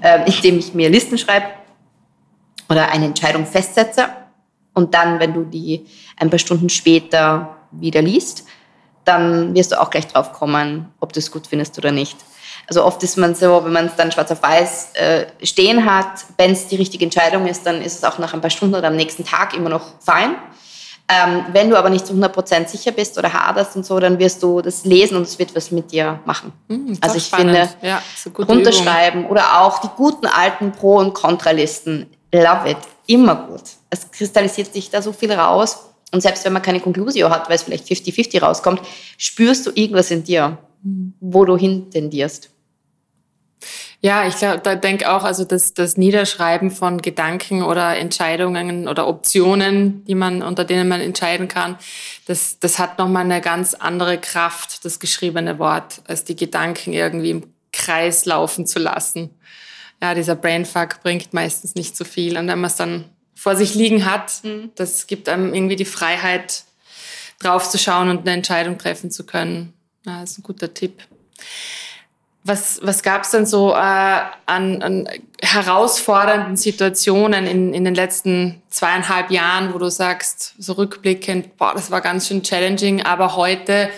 äh, 0.00 0.30
indem 0.30 0.58
ich 0.58 0.74
mir 0.74 0.88
Listen 0.90 1.18
schreibe 1.18 1.46
oder 2.68 2.90
eine 2.90 3.06
Entscheidung 3.06 3.46
festsetze 3.46 4.08
und 4.74 4.94
dann, 4.94 5.18
wenn 5.20 5.34
du 5.34 5.44
die 5.44 5.86
ein 6.16 6.30
paar 6.30 6.38
Stunden 6.38 6.68
später 6.68 7.56
wieder 7.72 8.02
liest, 8.02 8.44
dann 9.04 9.54
wirst 9.54 9.72
du 9.72 9.80
auch 9.80 9.90
gleich 9.90 10.06
drauf 10.06 10.32
kommen, 10.32 10.92
ob 11.00 11.12
du 11.12 11.18
es 11.18 11.30
gut 11.30 11.46
findest 11.46 11.78
oder 11.78 11.92
nicht. 11.92 12.16
Also 12.66 12.84
oft 12.84 13.02
ist 13.02 13.16
man 13.16 13.34
so, 13.34 13.64
wenn 13.64 13.72
man 13.72 13.86
es 13.86 13.96
dann 13.96 14.12
schwarz 14.12 14.30
auf 14.30 14.42
weiß 14.42 14.92
äh, 14.94 15.26
stehen 15.42 15.90
hat, 15.90 16.26
wenn 16.36 16.52
es 16.52 16.68
die 16.68 16.76
richtige 16.76 17.04
Entscheidung 17.04 17.46
ist, 17.46 17.64
dann 17.64 17.80
ist 17.80 17.96
es 17.96 18.04
auch 18.04 18.18
nach 18.18 18.34
ein 18.34 18.40
paar 18.42 18.50
Stunden 18.50 18.74
oder 18.74 18.88
am 18.88 18.96
nächsten 18.96 19.24
Tag 19.24 19.54
immer 19.54 19.70
noch 19.70 19.94
fein. 20.00 20.36
Ähm, 21.10 21.46
wenn 21.52 21.70
du 21.70 21.76
aber 21.76 21.88
nicht 21.88 22.06
zu 22.06 22.12
100% 22.12 22.68
sicher 22.68 22.92
bist 22.92 23.16
oder 23.16 23.32
haderst 23.32 23.74
und 23.76 23.86
so, 23.86 23.98
dann 23.98 24.18
wirst 24.18 24.42
du 24.42 24.60
das 24.60 24.84
lesen 24.84 25.16
und 25.16 25.22
es 25.22 25.38
wird 25.38 25.56
was 25.56 25.70
mit 25.70 25.90
dir 25.90 26.20
machen. 26.26 26.52
Mhm, 26.68 26.98
also 27.00 27.16
ich 27.16 27.24
spannend. 27.24 27.56
finde, 27.56 27.70
ja, 27.80 28.02
runterschreiben 28.46 29.20
Übung. 29.20 29.30
oder 29.30 29.62
auch 29.62 29.80
die 29.80 29.88
guten 29.96 30.26
alten 30.26 30.72
Pro- 30.72 30.98
und 30.98 31.14
Kontralisten, 31.14 32.06
love 32.30 32.70
it, 32.70 32.76
immer 33.06 33.36
gut. 33.36 33.62
Es 33.88 34.10
kristallisiert 34.10 34.74
sich 34.74 34.90
da 34.90 35.00
so 35.00 35.14
viel 35.14 35.32
raus 35.32 35.78
und 36.12 36.20
selbst 36.20 36.44
wenn 36.44 36.52
man 36.52 36.60
keine 36.60 36.80
Konklusio 36.80 37.30
hat, 37.30 37.48
weil 37.48 37.56
es 37.56 37.62
vielleicht 37.62 37.86
50-50 37.86 38.42
rauskommt, 38.42 38.82
spürst 39.16 39.66
du 39.66 39.70
irgendwas 39.74 40.10
in 40.10 40.24
dir, 40.24 40.58
mhm. 40.82 41.14
wo 41.20 41.46
du 41.46 41.56
hin 41.56 41.90
tendierst. 41.90 42.50
Ja, 44.00 44.28
ich 44.28 44.36
glaube, 44.36 44.60
da 44.60 44.76
denke 44.76 45.10
auch, 45.10 45.24
also 45.24 45.44
das, 45.44 45.74
das 45.74 45.96
Niederschreiben 45.96 46.70
von 46.70 47.02
Gedanken 47.02 47.64
oder 47.64 47.96
Entscheidungen 47.96 48.86
oder 48.86 49.08
Optionen, 49.08 50.04
die 50.04 50.14
man, 50.14 50.42
unter 50.42 50.64
denen 50.64 50.88
man 50.88 51.00
entscheiden 51.00 51.48
kann, 51.48 51.76
das, 52.26 52.60
das 52.60 52.78
hat 52.78 52.98
nochmal 52.98 53.24
eine 53.24 53.40
ganz 53.40 53.74
andere 53.74 54.18
Kraft, 54.18 54.84
das 54.84 55.00
geschriebene 55.00 55.58
Wort, 55.58 56.00
als 56.06 56.22
die 56.22 56.36
Gedanken 56.36 56.92
irgendwie 56.92 57.30
im 57.30 57.52
Kreis 57.72 58.24
laufen 58.24 58.66
zu 58.66 58.78
lassen. 58.78 59.30
Ja, 60.00 60.14
dieser 60.14 60.36
Brainfuck 60.36 61.02
bringt 61.02 61.34
meistens 61.34 61.74
nicht 61.74 61.96
so 61.96 62.04
viel. 62.04 62.38
Und 62.38 62.46
wenn 62.46 62.60
man 62.60 62.70
es 62.70 62.76
dann 62.76 63.06
vor 63.38 63.54
sich 63.54 63.74
liegen 63.74 64.04
hat. 64.04 64.42
Mhm. 64.42 64.72
Das 64.74 65.06
gibt 65.06 65.28
einem 65.28 65.54
irgendwie 65.54 65.76
die 65.76 65.84
Freiheit, 65.84 66.64
draufzuschauen 67.38 68.10
und 68.10 68.20
eine 68.22 68.32
Entscheidung 68.32 68.78
treffen 68.78 69.12
zu 69.12 69.24
können. 69.24 69.72
Ja, 70.04 70.20
das 70.20 70.32
ist 70.32 70.38
ein 70.38 70.42
guter 70.42 70.74
Tipp. 70.74 71.02
Was, 72.48 72.80
was 72.82 73.02
gab 73.02 73.24
es 73.24 73.30
denn 73.30 73.44
so 73.44 73.72
äh, 73.72 73.74
an, 73.76 74.80
an, 74.80 75.08
herausfordernden 75.42 76.56
Situationen 76.56 77.46
in, 77.46 77.74
in 77.74 77.84
den 77.84 77.94
letzten 77.94 78.62
zweieinhalb 78.70 79.30
Jahren, 79.30 79.74
wo 79.74 79.78
du 79.78 79.90
sagst, 79.90 80.54
so 80.56 80.72
rückblickend, 80.72 81.58
boah, 81.58 81.74
das 81.74 81.90
war 81.90 82.00
ganz 82.00 82.26
schön 82.26 82.42
challenging, 82.42 83.02
aber 83.02 83.36
heute 83.36 83.90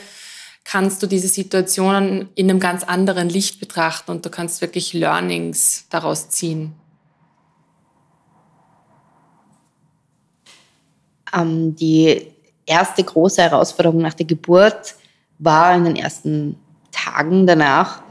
kannst 0.65 1.01
du 1.01 1.07
diese 1.07 1.29
Situationen 1.29 2.29
in 2.35 2.51
einem 2.51 2.59
ganz 2.59 2.83
anderen 2.83 3.29
Licht 3.29 3.61
betrachten 3.61 4.11
und 4.11 4.27
du 4.27 4.31
kannst 4.31 4.61
wirklich 4.63 4.95
Learnings 4.95 5.87
daraus 5.89 6.29
ziehen? 6.29 6.75
Ähm, 11.33 11.77
die 11.77 12.33
erste 12.67 13.05
große 13.05 13.43
Herausforderung 13.43 14.01
nach 14.03 14.15
der 14.15 14.27
Geburt 14.27 14.97
war 15.39 15.77
in 15.77 15.85
den 15.85 15.95
ersten 15.95 16.59
Tagen 16.91 17.47
danach, 17.47 18.03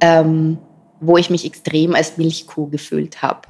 ähm, 0.00 0.58
wo 1.00 1.16
ich 1.16 1.30
mich 1.30 1.44
extrem 1.44 1.94
als 1.94 2.16
Milchkuh 2.16 2.68
gefühlt 2.68 3.22
habe. 3.22 3.42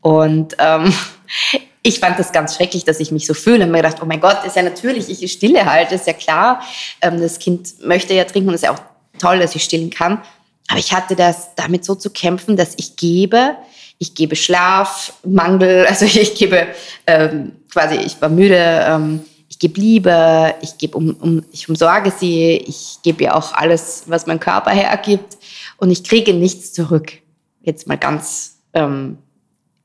Und 0.00 0.54
ähm, 0.58 0.92
ich 1.82 2.00
fand 2.00 2.18
das 2.18 2.32
ganz 2.32 2.56
schrecklich, 2.56 2.84
dass 2.84 3.00
ich 3.00 3.10
mich 3.10 3.26
so 3.26 3.34
fühle. 3.34 3.64
Und 3.64 3.70
mir 3.70 3.78
gedacht, 3.78 3.98
oh 4.02 4.06
mein 4.06 4.20
Gott, 4.20 4.44
ist 4.44 4.56
ja 4.56 4.62
natürlich, 4.62 5.08
ich 5.10 5.32
stille 5.32 5.64
halt, 5.64 5.92
ist 5.92 6.06
ja 6.06 6.12
klar. 6.12 6.62
Ähm, 7.00 7.20
das 7.20 7.38
Kind 7.38 7.84
möchte 7.84 8.14
ja 8.14 8.24
trinken 8.24 8.48
und 8.48 8.54
ist 8.54 8.64
ja 8.64 8.72
auch 8.72 8.80
toll, 9.18 9.38
dass 9.38 9.54
ich 9.54 9.64
stillen 9.64 9.90
kann. 9.90 10.20
Aber 10.68 10.78
ich 10.78 10.92
hatte 10.92 11.14
das 11.16 11.54
damit 11.56 11.84
so 11.84 11.94
zu 11.94 12.10
kämpfen, 12.10 12.56
dass 12.56 12.74
ich 12.76 12.96
gebe, 12.96 13.56
ich 13.98 14.14
gebe 14.14 14.36
Schlaf, 14.36 15.14
Mangel, 15.24 15.86
also 15.88 16.04
ich 16.04 16.34
gebe 16.34 16.66
ähm, 17.06 17.52
quasi, 17.70 17.96
ich 17.96 18.20
war 18.20 18.28
müde, 18.28 18.84
ähm, 18.88 19.20
ich 19.48 19.58
gebe 19.58 19.80
Liebe, 19.80 20.54
ich 20.62 20.78
gebe 20.78 20.98
um, 20.98 21.14
um, 21.20 21.44
ich 21.52 21.68
umsorge 21.68 22.12
sie, 22.18 22.56
ich 22.56 22.96
gebe 23.02 23.24
ihr 23.24 23.36
auch 23.36 23.52
alles, 23.52 24.02
was 24.06 24.26
mein 24.26 24.40
Körper 24.40 24.72
hergibt 24.72 25.38
und 25.84 25.90
ich 25.90 26.02
kriege 26.02 26.32
nichts 26.32 26.72
zurück. 26.72 27.12
Jetzt 27.60 27.86
mal 27.86 27.98
ganz 27.98 28.62
ähm, 28.72 29.18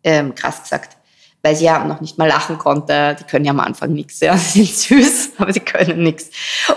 ähm, 0.01 0.33
krass 0.33 0.63
gesagt. 0.63 0.95
Weil 1.41 1.57
sie 1.57 1.65
ja 1.65 1.83
noch 1.83 1.99
nicht 1.99 2.17
mal 2.17 2.29
lachen 2.29 2.57
konnte. 2.57 3.17
Die 3.19 3.25
können 3.25 3.43
ja 3.43 3.51
am 3.51 3.59
Anfang 3.59 3.91
nichts. 3.91 4.21
Ja. 4.21 4.37
Sie 4.37 4.63
sind 4.63 5.01
süß, 5.01 5.31
aber 5.39 5.51
sie 5.51 5.59
können 5.59 6.01
nichts. 6.01 6.29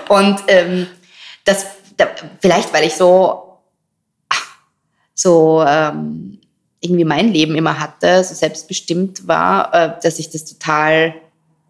Und 0.09 0.43
ähm, 0.49 0.89
das, 1.45 1.67
da, 1.97 2.09
vielleicht, 2.41 2.75
weil 2.75 2.85
ich 2.85 2.95
so, 2.95 3.61
so 5.15 5.63
ähm, 5.65 6.41
irgendwie 6.81 7.05
mein 7.05 7.33
Leben 7.33 7.55
immer 7.55 7.79
hatte, 7.79 8.25
so 8.25 8.35
selbstbestimmt 8.35 9.29
war, 9.29 9.73
äh, 9.73 10.01
dass 10.03 10.19
ich 10.19 10.31
das 10.31 10.47
total 10.47 11.15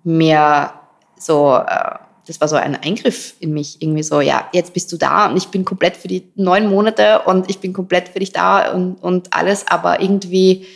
mehr 0.04 0.80
so, 1.18 1.54
äh, 1.54 1.98
das 2.26 2.40
war 2.40 2.48
so 2.48 2.56
ein 2.56 2.76
Eingriff 2.76 3.34
in 3.40 3.52
mich, 3.52 3.82
irgendwie 3.82 4.02
so, 4.02 4.20
ja, 4.20 4.48
jetzt 4.52 4.74
bist 4.74 4.92
du 4.92 4.96
da 4.96 5.26
und 5.26 5.36
ich 5.36 5.48
bin 5.48 5.64
komplett 5.64 5.96
für 5.96 6.08
die 6.08 6.30
neun 6.36 6.68
Monate 6.68 7.22
und 7.26 7.50
ich 7.50 7.58
bin 7.58 7.72
komplett 7.72 8.08
für 8.08 8.20
dich 8.20 8.32
da 8.32 8.72
und, 8.72 8.94
und 9.02 9.34
alles, 9.34 9.66
aber 9.66 10.00
irgendwie 10.00 10.66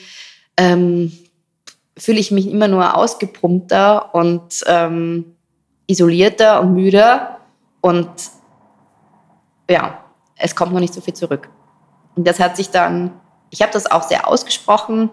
ähm, 0.57 1.13
fühle 1.97 2.19
ich 2.19 2.31
mich 2.31 2.49
immer 2.49 2.69
nur 2.69 2.97
ausgepumpter 2.97 4.15
und 4.15 4.65
ähm, 4.67 5.37
isolierter 5.87 6.61
und 6.61 6.75
müder 6.75 7.39
und 7.81 8.09
ja, 9.71 10.05
es 10.37 10.55
kommt 10.55 10.73
noch 10.73 10.81
nicht 10.81 10.95
so 10.95 11.01
viel 11.01 11.15
zurück. 11.15 11.49
Und 12.15 12.27
das 12.27 12.41
hat 12.41 12.57
sich 12.57 12.71
dann 12.71 13.13
ich 13.51 13.63
habe 13.63 13.73
das 13.73 13.91
auch 13.91 14.03
sehr 14.03 14.29
ausgesprochen, 14.29 15.11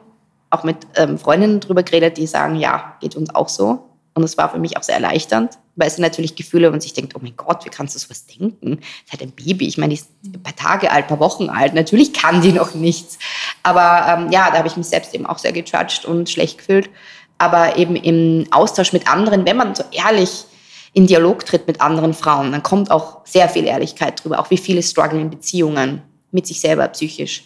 auch 0.49 0.63
mit 0.63 0.77
ähm, 0.95 1.17
Freundinnen 1.17 1.59
drüber 1.59 1.83
geredet, 1.83 2.17
die 2.17 2.27
sagen, 2.27 2.55
ja, 2.55 2.95
geht 2.99 3.15
uns 3.15 3.33
auch 3.33 3.49
so. 3.49 3.89
Und 4.13 4.23
es 4.23 4.37
war 4.37 4.49
für 4.49 4.59
mich 4.59 4.77
auch 4.77 4.83
sehr 4.83 4.95
erleichternd, 4.95 5.57
weil 5.75 5.87
es 5.87 5.97
natürlich 5.97 6.35
Gefühle, 6.35 6.69
man 6.69 6.81
sich 6.81 6.93
denkt, 6.93 7.15
oh 7.15 7.19
mein 7.21 7.35
Gott, 7.35 7.65
wie 7.65 7.69
kannst 7.69 7.95
du 7.95 7.99
sowas 7.99 8.25
denken? 8.25 8.77
Das 8.79 8.87
ist 9.05 9.11
halt 9.11 9.21
ein 9.23 9.31
Baby. 9.31 9.67
Ich 9.67 9.77
meine, 9.77 9.93
die 9.93 9.99
ist 9.99 10.09
ein 10.23 10.43
paar 10.43 10.55
Tage 10.55 10.91
alt, 10.91 11.05
ein 11.05 11.07
paar 11.07 11.19
Wochen 11.19 11.49
alt. 11.49 11.73
Natürlich 11.73 12.13
kann 12.13 12.41
die 12.41 12.51
noch 12.51 12.75
nichts. 12.75 13.17
Aber 13.63 14.05
ähm, 14.07 14.31
ja, 14.31 14.51
da 14.51 14.59
habe 14.59 14.67
ich 14.67 14.77
mich 14.77 14.87
selbst 14.87 15.13
eben 15.15 15.25
auch 15.25 15.39
sehr 15.39 15.51
gejudged 15.51 16.05
und 16.05 16.29
schlecht 16.29 16.59
gefühlt. 16.59 16.89
Aber 17.37 17.77
eben 17.77 17.95
im 17.95 18.45
Austausch 18.51 18.93
mit 18.93 19.07
anderen, 19.07 19.45
wenn 19.45 19.57
man 19.57 19.73
so 19.73 19.83
ehrlich 19.91 20.45
in 20.93 21.07
Dialog 21.07 21.45
tritt 21.45 21.67
mit 21.67 21.81
anderen 21.81 22.13
Frauen, 22.13 22.51
dann 22.51 22.61
kommt 22.61 22.91
auch 22.91 23.25
sehr 23.25 23.49
viel 23.49 23.65
Ehrlichkeit 23.65 24.23
drüber, 24.23 24.39
auch 24.39 24.51
wie 24.51 24.57
viele 24.57 24.83
strugglen 24.83 25.23
in 25.23 25.29
Beziehungen 25.31 26.03
mit 26.31 26.45
sich 26.45 26.59
selber 26.59 26.87
psychisch 26.89 27.43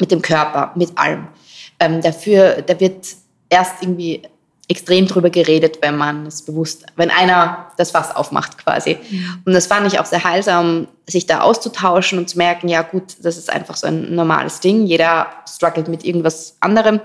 mit 0.00 0.10
dem 0.10 0.20
Körper, 0.20 0.72
mit 0.74 0.96
allem. 0.98 1.28
Ähm, 1.78 2.02
dafür, 2.02 2.62
da 2.62 2.78
wird 2.80 3.06
erst 3.48 3.82
irgendwie 3.82 4.22
extrem 4.68 5.06
drüber 5.06 5.30
geredet, 5.30 5.78
wenn 5.80 5.96
man 5.96 6.26
es 6.26 6.42
bewusst, 6.42 6.86
wenn 6.96 7.10
einer 7.10 7.70
das 7.76 7.92
Fass 7.92 8.14
aufmacht 8.14 8.58
quasi. 8.58 8.98
Und 9.44 9.52
das 9.52 9.66
fand 9.66 9.86
ich 9.86 10.00
auch 10.00 10.06
sehr 10.06 10.24
heilsam, 10.24 10.88
sich 11.06 11.26
da 11.26 11.40
auszutauschen 11.40 12.18
und 12.18 12.28
zu 12.28 12.38
merken, 12.38 12.68
ja 12.68 12.82
gut, 12.82 13.16
das 13.22 13.36
ist 13.36 13.48
einfach 13.48 13.76
so 13.76 13.86
ein 13.86 14.14
normales 14.14 14.58
Ding. 14.60 14.86
Jeder 14.86 15.28
struggelt 15.48 15.86
mit 15.86 16.04
irgendwas 16.04 16.56
anderem. 16.60 17.00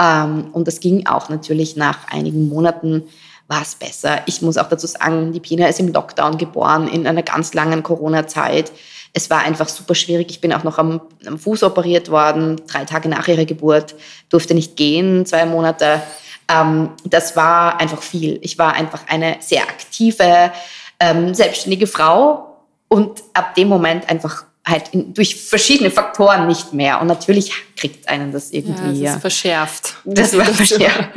Ähm, 0.00 0.48
und 0.52 0.66
das 0.66 0.80
ging 0.80 1.06
auch 1.06 1.28
natürlich 1.28 1.76
nach 1.76 2.08
einigen 2.08 2.48
Monaten 2.48 3.04
war 3.48 3.62
es 3.62 3.76
besser. 3.76 4.22
Ich 4.26 4.42
muss 4.42 4.58
auch 4.58 4.68
dazu 4.68 4.88
sagen, 4.88 5.32
die 5.32 5.40
Pina 5.40 5.68
ist 5.68 5.78
im 5.78 5.92
Lockdown 5.92 6.36
geboren, 6.36 6.88
in 6.88 7.06
einer 7.06 7.22
ganz 7.22 7.54
langen 7.54 7.84
Corona-Zeit. 7.84 8.72
Es 9.12 9.30
war 9.30 9.40
einfach 9.40 9.68
super 9.68 9.94
schwierig. 9.94 10.30
Ich 10.30 10.40
bin 10.40 10.52
auch 10.52 10.64
noch 10.64 10.78
am, 10.78 11.00
am 11.24 11.38
Fuß 11.38 11.62
operiert 11.62 12.10
worden, 12.10 12.60
drei 12.66 12.84
Tage 12.84 13.08
nach 13.08 13.28
ihrer 13.28 13.44
Geburt, 13.44 13.94
durfte 14.28 14.54
nicht 14.54 14.76
gehen, 14.76 15.24
zwei 15.24 15.46
Monate. 15.46 16.02
Ähm, 16.48 16.90
das 17.04 17.36
war 17.36 17.80
einfach 17.80 18.02
viel. 18.02 18.38
Ich 18.42 18.58
war 18.58 18.74
einfach 18.74 19.02
eine 19.08 19.36
sehr 19.40 19.62
aktive, 19.62 20.52
ähm, 21.00 21.34
selbstständige 21.34 21.86
Frau 21.86 22.64
und 22.88 23.22
ab 23.34 23.54
dem 23.54 23.68
Moment 23.68 24.08
einfach 24.08 24.44
halt 24.66 24.88
in, 24.92 25.14
durch 25.14 25.36
verschiedene 25.36 25.90
Faktoren 25.90 26.46
nicht 26.46 26.72
mehr. 26.72 27.00
Und 27.00 27.06
natürlich 27.06 27.52
kriegt 27.76 28.08
einen 28.08 28.32
das 28.32 28.50
irgendwie. 28.50 29.00
Ja, 29.00 29.06
das 29.06 29.14
ist 29.16 29.20
verschärft. 29.20 29.94
Das 30.04 30.36
war 30.36 30.44
verschärft. 30.46 31.10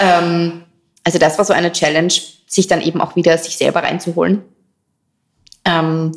ähm, 0.00 0.64
also 1.04 1.18
das 1.18 1.38
war 1.38 1.44
so 1.44 1.52
eine 1.52 1.72
Challenge, 1.72 2.12
sich 2.46 2.66
dann 2.66 2.80
eben 2.80 3.00
auch 3.00 3.16
wieder 3.16 3.36
sich 3.38 3.56
selber 3.56 3.82
reinzuholen. 3.82 4.42
Ähm, 5.64 6.12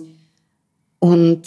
und 0.99 1.43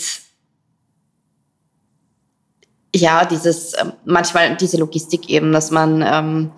ja, 2.94 3.24
dieses, 3.24 3.72
ähm, 3.80 3.92
manchmal 4.04 4.56
diese 4.56 4.78
Logistik 4.78 5.28
eben, 5.28 5.52
dass 5.52 5.70
man 5.70 6.02
ähm, 6.02 6.52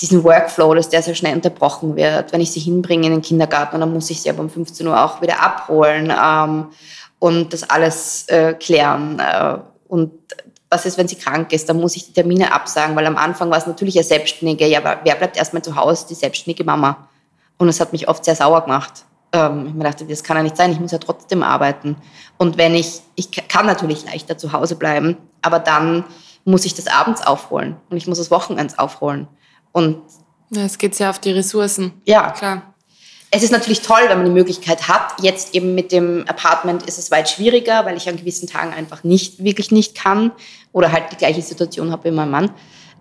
diesen 0.00 0.22
Workflow, 0.24 0.74
dass 0.74 0.88
der 0.88 1.02
sehr 1.02 1.14
schnell 1.14 1.34
unterbrochen 1.34 1.96
wird. 1.96 2.32
Wenn 2.32 2.40
ich 2.40 2.52
sie 2.52 2.60
hinbringe 2.60 3.06
in 3.06 3.12
den 3.12 3.22
Kindergarten, 3.22 3.80
dann 3.80 3.92
muss 3.92 4.10
ich 4.10 4.20
sie 4.20 4.30
aber 4.30 4.40
um 4.40 4.50
15 4.50 4.86
Uhr 4.86 5.02
auch 5.02 5.20
wieder 5.22 5.42
abholen 5.42 6.12
ähm, 6.22 6.66
und 7.18 7.52
das 7.52 7.68
alles 7.68 8.28
äh, 8.28 8.54
klären. 8.54 9.18
Äh, 9.18 9.58
und 9.88 10.12
was 10.70 10.86
ist, 10.86 10.98
wenn 10.98 11.08
sie 11.08 11.16
krank 11.16 11.52
ist? 11.52 11.68
Dann 11.68 11.80
muss 11.80 11.96
ich 11.96 12.06
die 12.06 12.12
Termine 12.12 12.52
absagen, 12.52 12.94
weil 12.96 13.06
am 13.06 13.16
Anfang 13.16 13.50
war 13.50 13.58
es 13.58 13.66
natürlich 13.66 13.96
eine 13.96 14.04
Selbstständige. 14.04 14.66
Ja, 14.66 14.80
wer 15.02 15.14
bleibt 15.14 15.36
erstmal 15.36 15.62
zu 15.62 15.76
Hause? 15.76 16.06
Die 16.08 16.14
selbstständige 16.14 16.64
Mama. 16.64 17.08
Und 17.58 17.68
das 17.68 17.80
hat 17.80 17.92
mich 17.92 18.08
oft 18.08 18.24
sehr 18.24 18.36
sauer 18.36 18.62
gemacht. 18.62 19.04
Ähm, 19.32 19.66
ich 19.68 19.74
mir 19.74 19.84
dachte, 19.84 20.04
das 20.04 20.22
kann 20.22 20.36
ja 20.36 20.42
nicht 20.42 20.56
sein, 20.56 20.72
ich 20.72 20.80
muss 20.80 20.92
ja 20.92 20.98
trotzdem 20.98 21.42
arbeiten. 21.42 21.96
Und 22.38 22.58
wenn 22.58 22.74
ich, 22.74 23.00
ich 23.14 23.30
kann 23.48 23.66
natürlich 23.66 24.04
leichter 24.04 24.36
zu 24.36 24.52
Hause 24.52 24.76
bleiben, 24.76 25.16
aber 25.46 25.60
dann 25.60 26.04
muss 26.44 26.64
ich 26.64 26.74
das 26.74 26.88
abends 26.88 27.24
aufholen 27.24 27.76
und 27.88 27.96
ich 27.96 28.08
muss 28.08 28.18
das 28.18 28.30
Wochenends 28.32 28.78
aufholen. 28.78 29.28
Und 29.70 29.98
ja, 30.50 30.62
es 30.62 30.78
geht 30.78 30.94
sehr 30.94 31.10
auf 31.10 31.20
die 31.20 31.30
Ressourcen. 31.30 31.92
Ja, 32.04 32.30
klar. 32.32 32.74
Es 33.30 33.42
ist 33.42 33.52
natürlich 33.52 33.82
toll, 33.82 34.02
wenn 34.08 34.18
man 34.18 34.26
die 34.26 34.32
Möglichkeit 34.32 34.88
hat. 34.88 35.20
Jetzt 35.20 35.54
eben 35.54 35.74
mit 35.74 35.92
dem 35.92 36.26
Apartment 36.28 36.82
ist 36.84 36.98
es 36.98 37.10
weit 37.10 37.28
schwieriger, 37.28 37.84
weil 37.84 37.96
ich 37.96 38.08
an 38.08 38.16
gewissen 38.16 38.48
Tagen 38.48 38.72
einfach 38.72 39.04
nicht, 39.04 39.42
wirklich 39.42 39.70
nicht 39.70 39.94
kann 39.94 40.32
oder 40.72 40.90
halt 40.90 41.12
die 41.12 41.16
gleiche 41.16 41.42
Situation 41.42 41.90
habe 41.92 42.04
wie 42.04 42.14
mein 42.14 42.30
Mann. 42.30 42.50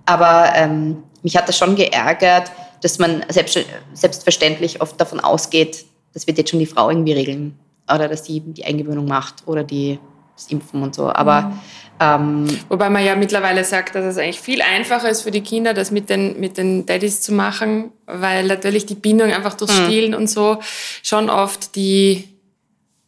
Aber 0.05 0.51
ähm, 0.55 1.03
mich 1.23 1.35
hat 1.35 1.47
das 1.47 1.57
schon 1.57 1.75
geärgert, 1.75 2.51
dass 2.81 2.99
man 2.99 3.25
selbst, 3.29 3.57
selbstverständlich 3.93 4.81
oft 4.81 4.99
davon 5.01 5.19
ausgeht, 5.19 5.85
das 6.13 6.27
wird 6.27 6.37
jetzt 6.37 6.51
schon 6.51 6.59
die 6.59 6.65
Frau 6.65 6.89
irgendwie 6.89 7.13
regeln 7.13 7.59
oder 7.91 8.07
dass 8.07 8.23
die 8.23 8.39
die 8.39 8.65
Eingewöhnung 8.65 9.05
macht 9.05 9.47
oder 9.47 9.63
die, 9.63 9.99
das 10.35 10.47
Impfen 10.47 10.81
und 10.81 10.95
so. 10.95 11.11
Aber 11.11 11.41
mhm. 11.41 11.59
ähm, 11.99 12.59
Wobei 12.69 12.89
man 12.89 13.03
ja 13.03 13.15
mittlerweile 13.15 13.63
sagt, 13.63 13.95
dass 13.95 14.05
es 14.05 14.17
eigentlich 14.17 14.39
viel 14.39 14.61
einfacher 14.61 15.09
ist 15.09 15.21
für 15.21 15.31
die 15.31 15.41
Kinder, 15.41 15.73
das 15.73 15.91
mit 15.91 16.09
den, 16.09 16.39
mit 16.39 16.57
den 16.57 16.85
Daddys 16.85 17.21
zu 17.21 17.33
machen, 17.33 17.91
weil 18.05 18.45
natürlich 18.45 18.85
die 18.85 18.95
Bindung 18.95 19.31
einfach 19.31 19.55
durchs 19.55 19.79
mhm. 19.79 19.85
Stillen 19.85 20.15
und 20.15 20.29
so 20.29 20.59
schon 21.03 21.29
oft 21.29 21.75
die, 21.75 22.27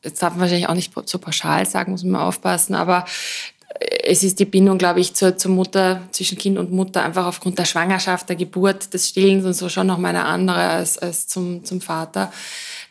jetzt 0.03 0.21
darf 0.21 0.33
man 0.33 0.41
wahrscheinlich 0.41 0.69
auch 0.69 0.75
nicht 0.75 0.93
so 1.05 1.19
pauschal 1.19 1.65
sagen, 1.65 1.91
muss 1.91 2.03
man 2.03 2.21
aufpassen, 2.21 2.75
aber 2.75 3.05
es 3.79 4.23
ist 4.23 4.39
die 4.39 4.45
Bindung, 4.45 4.77
glaube 4.77 4.99
ich, 4.99 5.13
zur, 5.13 5.37
zur 5.37 5.51
Mutter, 5.51 6.01
zwischen 6.11 6.37
Kind 6.37 6.57
und 6.57 6.71
Mutter, 6.71 7.03
einfach 7.03 7.25
aufgrund 7.25 7.59
der 7.59 7.65
Schwangerschaft, 7.65 8.29
der 8.29 8.35
Geburt, 8.35 8.93
des 8.93 9.09
Stillens 9.09 9.45
und 9.45 9.53
so 9.53 9.69
schon 9.69 9.87
noch 9.87 9.97
mal 9.97 10.09
eine 10.09 10.25
andere 10.25 10.57
als, 10.57 10.97
als 10.97 11.27
zum, 11.27 11.63
zum 11.63 11.81
Vater 11.81 12.31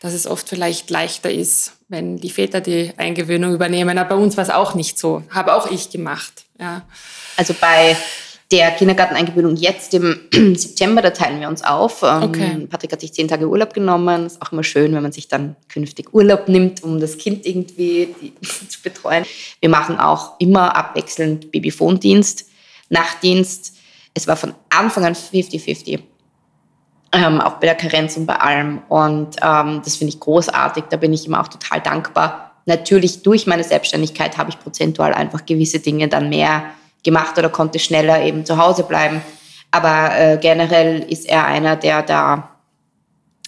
dass 0.00 0.12
es 0.12 0.26
oft 0.26 0.48
vielleicht 0.48 0.90
leichter 0.90 1.30
ist, 1.30 1.72
wenn 1.88 2.16
die 2.16 2.30
Väter 2.30 2.60
die 2.60 2.92
Eingewöhnung 2.96 3.54
übernehmen. 3.54 3.98
Aber 3.98 4.16
bei 4.16 4.22
uns 4.22 4.36
war 4.36 4.44
es 4.44 4.50
auch 4.50 4.74
nicht 4.74 4.98
so. 4.98 5.22
Habe 5.30 5.54
auch 5.54 5.70
ich 5.70 5.90
gemacht. 5.90 6.44
Ja. 6.58 6.82
Also 7.36 7.54
bei 7.60 7.96
der 8.50 8.70
Kindergarteneingewöhnung 8.72 9.56
jetzt 9.56 9.92
im 9.94 10.20
September, 10.56 11.02
da 11.02 11.10
teilen 11.10 11.40
wir 11.40 11.48
uns 11.48 11.64
auf. 11.64 12.02
Ähm, 12.02 12.22
okay. 12.22 12.66
Patrick 12.70 12.92
hat 12.92 13.00
sich 13.00 13.12
zehn 13.12 13.28
Tage 13.28 13.48
Urlaub 13.48 13.74
genommen. 13.74 14.26
Ist 14.26 14.40
auch 14.40 14.52
immer 14.52 14.62
schön, 14.62 14.94
wenn 14.94 15.02
man 15.02 15.12
sich 15.12 15.28
dann 15.28 15.56
künftig 15.68 16.14
Urlaub 16.14 16.48
nimmt, 16.48 16.82
um 16.82 17.00
das 17.00 17.18
Kind 17.18 17.44
irgendwie 17.44 18.14
zu 18.68 18.80
betreuen. 18.82 19.24
Wir 19.60 19.68
machen 19.68 19.98
auch 19.98 20.38
immer 20.38 20.76
abwechselnd 20.76 21.50
Babyphonedienst, 21.50 22.46
Nachtdienst. 22.88 23.74
Es 24.14 24.28
war 24.28 24.36
von 24.36 24.54
Anfang 24.70 25.04
an 25.04 25.14
50-50 25.14 25.98
ähm, 27.12 27.40
auch 27.40 27.54
bei 27.54 27.66
der 27.66 27.74
Karenz 27.74 28.16
und 28.16 28.26
bei 28.26 28.36
allem. 28.36 28.82
Und 28.88 29.36
ähm, 29.42 29.80
das 29.84 29.96
finde 29.96 30.12
ich 30.12 30.20
großartig. 30.20 30.84
Da 30.90 30.96
bin 30.96 31.12
ich 31.12 31.26
immer 31.26 31.40
auch 31.40 31.48
total 31.48 31.80
dankbar. 31.80 32.52
Natürlich 32.66 33.22
durch 33.22 33.46
meine 33.46 33.64
Selbstständigkeit 33.64 34.38
habe 34.38 34.50
ich 34.50 34.58
prozentual 34.58 35.14
einfach 35.14 35.46
gewisse 35.46 35.78
Dinge 35.78 36.08
dann 36.08 36.28
mehr 36.28 36.64
gemacht 37.04 37.38
oder 37.38 37.48
konnte 37.48 37.78
schneller 37.78 38.22
eben 38.22 38.44
zu 38.44 38.58
Hause 38.58 38.82
bleiben. 38.82 39.22
Aber 39.70 40.10
äh, 40.18 40.38
generell 40.40 41.00
ist 41.00 41.28
er 41.28 41.46
einer, 41.46 41.76
der 41.76 42.02
da 42.02 42.50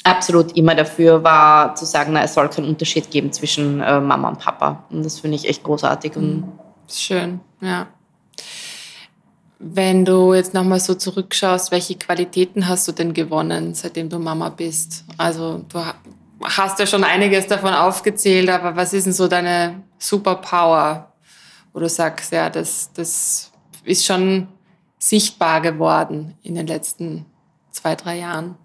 absolut 0.04 0.56
immer 0.56 0.74
dafür 0.74 1.24
war, 1.24 1.74
zu 1.74 1.84
sagen, 1.84 2.12
na, 2.12 2.22
es 2.22 2.34
soll 2.34 2.48
keinen 2.48 2.68
Unterschied 2.68 3.10
geben 3.10 3.32
zwischen 3.32 3.80
äh, 3.80 4.00
Mama 4.00 4.28
und 4.28 4.38
Papa. 4.38 4.84
Und 4.90 5.04
das 5.04 5.20
finde 5.20 5.36
ich 5.36 5.48
echt 5.48 5.64
großartig. 5.64 6.16
Und 6.16 6.44
Schön, 6.88 7.40
ja. 7.60 7.88
Wenn 9.60 10.04
du 10.04 10.34
jetzt 10.34 10.54
nochmal 10.54 10.78
so 10.78 10.94
zurückschaust, 10.94 11.72
welche 11.72 11.96
Qualitäten 11.96 12.68
hast 12.68 12.86
du 12.86 12.92
denn 12.92 13.12
gewonnen, 13.12 13.74
seitdem 13.74 14.08
du 14.08 14.20
Mama 14.20 14.50
bist? 14.50 15.04
Also 15.16 15.64
du 15.68 15.82
hast 16.44 16.78
ja 16.78 16.86
schon 16.86 17.02
einiges 17.02 17.48
davon 17.48 17.74
aufgezählt, 17.74 18.48
aber 18.50 18.76
was 18.76 18.92
ist 18.92 19.06
denn 19.06 19.12
so 19.12 19.26
deine 19.26 19.82
Superpower, 19.98 21.12
wo 21.72 21.80
du 21.80 21.88
sagst, 21.88 22.30
ja, 22.30 22.48
das, 22.50 22.92
das 22.92 23.50
ist 23.82 24.06
schon 24.06 24.46
sichtbar 25.00 25.60
geworden 25.60 26.36
in 26.42 26.54
den 26.54 26.68
letzten 26.68 27.26
zwei, 27.72 27.96
drei 27.96 28.18
Jahren? 28.18 28.56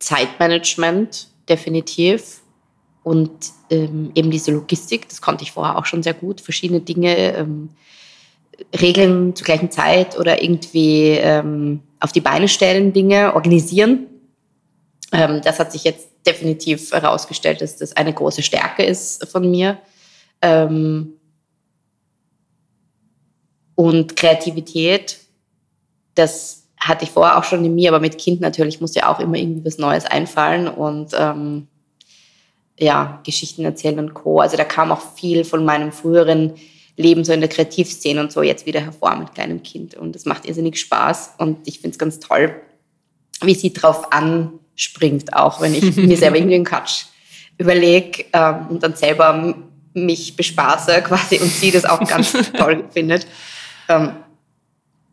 Zeitmanagement, 0.00 1.28
definitiv. 1.48 2.40
Und 3.04 3.30
ähm, 3.70 4.10
eben 4.16 4.32
diese 4.32 4.50
Logistik, 4.50 5.08
das 5.08 5.22
konnte 5.22 5.44
ich 5.44 5.52
vorher 5.52 5.78
auch 5.78 5.86
schon 5.86 6.02
sehr 6.02 6.14
gut. 6.14 6.40
Verschiedene 6.40 6.80
Dinge 6.80 7.16
ähm, 7.34 7.70
regeln 8.78 9.34
zur 9.34 9.44
gleichen 9.44 9.70
Zeit 9.70 10.18
oder 10.18 10.42
irgendwie 10.42 11.10
ähm, 11.10 11.82
auf 12.00 12.12
die 12.12 12.20
Beine 12.20 12.48
stellen, 12.48 12.92
Dinge 12.92 13.34
organisieren. 13.34 14.06
Ähm, 15.12 15.40
das 15.42 15.58
hat 15.58 15.72
sich 15.72 15.84
jetzt 15.84 16.08
definitiv 16.26 16.92
herausgestellt, 16.92 17.60
dass 17.60 17.76
das 17.76 17.96
eine 17.96 18.12
große 18.12 18.42
Stärke 18.42 18.84
ist 18.84 19.26
von 19.28 19.50
mir. 19.50 19.78
Ähm, 20.42 21.14
und 23.74 24.16
Kreativität, 24.16 25.18
das 26.14 26.68
hatte 26.78 27.04
ich 27.04 27.10
vorher 27.10 27.38
auch 27.38 27.44
schon 27.44 27.64
in 27.64 27.74
mir, 27.74 27.90
aber 27.90 28.00
mit 28.00 28.18
Kind 28.18 28.40
natürlich 28.40 28.80
muss 28.80 28.94
ja 28.94 29.08
auch 29.08 29.20
immer 29.20 29.36
irgendwie 29.36 29.64
was 29.64 29.78
Neues 29.78 30.04
einfallen 30.04 30.68
und 30.68 31.12
ähm, 31.18 31.68
ja, 32.78 33.20
Geschichten 33.24 33.64
erzählen 33.64 33.98
und 33.98 34.14
Co. 34.14 34.40
Also 34.40 34.56
da 34.56 34.64
kam 34.64 34.90
auch 34.90 35.00
viel 35.14 35.44
von 35.44 35.64
meinem 35.64 35.92
früheren 35.92 36.54
Leben 37.00 37.24
so 37.24 37.32
in 37.32 37.40
der 37.40 37.48
Kreativszene 37.48 38.20
und 38.20 38.32
so 38.32 38.42
jetzt 38.42 38.66
wieder 38.66 38.80
hervor 38.80 39.16
mit 39.16 39.34
kleinem 39.34 39.62
Kind. 39.62 39.94
Und 39.94 40.14
das 40.14 40.24
macht 40.24 40.46
irrsinnig 40.46 40.78
Spaß 40.78 41.34
und 41.38 41.66
ich 41.66 41.80
finde 41.80 41.94
es 41.94 41.98
ganz 41.98 42.20
toll, 42.20 42.54
wie 43.42 43.54
sie 43.54 43.72
drauf 43.72 44.12
anspringt, 44.12 45.34
auch 45.34 45.60
wenn 45.60 45.74
ich 45.74 45.96
mir 45.96 46.16
selber 46.16 46.36
irgendwie 46.36 46.56
einen 46.56 46.64
Quatsch 46.64 47.06
überlege 47.58 48.24
ähm, 48.32 48.66
und 48.70 48.82
dann 48.82 48.94
selber 48.94 49.54
mich 49.92 50.36
bespaße 50.36 51.02
quasi 51.02 51.38
und 51.38 51.50
sie 51.50 51.70
das 51.70 51.84
auch 51.84 52.00
ganz 52.06 52.32
toll 52.56 52.84
findet. 52.90 53.26
Ähm, 53.88 54.12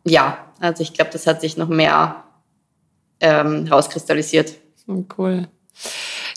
ja, 0.04 0.38
also 0.60 0.82
ich 0.82 0.92
glaube, 0.92 1.10
das 1.12 1.26
hat 1.26 1.40
sich 1.40 1.56
noch 1.56 1.68
mehr 1.68 2.24
ähm, 3.20 3.66
rauskristallisiert. 3.70 4.54
Cool. 5.16 5.48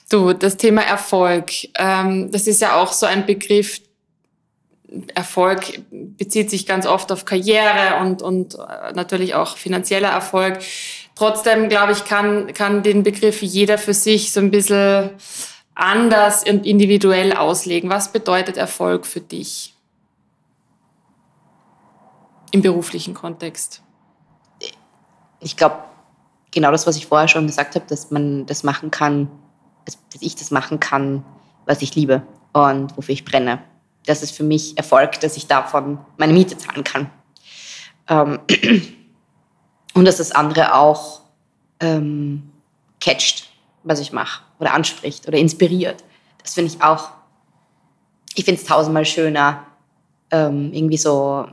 Du, 0.09 0.33
das 0.33 0.57
Thema 0.57 0.81
Erfolg, 0.81 1.51
ähm, 1.75 2.31
das 2.31 2.47
ist 2.47 2.61
ja 2.61 2.75
auch 2.75 2.91
so 2.91 3.05
ein 3.05 3.25
Begriff, 3.25 3.79
Erfolg 5.15 5.81
bezieht 5.89 6.49
sich 6.49 6.65
ganz 6.65 6.85
oft 6.85 7.11
auf 7.11 7.25
Karriere 7.25 7.99
und, 8.01 8.21
und 8.21 8.55
äh, 8.55 8.91
natürlich 8.93 9.35
auch 9.35 9.57
finanzieller 9.57 10.09
Erfolg. 10.09 10.59
Trotzdem, 11.15 11.69
glaube 11.69 11.93
ich, 11.93 12.03
kann, 12.05 12.53
kann 12.53 12.83
den 12.83 13.03
Begriff 13.03 13.41
jeder 13.41 13.77
für 13.77 13.93
sich 13.93 14.31
so 14.31 14.39
ein 14.39 14.51
bisschen 14.51 15.11
anders 15.75 16.43
und 16.43 16.65
individuell 16.65 17.33
auslegen. 17.33 17.89
Was 17.89 18.11
bedeutet 18.11 18.57
Erfolg 18.57 19.05
für 19.05 19.21
dich 19.21 19.75
im 22.51 22.61
beruflichen 22.61 23.13
Kontext? 23.13 23.81
ich 25.41 25.57
glaube, 25.57 25.77
genau 26.51 26.71
das, 26.71 26.87
was 26.87 26.95
ich 26.95 27.07
vorher 27.07 27.27
schon 27.27 27.47
gesagt 27.47 27.75
habe, 27.75 27.85
dass 27.87 28.11
man 28.11 28.45
das 28.45 28.63
machen 28.63 28.91
kann, 28.91 29.29
dass 29.85 29.97
ich 30.21 30.35
das 30.35 30.51
machen 30.51 30.79
kann, 30.79 31.25
was 31.65 31.81
ich 31.81 31.95
liebe 31.95 32.21
und 32.53 32.95
wofür 32.95 33.13
ich 33.13 33.25
brenne. 33.25 33.59
Das 34.05 34.23
ist 34.23 34.31
für 34.31 34.43
mich 34.43 34.77
Erfolg, 34.77 35.19
dass 35.19 35.37
ich 35.37 35.47
davon 35.47 35.99
meine 36.17 36.33
Miete 36.33 36.57
zahlen 36.57 36.83
kann. 36.83 37.09
Ähm, 38.07 38.39
und 39.93 40.05
dass 40.05 40.17
das 40.17 40.31
andere 40.31 40.75
auch 40.75 41.21
ähm, 41.79 42.51
catcht, 42.99 43.49
was 43.83 43.99
ich 43.99 44.11
mache 44.11 44.43
oder 44.59 44.73
anspricht 44.73 45.27
oder 45.27 45.37
inspiriert. 45.37 46.03
Das 46.43 46.53
finde 46.53 46.71
ich 46.73 46.81
auch, 46.81 47.09
ich 48.35 48.45
finde 48.45 48.61
es 48.61 48.67
tausendmal 48.67 49.05
schöner, 49.05 49.65
ähm, 50.31 50.71
irgendwie 50.73 50.97
so 50.97 51.47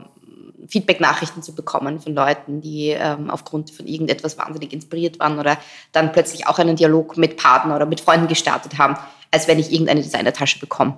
Feedback-Nachrichten 0.67 1.41
zu 1.41 1.53
bekommen 1.53 1.99
von 1.99 2.13
Leuten, 2.13 2.61
die 2.61 2.89
ähm, 2.89 3.29
aufgrund 3.29 3.71
von 3.71 3.87
irgendetwas 3.87 4.37
wahnsinnig 4.37 4.71
inspiriert 4.71 5.19
waren 5.19 5.39
oder 5.39 5.57
dann 5.91 6.11
plötzlich 6.11 6.47
auch 6.47 6.59
einen 6.59 6.75
Dialog 6.75 7.17
mit 7.17 7.37
Partnern 7.37 7.75
oder 7.75 7.85
mit 7.85 8.01
Freunden 8.01 8.27
gestartet 8.27 8.77
haben, 8.77 8.95
als 9.31 9.47
wenn 9.47 9.59
ich 9.59 9.71
irgendeine 9.71 10.01
Designertasche 10.01 10.59
bekomme. 10.59 10.97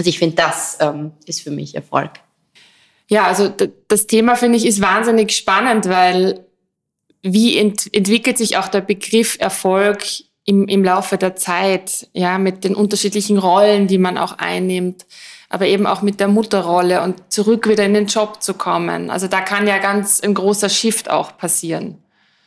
Also 0.00 0.08
ich 0.08 0.18
finde, 0.18 0.36
das 0.36 0.78
ähm, 0.80 1.12
ist 1.26 1.42
für 1.42 1.50
mich 1.50 1.74
Erfolg. 1.74 2.12
Ja, 3.08 3.26
also 3.26 3.52
das 3.88 4.06
Thema 4.06 4.34
finde 4.34 4.56
ich 4.56 4.64
ist 4.64 4.80
wahnsinnig 4.80 5.32
spannend, 5.32 5.90
weil 5.90 6.46
wie 7.20 7.58
ent 7.58 7.92
entwickelt 7.92 8.38
sich 8.38 8.56
auch 8.56 8.68
der 8.68 8.80
Begriff 8.80 9.36
Erfolg 9.38 10.02
im, 10.46 10.66
im 10.68 10.82
Laufe 10.82 11.18
der 11.18 11.36
Zeit, 11.36 12.08
ja, 12.14 12.38
mit 12.38 12.64
den 12.64 12.74
unterschiedlichen 12.74 13.36
Rollen, 13.36 13.88
die 13.88 13.98
man 13.98 14.16
auch 14.16 14.38
einnimmt, 14.38 15.04
aber 15.50 15.66
eben 15.66 15.86
auch 15.86 16.00
mit 16.00 16.18
der 16.18 16.28
Mutterrolle 16.28 17.02
und 17.02 17.30
zurück 17.30 17.68
wieder 17.68 17.84
in 17.84 17.92
den 17.92 18.06
Job 18.06 18.42
zu 18.42 18.54
kommen. 18.54 19.10
Also 19.10 19.26
da 19.26 19.42
kann 19.42 19.66
ja 19.66 19.76
ganz 19.76 20.22
ein 20.22 20.32
großer 20.32 20.70
Shift 20.70 21.10
auch 21.10 21.36
passieren. 21.36 21.98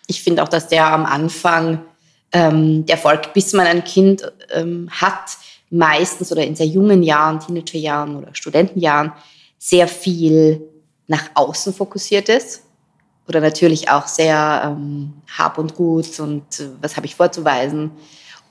Ich 0.07 0.23
finde 0.23 0.41
auch, 0.41 0.49
dass 0.49 0.69
der 0.69 0.87
am 0.87 1.05
Anfang 1.05 1.83
ähm, 2.31 2.87
der 2.87 2.95
Erfolg, 2.95 3.31
bis 3.35 3.53
man 3.53 3.67
ein 3.67 3.83
Kind 3.83 4.23
ähm, 4.51 4.89
hat, 4.89 5.37
meistens 5.73 6.31
oder 6.31 6.45
in 6.45 6.55
sehr 6.55 6.67
jungen 6.67 7.01
Jahren, 7.03 7.39
Teenagerjahren 7.39 8.15
oder 8.15 8.33
Studentenjahren, 8.33 9.11
sehr 9.57 9.87
viel 9.87 10.61
nach 11.07 11.31
außen 11.33 11.73
fokussiert 11.73 12.29
ist 12.29 12.63
oder 13.27 13.41
natürlich 13.41 13.89
auch 13.89 14.07
sehr 14.07 14.61
ähm, 14.65 15.13
hab 15.37 15.57
und 15.57 15.75
gut 15.75 16.19
und 16.19 16.59
äh, 16.59 16.69
was 16.81 16.95
habe 16.95 17.07
ich 17.07 17.15
vorzuweisen. 17.15 17.91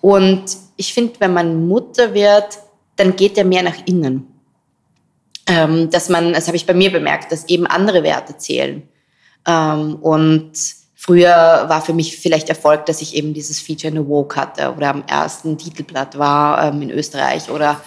Und 0.00 0.44
ich 0.76 0.92
finde, 0.92 1.14
wenn 1.20 1.32
man 1.32 1.68
Mutter 1.68 2.12
wird, 2.12 2.58
dann 2.96 3.14
geht 3.14 3.38
er 3.38 3.44
mehr 3.44 3.62
nach 3.62 3.86
innen. 3.86 4.26
Ähm, 5.46 5.90
dass 5.90 6.08
man, 6.08 6.32
das 6.32 6.46
habe 6.46 6.56
ich 6.56 6.66
bei 6.66 6.74
mir 6.74 6.90
bemerkt, 6.90 7.30
dass 7.30 7.48
eben 7.48 7.66
andere 7.66 8.02
Werte 8.02 8.36
zählen. 8.36 8.82
Ähm, 9.46 9.96
und 9.96 10.52
früher 11.02 11.64
war 11.68 11.82
für 11.82 11.94
mich 11.94 12.16
vielleicht 12.16 12.48
Erfolg, 12.48 12.86
dass 12.86 13.02
ich 13.02 13.16
eben 13.16 13.34
dieses 13.34 13.58
Feature 13.58 13.92
in 13.92 14.00
the 14.00 14.08
Woke 14.08 14.36
hatte 14.36 14.72
oder 14.72 14.90
am 14.90 15.02
ersten 15.08 15.58
Titelblatt 15.58 16.16
war 16.16 16.64
ähm, 16.64 16.80
in 16.82 16.90
Österreich 16.90 17.50
oder 17.50 17.80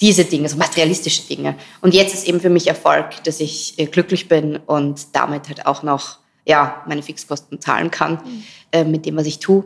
diese 0.00 0.24
Dinge, 0.24 0.48
so 0.48 0.56
materialistische 0.56 1.22
Dinge. 1.22 1.54
Und 1.80 1.94
jetzt 1.94 2.12
ist 2.12 2.26
eben 2.26 2.40
für 2.40 2.50
mich 2.50 2.66
Erfolg, 2.66 3.22
dass 3.22 3.38
ich 3.38 3.78
äh, 3.78 3.86
glücklich 3.86 4.28
bin 4.28 4.56
und 4.56 5.14
damit 5.14 5.46
halt 5.48 5.64
auch 5.64 5.84
noch 5.84 6.18
ja, 6.44 6.82
meine 6.88 7.04
Fixkosten 7.04 7.60
zahlen 7.60 7.92
kann 7.92 8.14
mhm. 8.14 8.42
äh, 8.72 8.84
mit 8.84 9.06
dem, 9.06 9.16
was 9.16 9.26
ich 9.26 9.38
tue. 9.38 9.64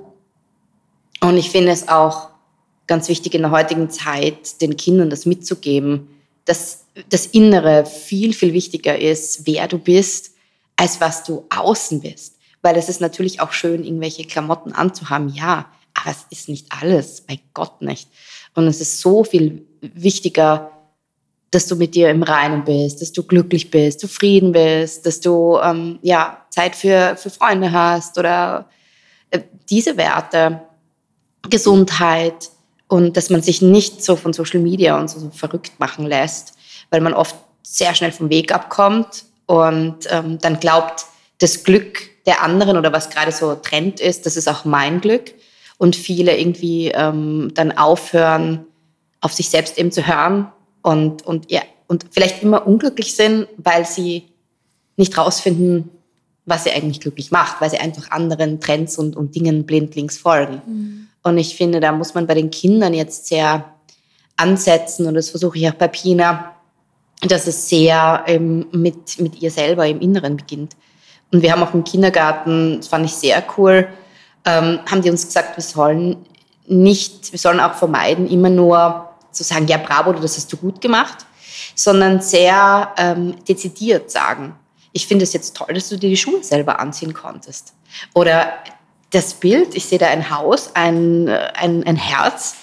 Und 1.23 1.39
ich 1.39 1.51
finde 1.51 1.73
es 1.73 1.89
auch 1.89 2.29
ganz 2.87 3.09
wichtig 3.09 3.35
in 3.35 3.43
der 3.43 3.51
heutigen 3.51 3.89
Zeit, 3.89 4.61
den 4.61 4.77
Kindern 4.77 5.09
das 5.09 5.25
mitzugeben, 5.25 6.09
dass 6.45 6.85
das 7.09 7.27
Innere 7.27 7.87
viel, 7.87 8.35
viel 8.35 8.53
wichtiger 8.53 8.99
ist, 8.99 9.47
wer 9.47 9.69
du 9.69 9.79
bist, 9.79 10.33
als 10.77 11.01
was 11.01 11.25
du 11.25 11.47
außen 11.49 12.01
bist. 12.01 12.39
Weil 12.63 12.77
es 12.77 12.89
ist 12.89 13.01
natürlich 13.01 13.41
auch 13.41 13.53
schön, 13.53 13.85
irgendwelche 13.85 14.25
Klamotten 14.25 14.73
anzuhaben, 14.73 15.29
ja, 15.31 15.67
aber 15.95 16.11
es 16.11 16.27
ist 16.31 16.49
nicht 16.49 16.67
alles, 16.71 17.23
bei 17.23 17.41
Gott 17.55 17.83
nicht. 17.83 18.09
Und 18.55 18.67
es 18.67 18.81
ist 18.81 19.01
so 19.01 19.25
viel 19.25 19.67
wichtiger, 19.81 20.71
dass 21.51 21.67
du 21.67 21.77
mit 21.77 21.95
dir 21.95 22.11
im 22.11 22.23
Reinen 22.23 22.65
bist, 22.65 23.01
dass 23.01 23.13
du 23.13 23.25
glücklich 23.25 23.71
bist, 23.71 24.01
zufrieden 24.01 24.53
bist, 24.53 25.05
dass 25.05 25.21
du 25.21 25.59
ähm, 25.63 25.99
ja, 26.03 26.45
Zeit 26.51 26.77
für, 26.77 27.17
für 27.17 27.31
Freunde 27.31 27.73
hast 27.73 28.19
oder 28.19 28.69
äh, 29.31 29.41
diese 29.69 29.97
Werte, 29.97 30.63
Gesundheit 31.49 32.51
und 32.87 33.17
dass 33.17 33.31
man 33.31 33.43
sich 33.43 33.63
nicht 33.63 34.05
so 34.05 34.15
von 34.15 34.33
Social 34.33 34.61
Media 34.61 34.99
und 34.99 35.09
so, 35.09 35.19
so 35.19 35.31
verrückt 35.31 35.73
machen 35.79 36.07
lässt, 36.07 36.55
weil 36.91 37.01
man 37.01 37.15
oft 37.15 37.35
sehr 37.63 37.95
schnell 37.95 38.13
vom 38.13 38.31
Weg 38.31 38.53
abkommt 38.53 39.25
und 39.47 40.07
ähm, 40.11 40.39
dann 40.41 40.61
glaubt, 40.61 41.07
das 41.39 41.65
Glück 41.65 42.10
der 42.31 42.43
anderen 42.43 42.76
oder 42.76 42.93
was 42.93 43.11
gerade 43.11 43.33
so 43.33 43.57
Trend 43.57 43.99
ist, 43.99 44.24
das 44.24 44.37
ist 44.37 44.49
auch 44.49 44.64
mein 44.64 45.01
Glück. 45.01 45.35
Und 45.78 45.97
viele 45.97 46.39
irgendwie 46.39 46.89
ähm, 46.89 47.51
dann 47.55 47.76
aufhören, 47.76 48.66
auf 49.20 49.33
sich 49.33 49.49
selbst 49.49 49.78
eben 49.78 49.91
zu 49.91 50.07
hören 50.07 50.47
und, 50.83 51.26
und, 51.26 51.51
ja, 51.51 51.62
und 51.89 52.07
vielleicht 52.12 52.43
immer 52.45 52.66
unglücklich 52.66 53.16
sind, 53.16 53.49
weil 53.57 53.85
sie 53.85 54.28
nicht 54.97 55.18
rausfinden, 55.18 55.89
was 56.47 56.64
sie 56.64 56.70
eigentlich 56.70 57.01
glücklich 57.01 57.33
macht, 57.33 57.61
weil 57.61 57.70
sie 57.70 57.78
einfach 57.78 58.12
anderen 58.12 58.61
Trends 58.61 58.97
und, 58.97 59.16
und 59.16 59.35
Dingen 59.35 59.66
blindlings 59.66 60.16
folgen. 60.18 60.62
Mhm. 60.66 61.09
Und 61.24 61.39
ich 61.39 61.57
finde, 61.57 61.81
da 61.81 61.91
muss 61.91 62.14
man 62.14 62.28
bei 62.28 62.35
den 62.35 62.51
Kindern 62.51 62.95
jetzt 62.95 63.26
sehr 63.26 63.74
ansetzen 64.37 65.07
und 65.07 65.14
das 65.14 65.31
versuche 65.31 65.59
ich 65.59 65.68
auch 65.68 65.74
bei 65.74 65.89
Pina, 65.89 66.55
dass 67.22 67.49
es 67.49 67.68
sehr 67.68 68.22
ähm, 68.26 68.66
mit, 68.70 69.18
mit 69.18 69.43
ihr 69.43 69.51
selber 69.51 69.87
im 69.87 70.01
Inneren 70.01 70.37
beginnt. 70.37 70.76
Und 71.33 71.43
wir 71.43 71.53
haben 71.53 71.62
auch 71.62 71.74
im 71.74 71.85
Kindergarten, 71.85 72.78
das 72.78 72.89
fand 72.89 73.07
ich 73.07 73.14
sehr 73.14 73.43
cool, 73.57 73.89
ähm, 74.45 74.81
haben 74.91 75.03
die 75.03 75.11
uns 75.11 75.26
gesagt, 75.26 75.57
wir 75.57 75.62
sollen 75.62 76.16
nicht, 76.66 77.33
wir 77.33 77.39
sollen 77.39 77.61
auch 77.61 77.74
vermeiden, 77.74 78.28
immer 78.28 78.51
nur 78.51 79.09
zu 79.31 79.45
sagen, 79.45 79.66
ja, 79.68 79.76
bravo, 79.76 80.12
das 80.12 80.37
hast 80.37 80.53
du 80.53 80.57
gut 80.57 80.81
gemacht, 80.81 81.26
sondern 81.74 82.20
sehr 82.20 82.93
ähm, 82.97 83.37
dezidiert 83.45 84.11
sagen, 84.11 84.55
ich 84.93 85.07
finde 85.07 85.22
es 85.22 85.33
jetzt 85.33 85.57
toll, 85.57 85.72
dass 85.74 85.89
du 85.89 85.97
dir 85.97 86.11
die 86.11 86.16
Schuhe 86.16 86.43
selber 86.43 86.81
anziehen 86.81 87.14
konntest. 87.14 87.74
Oder 88.14 88.55
das 89.11 89.35
Bild, 89.35 89.74
ich 89.74 89.87
sehe 89.87 89.99
da 89.99 90.09
ein 90.09 90.31
Haus, 90.31 90.70
ein, 90.74 91.28
ein, 91.28 91.85
ein 91.85 91.97
Herz, 91.97 92.57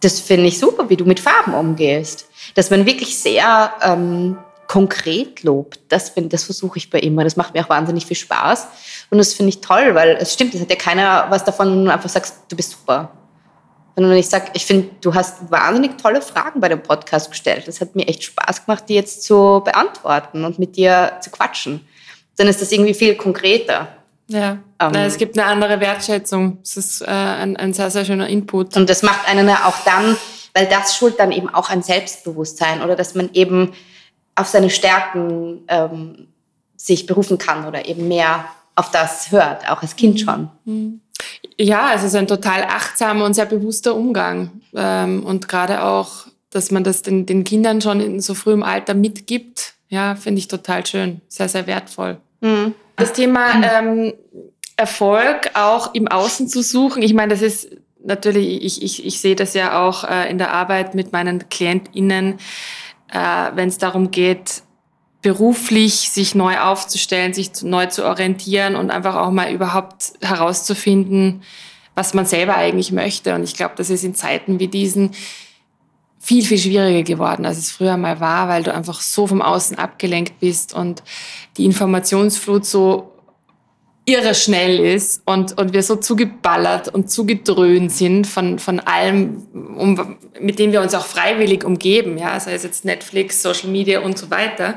das 0.00 0.18
finde 0.18 0.46
ich 0.46 0.58
super, 0.58 0.88
wie 0.88 0.96
du 0.96 1.04
mit 1.04 1.20
Farben 1.20 1.54
umgehst. 1.54 2.26
Dass 2.54 2.70
man 2.70 2.86
wirklich 2.86 3.18
sehr 3.18 3.72
ähm, 3.82 4.38
konkret 4.70 5.42
lobt, 5.42 5.80
das, 5.88 6.12
das 6.14 6.44
versuche 6.44 6.78
ich 6.78 6.90
bei 6.90 7.00
immer. 7.00 7.24
Das 7.24 7.34
macht 7.34 7.54
mir 7.54 7.64
auch 7.64 7.68
wahnsinnig 7.68 8.06
viel 8.06 8.16
Spaß. 8.16 8.68
Und 9.10 9.18
das 9.18 9.34
finde 9.34 9.48
ich 9.48 9.60
toll, 9.60 9.96
weil 9.96 10.10
es 10.10 10.32
stimmt, 10.32 10.54
es 10.54 10.60
hat 10.60 10.70
ja 10.70 10.76
keiner 10.76 11.26
was 11.28 11.44
davon, 11.44 11.72
wenn 11.72 11.84
du 11.86 11.92
einfach 11.92 12.08
sagst, 12.08 12.36
du 12.48 12.54
bist 12.54 12.70
super. 12.70 13.10
Sondern 13.96 14.12
wenn 14.12 14.20
ich 14.20 14.28
sage, 14.28 14.52
ich 14.54 14.64
finde, 14.64 14.90
du 15.00 15.12
hast 15.12 15.50
wahnsinnig 15.50 15.98
tolle 16.00 16.22
Fragen 16.22 16.60
bei 16.60 16.68
dem 16.68 16.84
Podcast 16.84 17.32
gestellt. 17.32 17.66
Es 17.66 17.80
hat 17.80 17.96
mir 17.96 18.06
echt 18.06 18.22
Spaß 18.22 18.64
gemacht, 18.64 18.84
die 18.88 18.94
jetzt 18.94 19.24
zu 19.24 19.60
beantworten 19.64 20.44
und 20.44 20.60
mit 20.60 20.76
dir 20.76 21.14
zu 21.20 21.30
quatschen. 21.30 21.84
Dann 22.36 22.46
ist 22.46 22.62
das 22.62 22.70
irgendwie 22.70 22.94
viel 22.94 23.16
konkreter. 23.16 23.88
Ja, 24.28 24.58
ähm, 24.78 24.94
es 24.94 25.16
gibt 25.16 25.36
eine 25.36 25.48
andere 25.48 25.80
Wertschätzung. 25.80 26.58
Es 26.62 26.76
ist 26.76 27.00
äh, 27.00 27.06
ein, 27.06 27.56
ein 27.56 27.74
sehr, 27.74 27.90
sehr 27.90 28.04
schöner 28.04 28.28
Input. 28.28 28.76
Und 28.76 28.88
das 28.88 29.02
macht 29.02 29.28
einen 29.28 29.48
ja 29.48 29.64
auch 29.64 29.84
dann, 29.84 30.16
weil 30.54 30.66
das 30.66 30.94
schult 30.94 31.18
dann 31.18 31.32
eben 31.32 31.52
auch 31.52 31.70
ein 31.70 31.82
Selbstbewusstsein 31.82 32.82
oder 32.82 32.94
dass 32.94 33.16
man 33.16 33.30
eben 33.32 33.72
auf 34.40 34.48
seine 34.48 34.70
Stärken 34.70 35.62
ähm, 35.68 36.28
sich 36.76 37.06
berufen 37.06 37.38
kann 37.38 37.66
oder 37.66 37.86
eben 37.86 38.08
mehr 38.08 38.46
auf 38.74 38.90
das 38.90 39.30
hört, 39.30 39.68
auch 39.70 39.82
als 39.82 39.96
Kind 39.96 40.14
mhm. 40.14 40.18
schon. 40.18 40.50
Mhm. 40.64 41.00
Ja, 41.58 41.92
es 41.94 42.02
ist 42.02 42.14
ein 42.14 42.26
total 42.26 42.64
achtsamer 42.64 43.26
und 43.26 43.34
sehr 43.34 43.46
bewusster 43.46 43.94
Umgang. 43.94 44.62
Ähm, 44.74 45.24
und 45.24 45.48
gerade 45.48 45.82
auch, 45.84 46.26
dass 46.50 46.70
man 46.70 46.84
das 46.84 47.02
den, 47.02 47.26
den 47.26 47.44
Kindern 47.44 47.82
schon 47.82 48.00
in 48.00 48.20
so 48.20 48.34
frühem 48.34 48.62
Alter 48.62 48.94
mitgibt, 48.94 49.74
ja, 49.88 50.14
finde 50.14 50.38
ich 50.38 50.48
total 50.48 50.86
schön, 50.86 51.20
sehr, 51.28 51.48
sehr 51.48 51.66
wertvoll. 51.66 52.18
Mhm. 52.40 52.74
Das 52.96 53.12
Thema 53.12 53.62
ähm, 53.62 54.14
Erfolg 54.76 55.50
auch 55.54 55.94
im 55.94 56.08
Außen 56.08 56.48
zu 56.48 56.62
suchen, 56.62 57.02
ich 57.02 57.12
meine, 57.12 57.32
das 57.32 57.42
ist 57.42 57.68
natürlich, 58.02 58.64
ich, 58.64 58.82
ich, 58.82 59.04
ich 59.04 59.20
sehe 59.20 59.36
das 59.36 59.54
ja 59.54 59.86
auch 59.86 60.04
äh, 60.04 60.30
in 60.30 60.38
der 60.38 60.52
Arbeit 60.52 60.94
mit 60.94 61.12
meinen 61.12 61.48
KlientInnen, 61.48 62.38
äh, 63.12 63.50
wenn 63.54 63.68
es 63.68 63.78
darum 63.78 64.10
geht, 64.10 64.62
beruflich 65.22 66.10
sich 66.10 66.34
neu 66.34 66.58
aufzustellen, 66.58 67.34
sich 67.34 67.62
neu 67.62 67.86
zu 67.86 68.04
orientieren 68.04 68.76
und 68.76 68.90
einfach 68.90 69.16
auch 69.16 69.30
mal 69.30 69.52
überhaupt 69.52 70.14
herauszufinden, 70.22 71.42
was 71.94 72.14
man 72.14 72.24
selber 72.24 72.56
eigentlich 72.56 72.92
möchte. 72.92 73.34
Und 73.34 73.44
ich 73.44 73.54
glaube, 73.54 73.74
das 73.76 73.90
ist 73.90 74.04
in 74.04 74.14
Zeiten 74.14 74.58
wie 74.58 74.68
diesen 74.68 75.10
viel, 76.18 76.44
viel 76.44 76.58
schwieriger 76.58 77.02
geworden, 77.02 77.44
als 77.46 77.58
es 77.58 77.70
früher 77.70 77.96
mal 77.96 78.20
war, 78.20 78.48
weil 78.48 78.62
du 78.62 78.72
einfach 78.72 79.00
so 79.00 79.26
vom 79.26 79.42
Außen 79.42 79.78
abgelenkt 79.78 80.38
bist 80.38 80.74
und 80.74 81.02
die 81.56 81.64
Informationsflut 81.64 82.64
so 82.64 83.12
irre 84.12 84.34
schnell 84.34 84.78
ist 84.78 85.22
und, 85.24 85.56
und 85.58 85.72
wir 85.72 85.82
so 85.82 85.96
zugeballert 85.96 86.88
und 86.88 87.10
zugedröhnt 87.10 87.92
sind 87.92 88.26
von, 88.26 88.58
von 88.58 88.80
allem, 88.80 89.46
um, 89.52 90.18
mit 90.40 90.58
dem 90.58 90.72
wir 90.72 90.82
uns 90.82 90.94
auch 90.94 91.06
freiwillig 91.06 91.64
umgeben, 91.64 92.18
ja, 92.18 92.38
sei 92.38 92.54
es 92.54 92.62
jetzt 92.62 92.84
Netflix, 92.84 93.42
Social 93.42 93.70
Media 93.70 94.00
und 94.00 94.18
so 94.18 94.30
weiter, 94.30 94.74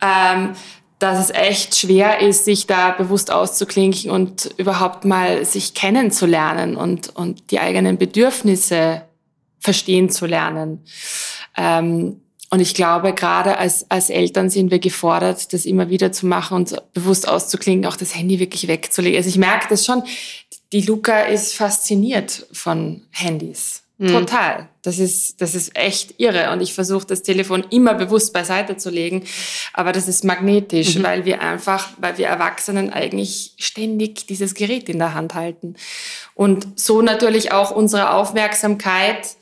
ähm, 0.00 0.52
dass 0.98 1.18
es 1.18 1.34
echt 1.34 1.74
schwer 1.74 2.20
ist, 2.20 2.44
sich 2.44 2.66
da 2.66 2.92
bewusst 2.92 3.30
auszuklinken 3.32 4.10
und 4.10 4.50
überhaupt 4.56 5.04
mal 5.04 5.44
sich 5.44 5.74
kennenzulernen 5.74 6.76
und, 6.76 7.14
und 7.16 7.50
die 7.50 7.58
eigenen 7.58 7.98
Bedürfnisse 7.98 9.02
verstehen 9.58 10.10
zu 10.10 10.26
lernen. 10.26 10.84
Ähm, 11.56 12.21
und 12.52 12.60
ich 12.60 12.74
glaube, 12.74 13.14
gerade 13.14 13.56
als, 13.56 13.90
als 13.90 14.10
Eltern 14.10 14.50
sind 14.50 14.70
wir 14.70 14.78
gefordert, 14.78 15.54
das 15.54 15.64
immer 15.64 15.88
wieder 15.88 16.12
zu 16.12 16.26
machen 16.26 16.54
und 16.54 16.92
bewusst 16.92 17.26
auszuklinken, 17.26 17.90
auch 17.90 17.96
das 17.96 18.14
Handy 18.14 18.38
wirklich 18.40 18.68
wegzulegen. 18.68 19.16
Also 19.16 19.30
ich 19.30 19.38
merke 19.38 19.68
das 19.70 19.86
schon, 19.86 20.02
die 20.70 20.82
Luca 20.82 21.20
ist 21.20 21.54
fasziniert 21.54 22.46
von 22.52 23.04
Handys. 23.10 23.84
Mhm. 23.96 24.08
Total. 24.08 24.68
Das 24.82 24.98
ist, 24.98 25.40
das 25.40 25.54
ist 25.54 25.74
echt 25.74 26.20
irre. 26.20 26.52
Und 26.52 26.60
ich 26.60 26.74
versuche 26.74 27.06
das 27.06 27.22
Telefon 27.22 27.64
immer 27.70 27.94
bewusst 27.94 28.34
beiseite 28.34 28.76
zu 28.76 28.90
legen. 28.90 29.24
Aber 29.72 29.92
das 29.92 30.06
ist 30.06 30.22
magnetisch, 30.22 30.96
mhm. 30.96 31.04
weil 31.04 31.24
wir 31.24 31.40
einfach, 31.40 31.88
weil 31.96 32.18
wir 32.18 32.26
Erwachsenen 32.26 32.92
eigentlich 32.92 33.54
ständig 33.56 34.26
dieses 34.26 34.52
Gerät 34.52 34.90
in 34.90 34.98
der 34.98 35.14
Hand 35.14 35.32
halten. 35.32 35.76
Und 36.34 36.78
so 36.78 37.00
natürlich 37.00 37.50
auch 37.50 37.70
unsere 37.70 38.12
Aufmerksamkeit 38.12 39.36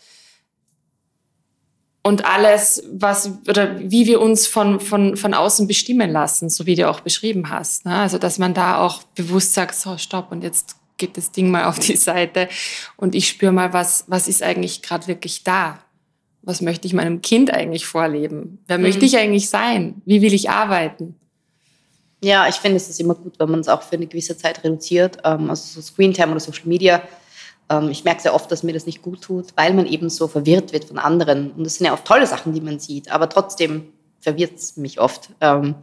und 2.03 2.25
alles, 2.25 2.83
was 2.93 3.31
oder 3.47 3.79
wie 3.79 4.07
wir 4.07 4.21
uns 4.21 4.47
von, 4.47 4.81
von, 4.81 5.17
von 5.17 5.35
außen 5.35 5.67
bestimmen 5.67 6.11
lassen, 6.11 6.49
so 6.49 6.67
wie 6.67 6.75
du 6.75 6.89
auch 6.89 7.01
beschrieben 7.01 7.51
hast. 7.51 7.85
Ne? 7.85 7.95
Also, 7.95 8.19
dass 8.19 8.39
man 8.39 8.55
da 8.55 8.79
auch 8.79 9.03
bewusst 9.15 9.55
sagt, 9.55 9.75
so, 9.75 9.99
stopp, 9.99 10.33
und 10.33 10.43
jetzt 10.43 10.77
geht 10.97 11.17
das 11.17 11.33
Ding 11.33 11.51
mal 11.51 11.65
auf 11.65 11.79
die 11.79 11.97
Seite 11.97 12.49
und 12.97 13.15
ich 13.15 13.29
spüre 13.29 13.53
mal, 13.53 13.73
was, 13.73 14.05
was 14.07 14.29
ist 14.29 14.43
eigentlich 14.43 14.83
gerade 14.83 15.07
wirklich 15.09 15.45
da? 15.45 15.79
Was 16.43 16.63
möchte 16.63 16.87
ich 16.87 16.95
meinem 16.95 17.21
Kind 17.21 17.53
eigentlich 17.53 17.85
vorleben? 17.85 18.59
Wer 18.67 18.79
mhm. 18.79 18.85
möchte 18.85 19.05
ich 19.05 19.19
eigentlich 19.19 19.51
sein? 19.51 20.01
Wie 20.07 20.23
will 20.23 20.33
ich 20.33 20.49
arbeiten? 20.49 21.17
Ja, 22.23 22.49
ich 22.49 22.57
finde, 22.57 22.77
es 22.77 22.89
ist 22.89 23.01
immer 23.01 23.15
gut, 23.15 23.39
wenn 23.39 23.51
man 23.51 23.61
es 23.61 23.69
auch 23.69 23.83
für 23.83 23.97
eine 23.97 24.07
gewisse 24.07 24.37
Zeit 24.37 24.63
reduziert. 24.63 25.19
Ähm, 25.25 25.51
also 25.51 25.81
so 25.81 25.81
Screentime 25.81 26.31
oder 26.31 26.41
Social 26.41 26.67
Media 26.67 27.03
ich 27.91 28.05
merke 28.05 28.23
sehr 28.23 28.35
oft, 28.35 28.51
dass 28.51 28.63
mir 28.63 28.73
das 28.73 28.87
nicht 28.87 29.03
gut 29.03 29.23
tut, 29.23 29.49
weil 29.57 29.75
man 29.75 29.87
eben 29.87 30.11
so 30.11 30.27
verwirrt 30.27 30.73
wird 30.73 30.85
von 30.85 30.99
anderen. 30.99 31.53
Und 31.53 31.65
das 31.65 31.77
sind 31.77 31.87
ja 31.87 31.95
auch 31.95 32.01
tolle 32.01 32.27
Sachen, 32.27 32.53
die 32.53 32.61
man 32.61 32.81
sieht, 32.81 33.11
aber 33.11 33.29
trotzdem 33.29 33.93
verwirrt 34.21 34.57
es 34.57 34.77
mich 34.77 35.01
oft. 35.01 35.31
Ähm, 35.41 35.77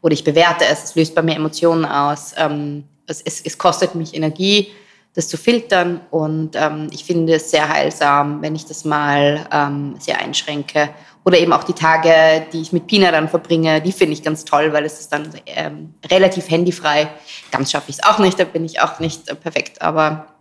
oder 0.00 0.14
ich 0.14 0.24
bewerte 0.24 0.64
es, 0.64 0.84
es 0.84 0.94
löst 0.94 1.14
bei 1.14 1.22
mir 1.22 1.36
Emotionen 1.36 1.84
aus. 1.84 2.34
Ähm, 2.36 2.84
es, 3.06 3.20
es, 3.22 3.40
es 3.40 3.58
kostet 3.58 3.94
mich 3.94 4.14
Energie, 4.14 4.68
das 5.14 5.28
zu 5.28 5.36
filtern. 5.36 6.00
Und 6.10 6.56
ich 6.90 7.04
finde 7.04 7.34
es 7.34 7.50
sehr 7.50 7.68
heilsam, 7.68 8.42
wenn 8.42 8.54
ich 8.54 8.66
das 8.66 8.84
mal 8.84 9.94
sehr 9.98 10.20
einschränke. 10.20 10.90
Oder 11.26 11.38
eben 11.38 11.52
auch 11.52 11.64
die 11.64 11.72
Tage, 11.72 12.46
die 12.52 12.60
ich 12.60 12.72
mit 12.72 12.86
Pina 12.86 13.10
dann 13.10 13.28
verbringe, 13.28 13.80
die 13.80 13.90
finde 13.90 14.12
ich 14.12 14.22
ganz 14.22 14.44
toll, 14.44 14.72
weil 14.72 14.84
es 14.84 15.00
ist 15.00 15.12
dann 15.12 15.28
ähm, 15.46 15.92
relativ 16.08 16.48
handyfrei. 16.48 17.08
Ganz 17.50 17.72
schaffe 17.72 17.90
ich 17.90 17.96
es 17.96 18.04
auch 18.04 18.20
nicht, 18.20 18.38
da 18.38 18.44
bin 18.44 18.64
ich 18.64 18.80
auch 18.80 19.00
nicht 19.00 19.28
äh, 19.28 19.34
perfekt, 19.34 19.82
aber 19.82 20.35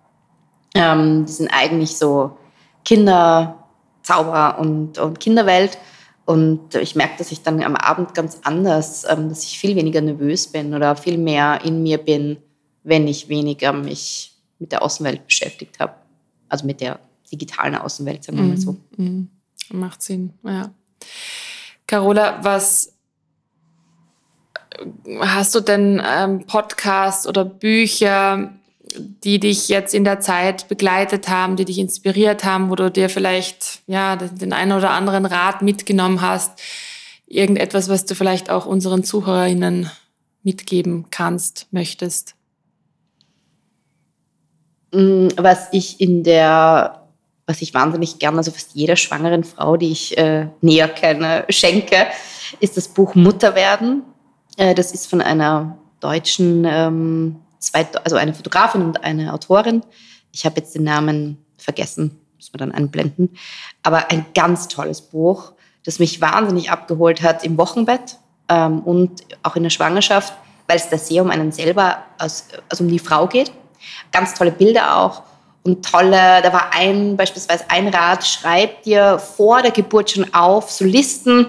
ähm, 0.75 1.25
die 1.25 1.31
sind 1.31 1.47
eigentlich 1.47 1.97
so 1.97 2.37
Kinderzauber 2.83 4.59
und, 4.59 4.99
und 4.99 5.19
Kinderwelt. 5.19 5.77
Und 6.25 6.75
ich 6.75 6.95
merke, 6.95 7.17
dass 7.17 7.31
ich 7.31 7.43
dann 7.43 7.63
am 7.63 7.75
Abend 7.75 8.13
ganz 8.13 8.39
anders, 8.43 9.05
ähm, 9.09 9.29
dass 9.29 9.43
ich 9.43 9.57
viel 9.57 9.75
weniger 9.75 10.01
nervös 10.01 10.47
bin 10.47 10.73
oder 10.73 10.95
viel 10.95 11.17
mehr 11.17 11.61
in 11.63 11.81
mir 11.81 11.97
bin, 11.97 12.37
wenn 12.83 13.07
ich 13.07 13.29
weniger 13.29 13.73
mich 13.73 14.35
mit 14.59 14.71
der 14.71 14.81
Außenwelt 14.81 15.25
beschäftigt 15.25 15.79
habe. 15.79 15.93
Also 16.49 16.65
mit 16.65 16.81
der 16.81 16.99
digitalen 17.31 17.75
Außenwelt, 17.75 18.23
sagen 18.23 18.37
wir 18.37 18.45
mal 18.45 18.57
so. 18.57 18.77
Mm, 18.97 19.03
mm, 19.03 19.29
macht 19.71 20.01
Sinn, 20.01 20.33
ja. 20.43 20.71
Carola, 21.87 22.43
was 22.43 22.93
hast 25.21 25.55
du 25.55 25.59
denn 25.59 26.01
ähm, 26.05 26.45
Podcasts 26.45 27.27
oder 27.27 27.45
Bücher, 27.45 28.53
die 29.23 29.39
dich 29.39 29.69
jetzt 29.69 29.93
in 29.93 30.03
der 30.03 30.19
Zeit 30.19 30.67
begleitet 30.67 31.27
haben, 31.29 31.55
die 31.55 31.65
dich 31.65 31.79
inspiriert 31.79 32.43
haben, 32.43 32.69
wo 32.69 32.75
du 32.75 32.91
dir 32.91 33.09
vielleicht 33.09 33.81
ja 33.87 34.15
den 34.15 34.53
einen 34.53 34.71
oder 34.71 34.91
anderen 34.91 35.25
Rat 35.25 35.61
mitgenommen 35.61 36.21
hast, 36.21 36.59
irgendetwas, 37.27 37.89
was 37.89 38.05
du 38.05 38.15
vielleicht 38.15 38.49
auch 38.49 38.65
unseren 38.65 39.03
Zuhörerinnen 39.03 39.89
mitgeben 40.43 41.07
kannst, 41.09 41.67
möchtest? 41.71 42.35
Mm, 44.91 45.27
was 45.37 45.67
ich 45.71 45.99
in 45.99 46.23
der, 46.23 47.07
was 47.47 47.61
ich 47.61 47.73
wahnsinnig 47.73 48.19
gerne, 48.19 48.37
also 48.37 48.51
fast 48.51 48.75
jeder 48.75 48.95
schwangeren 48.95 49.43
Frau, 49.43 49.75
die 49.75 49.91
ich 49.91 50.17
äh, 50.17 50.47
näher 50.61 50.87
kenne, 50.87 51.45
schenke, 51.49 52.07
ist 52.59 52.77
das 52.77 52.87
Buch 52.87 53.15
Mutter 53.15 53.55
werden. 53.55 54.03
Äh, 54.57 54.75
das 54.75 54.91
ist 54.91 55.07
von 55.07 55.21
einer 55.21 55.77
deutschen 55.99 56.65
ähm, 56.65 57.37
zwei, 57.59 57.87
also 58.03 58.15
eine 58.15 58.33
Fotografin 58.33 58.81
und 58.81 59.03
eine 59.03 59.33
Autorin. 59.33 59.83
Ich 60.31 60.45
habe 60.45 60.57
jetzt 60.57 60.75
den 60.75 60.83
Namen 60.83 61.37
vergessen, 61.57 62.19
muss 62.35 62.51
man 62.53 62.59
dann 62.59 62.71
einblenden. 62.71 63.37
Aber 63.83 64.11
ein 64.11 64.25
ganz 64.33 64.67
tolles 64.67 65.01
Buch, 65.01 65.53
das 65.85 65.99
mich 65.99 66.21
wahnsinnig 66.21 66.71
abgeholt 66.71 67.21
hat 67.21 67.43
im 67.43 67.57
Wochenbett 67.57 68.17
ähm, 68.49 68.79
und 68.79 69.23
auch 69.43 69.55
in 69.55 69.63
der 69.63 69.69
Schwangerschaft, 69.69 70.33
weil 70.67 70.77
es 70.77 70.89
da 70.89 70.97
sehr 70.97 71.21
um 71.21 71.29
einen 71.29 71.51
selber, 71.51 71.97
als, 72.17 72.47
also 72.69 72.83
um 72.83 72.89
die 72.89 72.99
Frau 72.99 73.27
geht. 73.27 73.51
Ganz 74.11 74.33
tolle 74.33 74.51
Bilder 74.51 74.97
auch 74.97 75.23
und 75.63 75.83
tolle, 75.83 76.41
da 76.41 76.53
war 76.53 76.73
ein, 76.73 77.17
beispielsweise 77.17 77.65
ein 77.69 77.87
Rat, 77.87 78.25
schreib 78.25 78.83
dir 78.83 79.19
vor 79.19 79.61
der 79.61 79.71
Geburt 79.71 80.11
schon 80.11 80.31
auf, 80.33 80.71
so 80.71 80.85
Listen, 80.85 81.47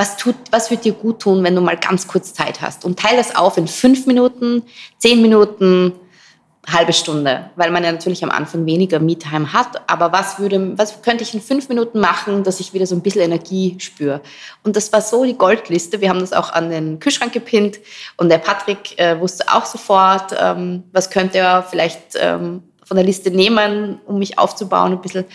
was, 0.00 0.16
tut, 0.16 0.34
was 0.50 0.70
wird 0.70 0.86
dir 0.86 0.94
gut 0.94 1.20
tun, 1.20 1.44
wenn 1.44 1.54
du 1.54 1.60
mal 1.60 1.76
ganz 1.76 2.08
kurz 2.08 2.32
Zeit 2.32 2.62
hast? 2.62 2.86
Und 2.86 2.98
teile 2.98 3.18
das 3.18 3.36
auf 3.36 3.58
in 3.58 3.68
fünf 3.68 4.06
Minuten, 4.06 4.62
zehn 4.96 5.20
Minuten, 5.20 5.92
halbe 6.66 6.94
Stunde, 6.94 7.50
weil 7.56 7.70
man 7.70 7.84
ja 7.84 7.92
natürlich 7.92 8.24
am 8.24 8.30
Anfang 8.30 8.64
weniger 8.64 8.98
Me-Time 8.98 9.52
hat. 9.52 9.90
Aber 9.90 10.10
was, 10.10 10.38
würde, 10.38 10.78
was 10.78 11.02
könnte 11.02 11.22
ich 11.22 11.34
in 11.34 11.42
fünf 11.42 11.68
Minuten 11.68 12.00
machen, 12.00 12.44
dass 12.44 12.60
ich 12.60 12.72
wieder 12.72 12.86
so 12.86 12.94
ein 12.94 13.02
bisschen 13.02 13.20
Energie 13.20 13.76
spüre? 13.78 14.22
Und 14.62 14.74
das 14.74 14.90
war 14.90 15.02
so 15.02 15.22
die 15.24 15.36
Goldliste. 15.36 16.00
Wir 16.00 16.08
haben 16.08 16.20
das 16.20 16.32
auch 16.32 16.50
an 16.50 16.70
den 16.70 16.98
Kühlschrank 16.98 17.34
gepinnt 17.34 17.78
und 18.16 18.30
der 18.30 18.38
Patrick 18.38 18.98
äh, 18.98 19.20
wusste 19.20 19.52
auch 19.52 19.66
sofort, 19.66 20.34
ähm, 20.40 20.84
was 20.92 21.10
könnte 21.10 21.38
er 21.38 21.62
vielleicht 21.62 22.16
ähm, 22.18 22.62
von 22.82 22.96
der 22.96 23.04
Liste 23.04 23.30
nehmen, 23.30 24.00
um 24.06 24.18
mich 24.18 24.38
aufzubauen, 24.38 24.92
ein 24.92 25.02
bisschen 25.02 25.26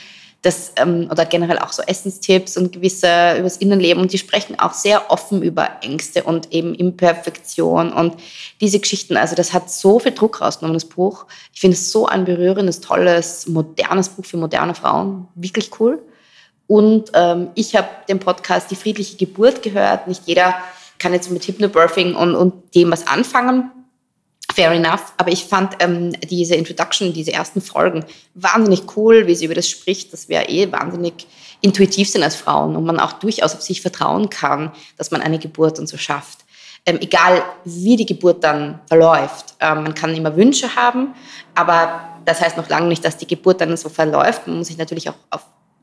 das, 0.46 0.74
ähm, 0.76 1.08
oder 1.10 1.26
generell 1.26 1.58
auch 1.58 1.74
so 1.74 1.82
Essenstipps 1.82 2.56
und 2.56 2.72
gewisse 2.72 3.38
übers 3.40 3.58
Innenleben. 3.58 4.02
Und 4.02 4.14
die 4.14 4.20
sprechen 4.20 4.60
auch 4.60 4.74
sehr 4.74 5.10
offen 5.12 5.42
über 5.42 5.68
Ängste 5.82 6.24
und 6.24 6.54
eben 6.54 6.76
Imperfektion 6.76 7.92
und 7.92 8.16
diese 8.62 8.80
Geschichten. 8.80 9.18
Also 9.18 9.36
das 9.36 9.54
hat 9.54 9.72
so 9.72 10.00
viel 10.00 10.12
Druck 10.12 10.42
rausgenommen, 10.42 10.76
das 10.76 10.86
Buch. 10.86 11.26
Ich 11.52 11.62
finde 11.62 11.76
es 11.76 11.92
so 11.92 12.06
ein 12.06 12.26
berührendes, 12.26 12.80
tolles, 12.80 13.48
modernes 13.48 14.10
Buch 14.10 14.26
für 14.26 14.38
moderne 14.38 14.76
Frauen. 14.76 15.28
Wirklich 15.34 15.72
cool. 15.80 16.00
Und 16.68 17.12
ähm, 17.14 17.50
ich 17.56 17.76
habe 17.76 17.88
den 18.08 18.20
Podcast 18.20 18.70
Die 18.70 18.76
friedliche 18.76 19.18
Geburt 19.18 19.64
gehört. 19.64 20.08
Nicht 20.08 20.24
jeder 20.26 20.56
kann 21.00 21.14
jetzt 21.14 21.32
mit 21.32 21.44
Hypnobirthing 21.48 22.16
und, 22.16 22.36
und 22.36 22.76
dem 22.76 22.92
was 22.92 23.08
anfangen. 23.08 23.72
Fair 24.56 24.72
enough. 24.72 25.12
Aber 25.18 25.32
ich 25.34 25.44
fand 25.44 25.76
ähm, 25.80 26.14
diese 26.30 26.56
Introduction, 26.56 27.12
diese 27.12 27.34
ersten 27.34 27.60
Folgen 27.60 28.06
wahnsinnig 28.36 28.84
cool, 28.96 29.28
wie 29.28 29.36
sie 29.36 29.46
über 29.46 29.54
das 29.54 29.70
spricht, 29.70 30.14
dass 30.14 30.30
wir 30.30 30.48
eh 30.48 30.72
wahnsinnig 30.72 31.28
intuitiv 31.60 32.10
sind 32.10 32.24
als 32.24 32.38
Frauen 32.38 32.78
und 32.78 32.86
man 32.86 33.02
auch 33.02 33.14
durchaus 33.14 33.54
auf 33.54 33.62
sich 33.62 33.82
vertrauen 33.82 34.30
kann, 34.30 34.72
dass 34.98 35.12
man 35.12 35.22
eine 35.22 35.40
Geburt 35.40 35.78
und 35.78 35.88
so 35.88 35.98
schafft. 35.98 36.46
Ähm, 36.86 37.00
egal 37.02 37.44
wie 37.66 37.98
die 37.98 38.06
Geburt 38.06 38.46
dann 38.46 38.80
verläuft. 38.88 39.56
Ähm, 39.60 39.84
man 39.84 39.94
kann 39.94 40.16
immer 40.16 40.38
Wünsche 40.38 40.74
haben, 40.78 41.16
aber 41.54 42.08
das 42.24 42.40
heißt 42.40 42.56
noch 42.56 42.70
lange 42.70 42.88
nicht, 42.88 43.04
dass 43.04 43.18
die 43.18 43.28
Geburt 43.28 43.60
dann 43.60 43.76
so 43.76 43.90
verläuft. 43.90 44.48
Man 44.48 44.60
muss 44.60 44.68
sich 44.68 44.78
natürlich 44.78 45.10
auch 45.10 45.16
auf, 45.32 45.42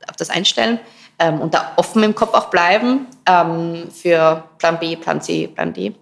auf 0.08 0.16
das 0.16 0.30
einstellen 0.30 0.80
ähm, 1.18 1.42
und 1.42 1.52
da 1.52 1.72
offen 1.76 2.02
im 2.04 2.14
Kopf 2.14 2.32
auch 2.32 2.46
bleiben 2.46 3.06
ähm, 3.26 3.90
für 3.90 4.44
Plan 4.56 4.78
B, 4.78 4.96
Plan 4.96 5.20
C, 5.20 5.46
Plan 5.48 5.74
D. 5.74 5.92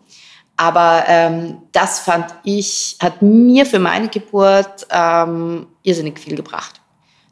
Aber 0.61 1.05
ähm, 1.07 1.63
das 1.73 2.01
fand 2.01 2.27
ich, 2.45 2.99
hat 3.01 3.23
mir 3.23 3.65
für 3.65 3.79
meine 3.79 4.09
Geburt 4.09 4.87
ähm, 4.91 5.67
irrsinnig 5.83 6.19
viel 6.19 6.37
gebracht. 6.37 6.83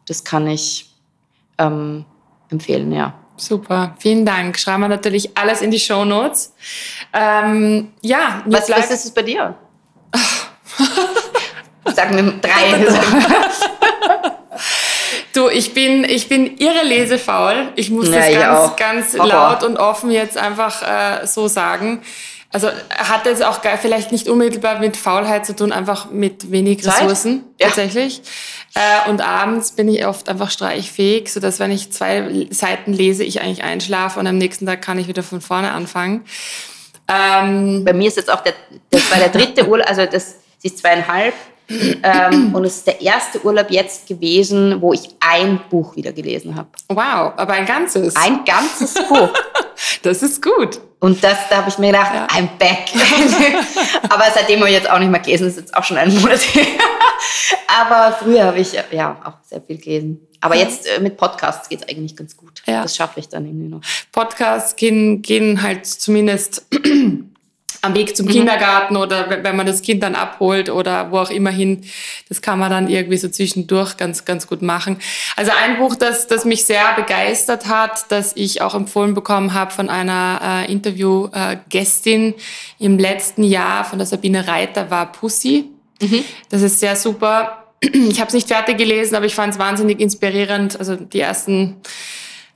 Das 0.06 0.24
kann 0.24 0.46
ich 0.46 0.90
ähm, 1.58 2.06
empfehlen, 2.48 2.90
ja. 2.90 3.12
Super, 3.36 3.94
vielen 3.98 4.24
Dank. 4.24 4.58
Schreiben 4.58 4.80
wir 4.80 4.88
natürlich 4.88 5.36
alles 5.36 5.60
in 5.60 5.70
die 5.70 5.78
Show 5.78 6.06
Notes. 6.06 6.54
Ähm, 7.12 7.92
ja, 8.00 8.42
was, 8.46 8.70
was 8.70 8.90
ist 8.90 9.04
es 9.04 9.10
bei 9.10 9.20
dir? 9.20 9.54
Sagen 11.84 12.16
wir 12.16 12.32
drei. 12.40 12.86
Du, 15.34 15.48
ich 15.48 15.72
bin, 15.72 16.02
ich 16.02 16.28
bin 16.28 16.56
irre 16.56 16.82
lesefaul. 16.82 17.68
Ich 17.76 17.90
muss 17.90 18.08
ja, 18.08 18.18
das 18.18 18.74
ganz, 18.76 19.12
ganz 19.12 19.16
laut 19.16 19.62
und 19.62 19.76
offen 19.76 20.10
jetzt 20.10 20.36
einfach 20.36 20.82
äh, 20.82 21.26
so 21.26 21.46
sagen. 21.46 22.02
Also 22.50 22.68
hat 22.68 23.26
das 23.26 23.42
auch 23.42 23.60
vielleicht 23.78 24.10
nicht 24.10 24.26
unmittelbar 24.26 24.78
mit 24.78 24.96
Faulheit 24.96 25.44
zu 25.44 25.54
tun, 25.54 25.70
einfach 25.70 26.10
mit 26.10 26.50
wenig 26.50 26.86
Ressourcen 26.86 27.44
ja. 27.60 27.66
tatsächlich. 27.66 28.22
Äh, 28.74 29.10
und 29.10 29.20
abends 29.20 29.72
bin 29.72 29.86
ich 29.88 30.06
oft 30.06 30.30
einfach 30.30 30.50
streichfähig, 30.50 31.30
sodass 31.30 31.58
wenn 31.58 31.70
ich 31.70 31.92
zwei 31.92 32.46
Seiten 32.50 32.94
lese, 32.94 33.22
ich 33.22 33.42
eigentlich 33.42 33.64
einschlafe 33.64 34.18
und 34.18 34.26
am 34.26 34.38
nächsten 34.38 34.64
Tag 34.64 34.80
kann 34.80 34.98
ich 34.98 35.08
wieder 35.08 35.22
von 35.22 35.42
vorne 35.42 35.72
anfangen. 35.72 36.24
Ähm, 37.06 37.84
Bei 37.84 37.92
mir 37.92 38.08
ist 38.08 38.16
jetzt 38.16 38.32
auch 38.32 38.40
der, 38.40 38.54
das 38.90 39.10
war 39.10 39.18
der 39.18 39.28
dritte 39.28 39.68
Urlaub, 39.68 39.86
also 39.86 40.06
das, 40.06 40.36
sie 40.58 40.68
ist 40.68 40.78
zweieinhalb. 40.78 41.34
ähm, 42.02 42.54
und 42.54 42.64
es 42.64 42.76
ist 42.76 42.86
der 42.86 43.02
erste 43.02 43.44
Urlaub 43.44 43.70
jetzt 43.70 44.06
gewesen, 44.08 44.80
wo 44.80 44.94
ich 44.94 45.02
ein 45.20 45.60
Buch 45.68 45.96
wieder 45.96 46.12
gelesen 46.12 46.56
habe. 46.56 46.68
Wow, 46.88 47.34
aber 47.36 47.52
ein 47.52 47.66
ganzes? 47.66 48.16
Ein 48.16 48.42
ganzes 48.46 48.94
Buch. 48.94 49.28
das 50.02 50.22
ist 50.22 50.42
gut. 50.42 50.80
Und 51.00 51.22
das, 51.22 51.36
da 51.48 51.58
habe 51.58 51.68
ich 51.68 51.78
mir 51.78 51.92
gedacht, 51.92 52.12
ja. 52.14 52.26
I'm 52.26 52.48
back. 52.58 52.88
aber 54.08 54.24
seitdem 54.34 54.60
habe 54.60 54.70
ich 54.70 54.76
jetzt 54.76 54.90
auch 54.90 54.98
nicht 54.98 55.10
mehr 55.10 55.20
gelesen, 55.20 55.44
das 55.44 55.54
ist 55.54 55.60
jetzt 55.60 55.76
auch 55.76 55.84
schon 55.84 55.96
ein 55.96 56.14
Monat 56.20 56.40
her. 56.54 56.66
aber 57.80 58.16
früher 58.16 58.44
habe 58.44 58.58
ich 58.58 58.72
ja 58.90 59.16
auch 59.24 59.48
sehr 59.48 59.62
viel 59.62 59.78
gelesen. 59.78 60.26
Aber 60.40 60.54
ja. 60.54 60.62
jetzt 60.62 60.86
äh, 60.86 61.00
mit 61.00 61.16
Podcasts 61.16 61.68
geht 61.68 61.82
es 61.82 61.88
eigentlich 61.88 62.16
ganz 62.16 62.36
gut. 62.36 62.62
Ja. 62.66 62.82
Das 62.82 62.96
schaffe 62.96 63.20
ich 63.20 63.28
dann 63.28 63.44
irgendwie 63.44 63.68
noch. 63.68 63.80
Podcasts 64.12 64.76
gehen, 64.76 65.22
gehen 65.22 65.62
halt 65.62 65.86
zumindest 65.86 66.66
am 67.82 67.94
Weg 67.94 68.16
zum 68.16 68.26
mhm. 68.26 68.30
Kindergarten 68.30 68.96
oder 68.96 69.42
wenn 69.42 69.56
man 69.56 69.66
das 69.66 69.82
Kind 69.82 70.02
dann 70.02 70.14
abholt 70.14 70.70
oder 70.70 71.10
wo 71.10 71.18
auch 71.18 71.30
immer 71.30 71.50
hin. 71.50 71.84
Das 72.28 72.42
kann 72.42 72.58
man 72.58 72.70
dann 72.70 72.88
irgendwie 72.88 73.16
so 73.16 73.28
zwischendurch 73.28 73.96
ganz, 73.96 74.24
ganz 74.24 74.46
gut 74.46 74.62
machen. 74.62 74.98
Also 75.36 75.52
ein 75.52 75.78
Buch, 75.78 75.94
das, 75.94 76.26
das 76.26 76.44
mich 76.44 76.64
sehr 76.64 76.94
begeistert 76.96 77.66
hat, 77.66 78.10
das 78.10 78.32
ich 78.34 78.62
auch 78.62 78.74
empfohlen 78.74 79.14
bekommen 79.14 79.54
habe 79.54 79.70
von 79.70 79.88
einer 79.88 80.66
äh, 80.66 80.72
Interviewgästin 80.72 82.34
äh, 82.34 82.84
im 82.84 82.98
letzten 82.98 83.44
Jahr 83.44 83.84
von 83.84 83.98
der 83.98 84.06
Sabine 84.06 84.46
Reiter, 84.48 84.90
war 84.90 85.12
Pussy. 85.12 85.66
Mhm. 86.00 86.24
Das 86.48 86.62
ist 86.62 86.80
sehr 86.80 86.96
super. 86.96 87.64
Ich 87.80 88.18
habe 88.18 88.28
es 88.28 88.34
nicht 88.34 88.48
fertig 88.48 88.76
gelesen, 88.76 89.14
aber 89.14 89.26
ich 89.26 89.34
fand 89.34 89.52
es 89.54 89.58
wahnsinnig 89.58 90.00
inspirierend. 90.00 90.78
Also 90.78 90.96
die 90.96 91.20
ersten 91.20 91.76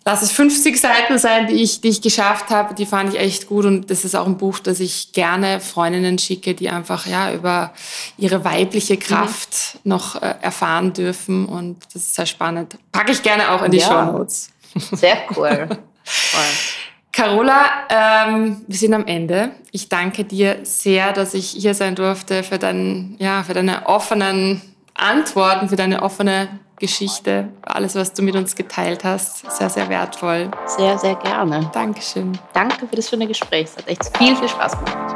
lass 0.05 0.23
es 0.23 0.33
50 0.33 0.81
Seiten 0.81 1.19
sein, 1.19 1.47
die 1.47 1.63
ich, 1.63 1.81
die 1.81 1.89
ich 1.89 2.03
geschafft 2.03 2.51
habe, 2.51 2.75
die 2.75 2.87
fand 2.87 3.15
ich 3.15 3.21
echt 3.21 3.47
gut 3.47 3.65
und 3.65 3.91
das 3.91 4.05
ist 4.05 4.15
auch 4.15 4.27
ein 4.27 4.39
Buch, 4.39 4.59
das 4.59 4.81
ich 4.81 5.13
gerne 5.13 5.61
Freundinnen 5.61 6.19
schicke, 6.19 6.55
die 6.55 6.71
einfach 6.71 7.07
ja 7.07 7.33
über 7.33 7.73
ihre 8.17 8.45
weibliche 8.45 8.97
Kraft 8.97 9.79
mhm. 9.83 9.91
noch 9.91 10.21
äh, 10.21 10.35
erfahren 10.41 10.93
dürfen 10.93 11.47
und 11.47 11.79
das 11.93 12.03
ist 12.03 12.15
sehr 12.15 12.27
spannend. 12.27 12.77
Packe 12.91 13.13
ich 13.13 13.23
gerne 13.23 13.51
auch 13.51 13.63
in 13.63 13.71
die 13.71 13.79
ja. 13.79 13.87
Show 13.87 14.13
Notes. 14.13 14.51
Sehr 14.93 15.19
cool. 15.37 15.69
Carola, 17.13 17.67
ähm, 17.91 18.63
wir 18.67 18.77
sind 18.77 18.95
am 18.95 19.07
Ende. 19.07 19.51
Ich 19.71 19.91
danke 19.91 20.25
dir 20.25 20.61
sehr, 20.63 21.13
dass 21.13 21.35
ich 21.35 21.51
hier 21.51 21.75
sein 21.75 21.95
durfte 21.95 22.43
für, 22.43 22.59
dein, 22.59 23.17
ja, 23.19 23.43
für 23.43 23.53
deine 23.53 23.87
offenen 23.87 24.63
Antworten, 24.95 25.69
für 25.69 25.77
deine 25.77 26.03
offene 26.03 26.49
Geschichte, 26.83 27.49
alles, 27.63 27.95
was 27.95 28.13
du 28.13 28.23
mit 28.23 28.35
uns 28.35 28.57
geteilt 28.57 29.05
hast. 29.05 29.49
Sehr, 29.53 29.71
sehr 29.71 29.89
wertvoll. 29.89 30.51
Sehr, 30.67 30.99
sehr 30.99 31.15
gerne. 31.15 31.71
Dankeschön. 31.73 32.37
Danke 32.53 32.89
für 32.89 32.97
das 32.97 33.09
schöne 33.09 33.29
Gespräch. 33.29 33.69
Es 33.71 33.77
hat 33.77 33.87
echt 33.87 34.17
viel, 34.19 34.35
viel 34.35 34.49
Spaß 34.49 34.73
gemacht. 34.73 35.15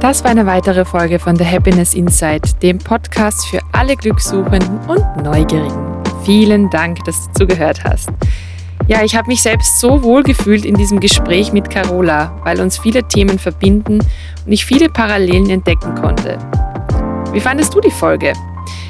Das 0.00 0.22
war 0.22 0.30
eine 0.30 0.46
weitere 0.46 0.84
Folge 0.84 1.18
von 1.18 1.34
The 1.34 1.44
Happiness 1.44 1.94
Insight, 1.94 2.62
dem 2.62 2.78
Podcast 2.78 3.46
für 3.46 3.58
alle 3.72 3.96
Glückssuchenden 3.96 4.78
und 4.86 5.24
Neugierigen. 5.24 6.02
Vielen 6.24 6.70
Dank, 6.70 7.02
dass 7.04 7.26
du 7.26 7.32
zugehört 7.40 7.82
hast. 7.82 8.10
Ja, 8.86 9.02
ich 9.02 9.16
habe 9.16 9.26
mich 9.26 9.42
selbst 9.42 9.80
so 9.80 10.04
wohl 10.04 10.22
gefühlt 10.22 10.64
in 10.64 10.76
diesem 10.76 11.00
Gespräch 11.00 11.52
mit 11.52 11.68
Carola, 11.68 12.40
weil 12.44 12.60
uns 12.60 12.78
viele 12.78 13.02
Themen 13.08 13.40
verbinden 13.40 13.98
und 13.98 14.52
ich 14.52 14.64
viele 14.64 14.88
Parallelen 14.88 15.50
entdecken 15.50 15.96
konnte. 15.96 16.38
Wie 17.32 17.40
fandest 17.40 17.74
du 17.74 17.80
die 17.80 17.90
Folge? 17.90 18.34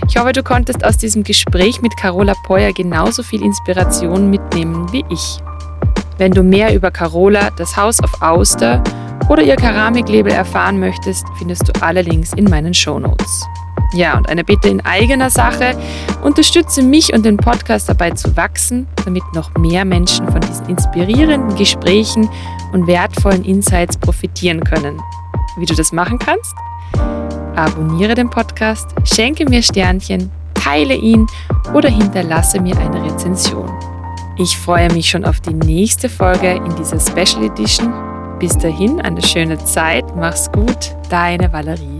Ich 0.09 0.16
hoffe, 0.16 0.32
du 0.32 0.42
konntest 0.42 0.84
aus 0.84 0.96
diesem 0.96 1.24
Gespräch 1.24 1.82
mit 1.82 1.96
Carola 1.96 2.34
Peuer 2.44 2.72
genauso 2.72 3.22
viel 3.22 3.42
Inspiration 3.42 4.30
mitnehmen 4.30 4.90
wie 4.92 5.04
ich. 5.11 5.38
Wenn 6.16 6.32
du 6.32 6.42
mehr 6.42 6.74
über 6.74 6.90
Carola, 6.90 7.50
das 7.50 7.76
Haus 7.76 8.00
auf 8.00 8.22
Auster 8.22 8.82
oder 9.28 9.42
ihr 9.42 9.57
Keramiklabel 9.57 10.32
erfahren 10.32 10.78
möchtest, 10.78 11.26
findest 11.38 11.68
du 11.68 11.82
alle 11.82 12.02
Links 12.02 12.32
in 12.34 12.44
meinen 12.44 12.72
Shownotes. 12.72 13.44
Ja, 13.94 14.16
und 14.16 14.28
eine 14.28 14.44
Bitte 14.44 14.68
in 14.68 14.84
eigener 14.84 15.28
Sache. 15.28 15.76
Unterstütze 16.22 16.82
mich 16.82 17.12
und 17.12 17.24
den 17.24 17.36
Podcast 17.36 17.88
dabei 17.88 18.11
zu 18.11 18.36
wachsen, 18.36 18.86
damit 19.04 19.24
noch 19.34 19.50
mehr 19.59 19.84
Menschen 19.84 20.30
von 20.30 20.40
diesen 20.40 20.66
inspirierenden 20.68 21.57
Gesprächen 21.57 22.28
und 22.72 22.86
wertvollen 22.86 23.44
Insights 23.44 23.96
profitieren 23.98 24.62
können. 24.62 25.00
Wie 25.59 25.66
du 25.66 25.74
das 25.74 25.92
machen 25.92 26.18
kannst? 26.18 26.54
Abonniere 27.57 28.14
den 28.14 28.30
Podcast, 28.30 28.88
schenke 29.04 29.48
mir 29.48 29.62
Sternchen, 29.62 30.30
teile 30.54 30.94
ihn 30.94 31.26
oder 31.74 31.88
hinterlasse 31.88 32.61
mir 32.61 32.76
eine 32.78 33.04
Rezension. 33.04 33.70
Ich 34.38 34.57
freue 34.59 34.92
mich 34.92 35.09
schon 35.09 35.24
auf 35.24 35.40
die 35.40 35.54
nächste 35.54 36.09
Folge 36.09 36.52
in 36.52 36.76
dieser 36.76 37.00
Special 37.00 37.44
Edition. 37.44 37.92
Bis 38.38 38.57
dahin 38.59 39.00
eine 39.00 39.22
schöne 39.22 39.57
Zeit, 39.64 40.04
mach's 40.14 40.52
gut, 40.52 40.94
deine 41.09 41.50
Valerie. 41.52 41.95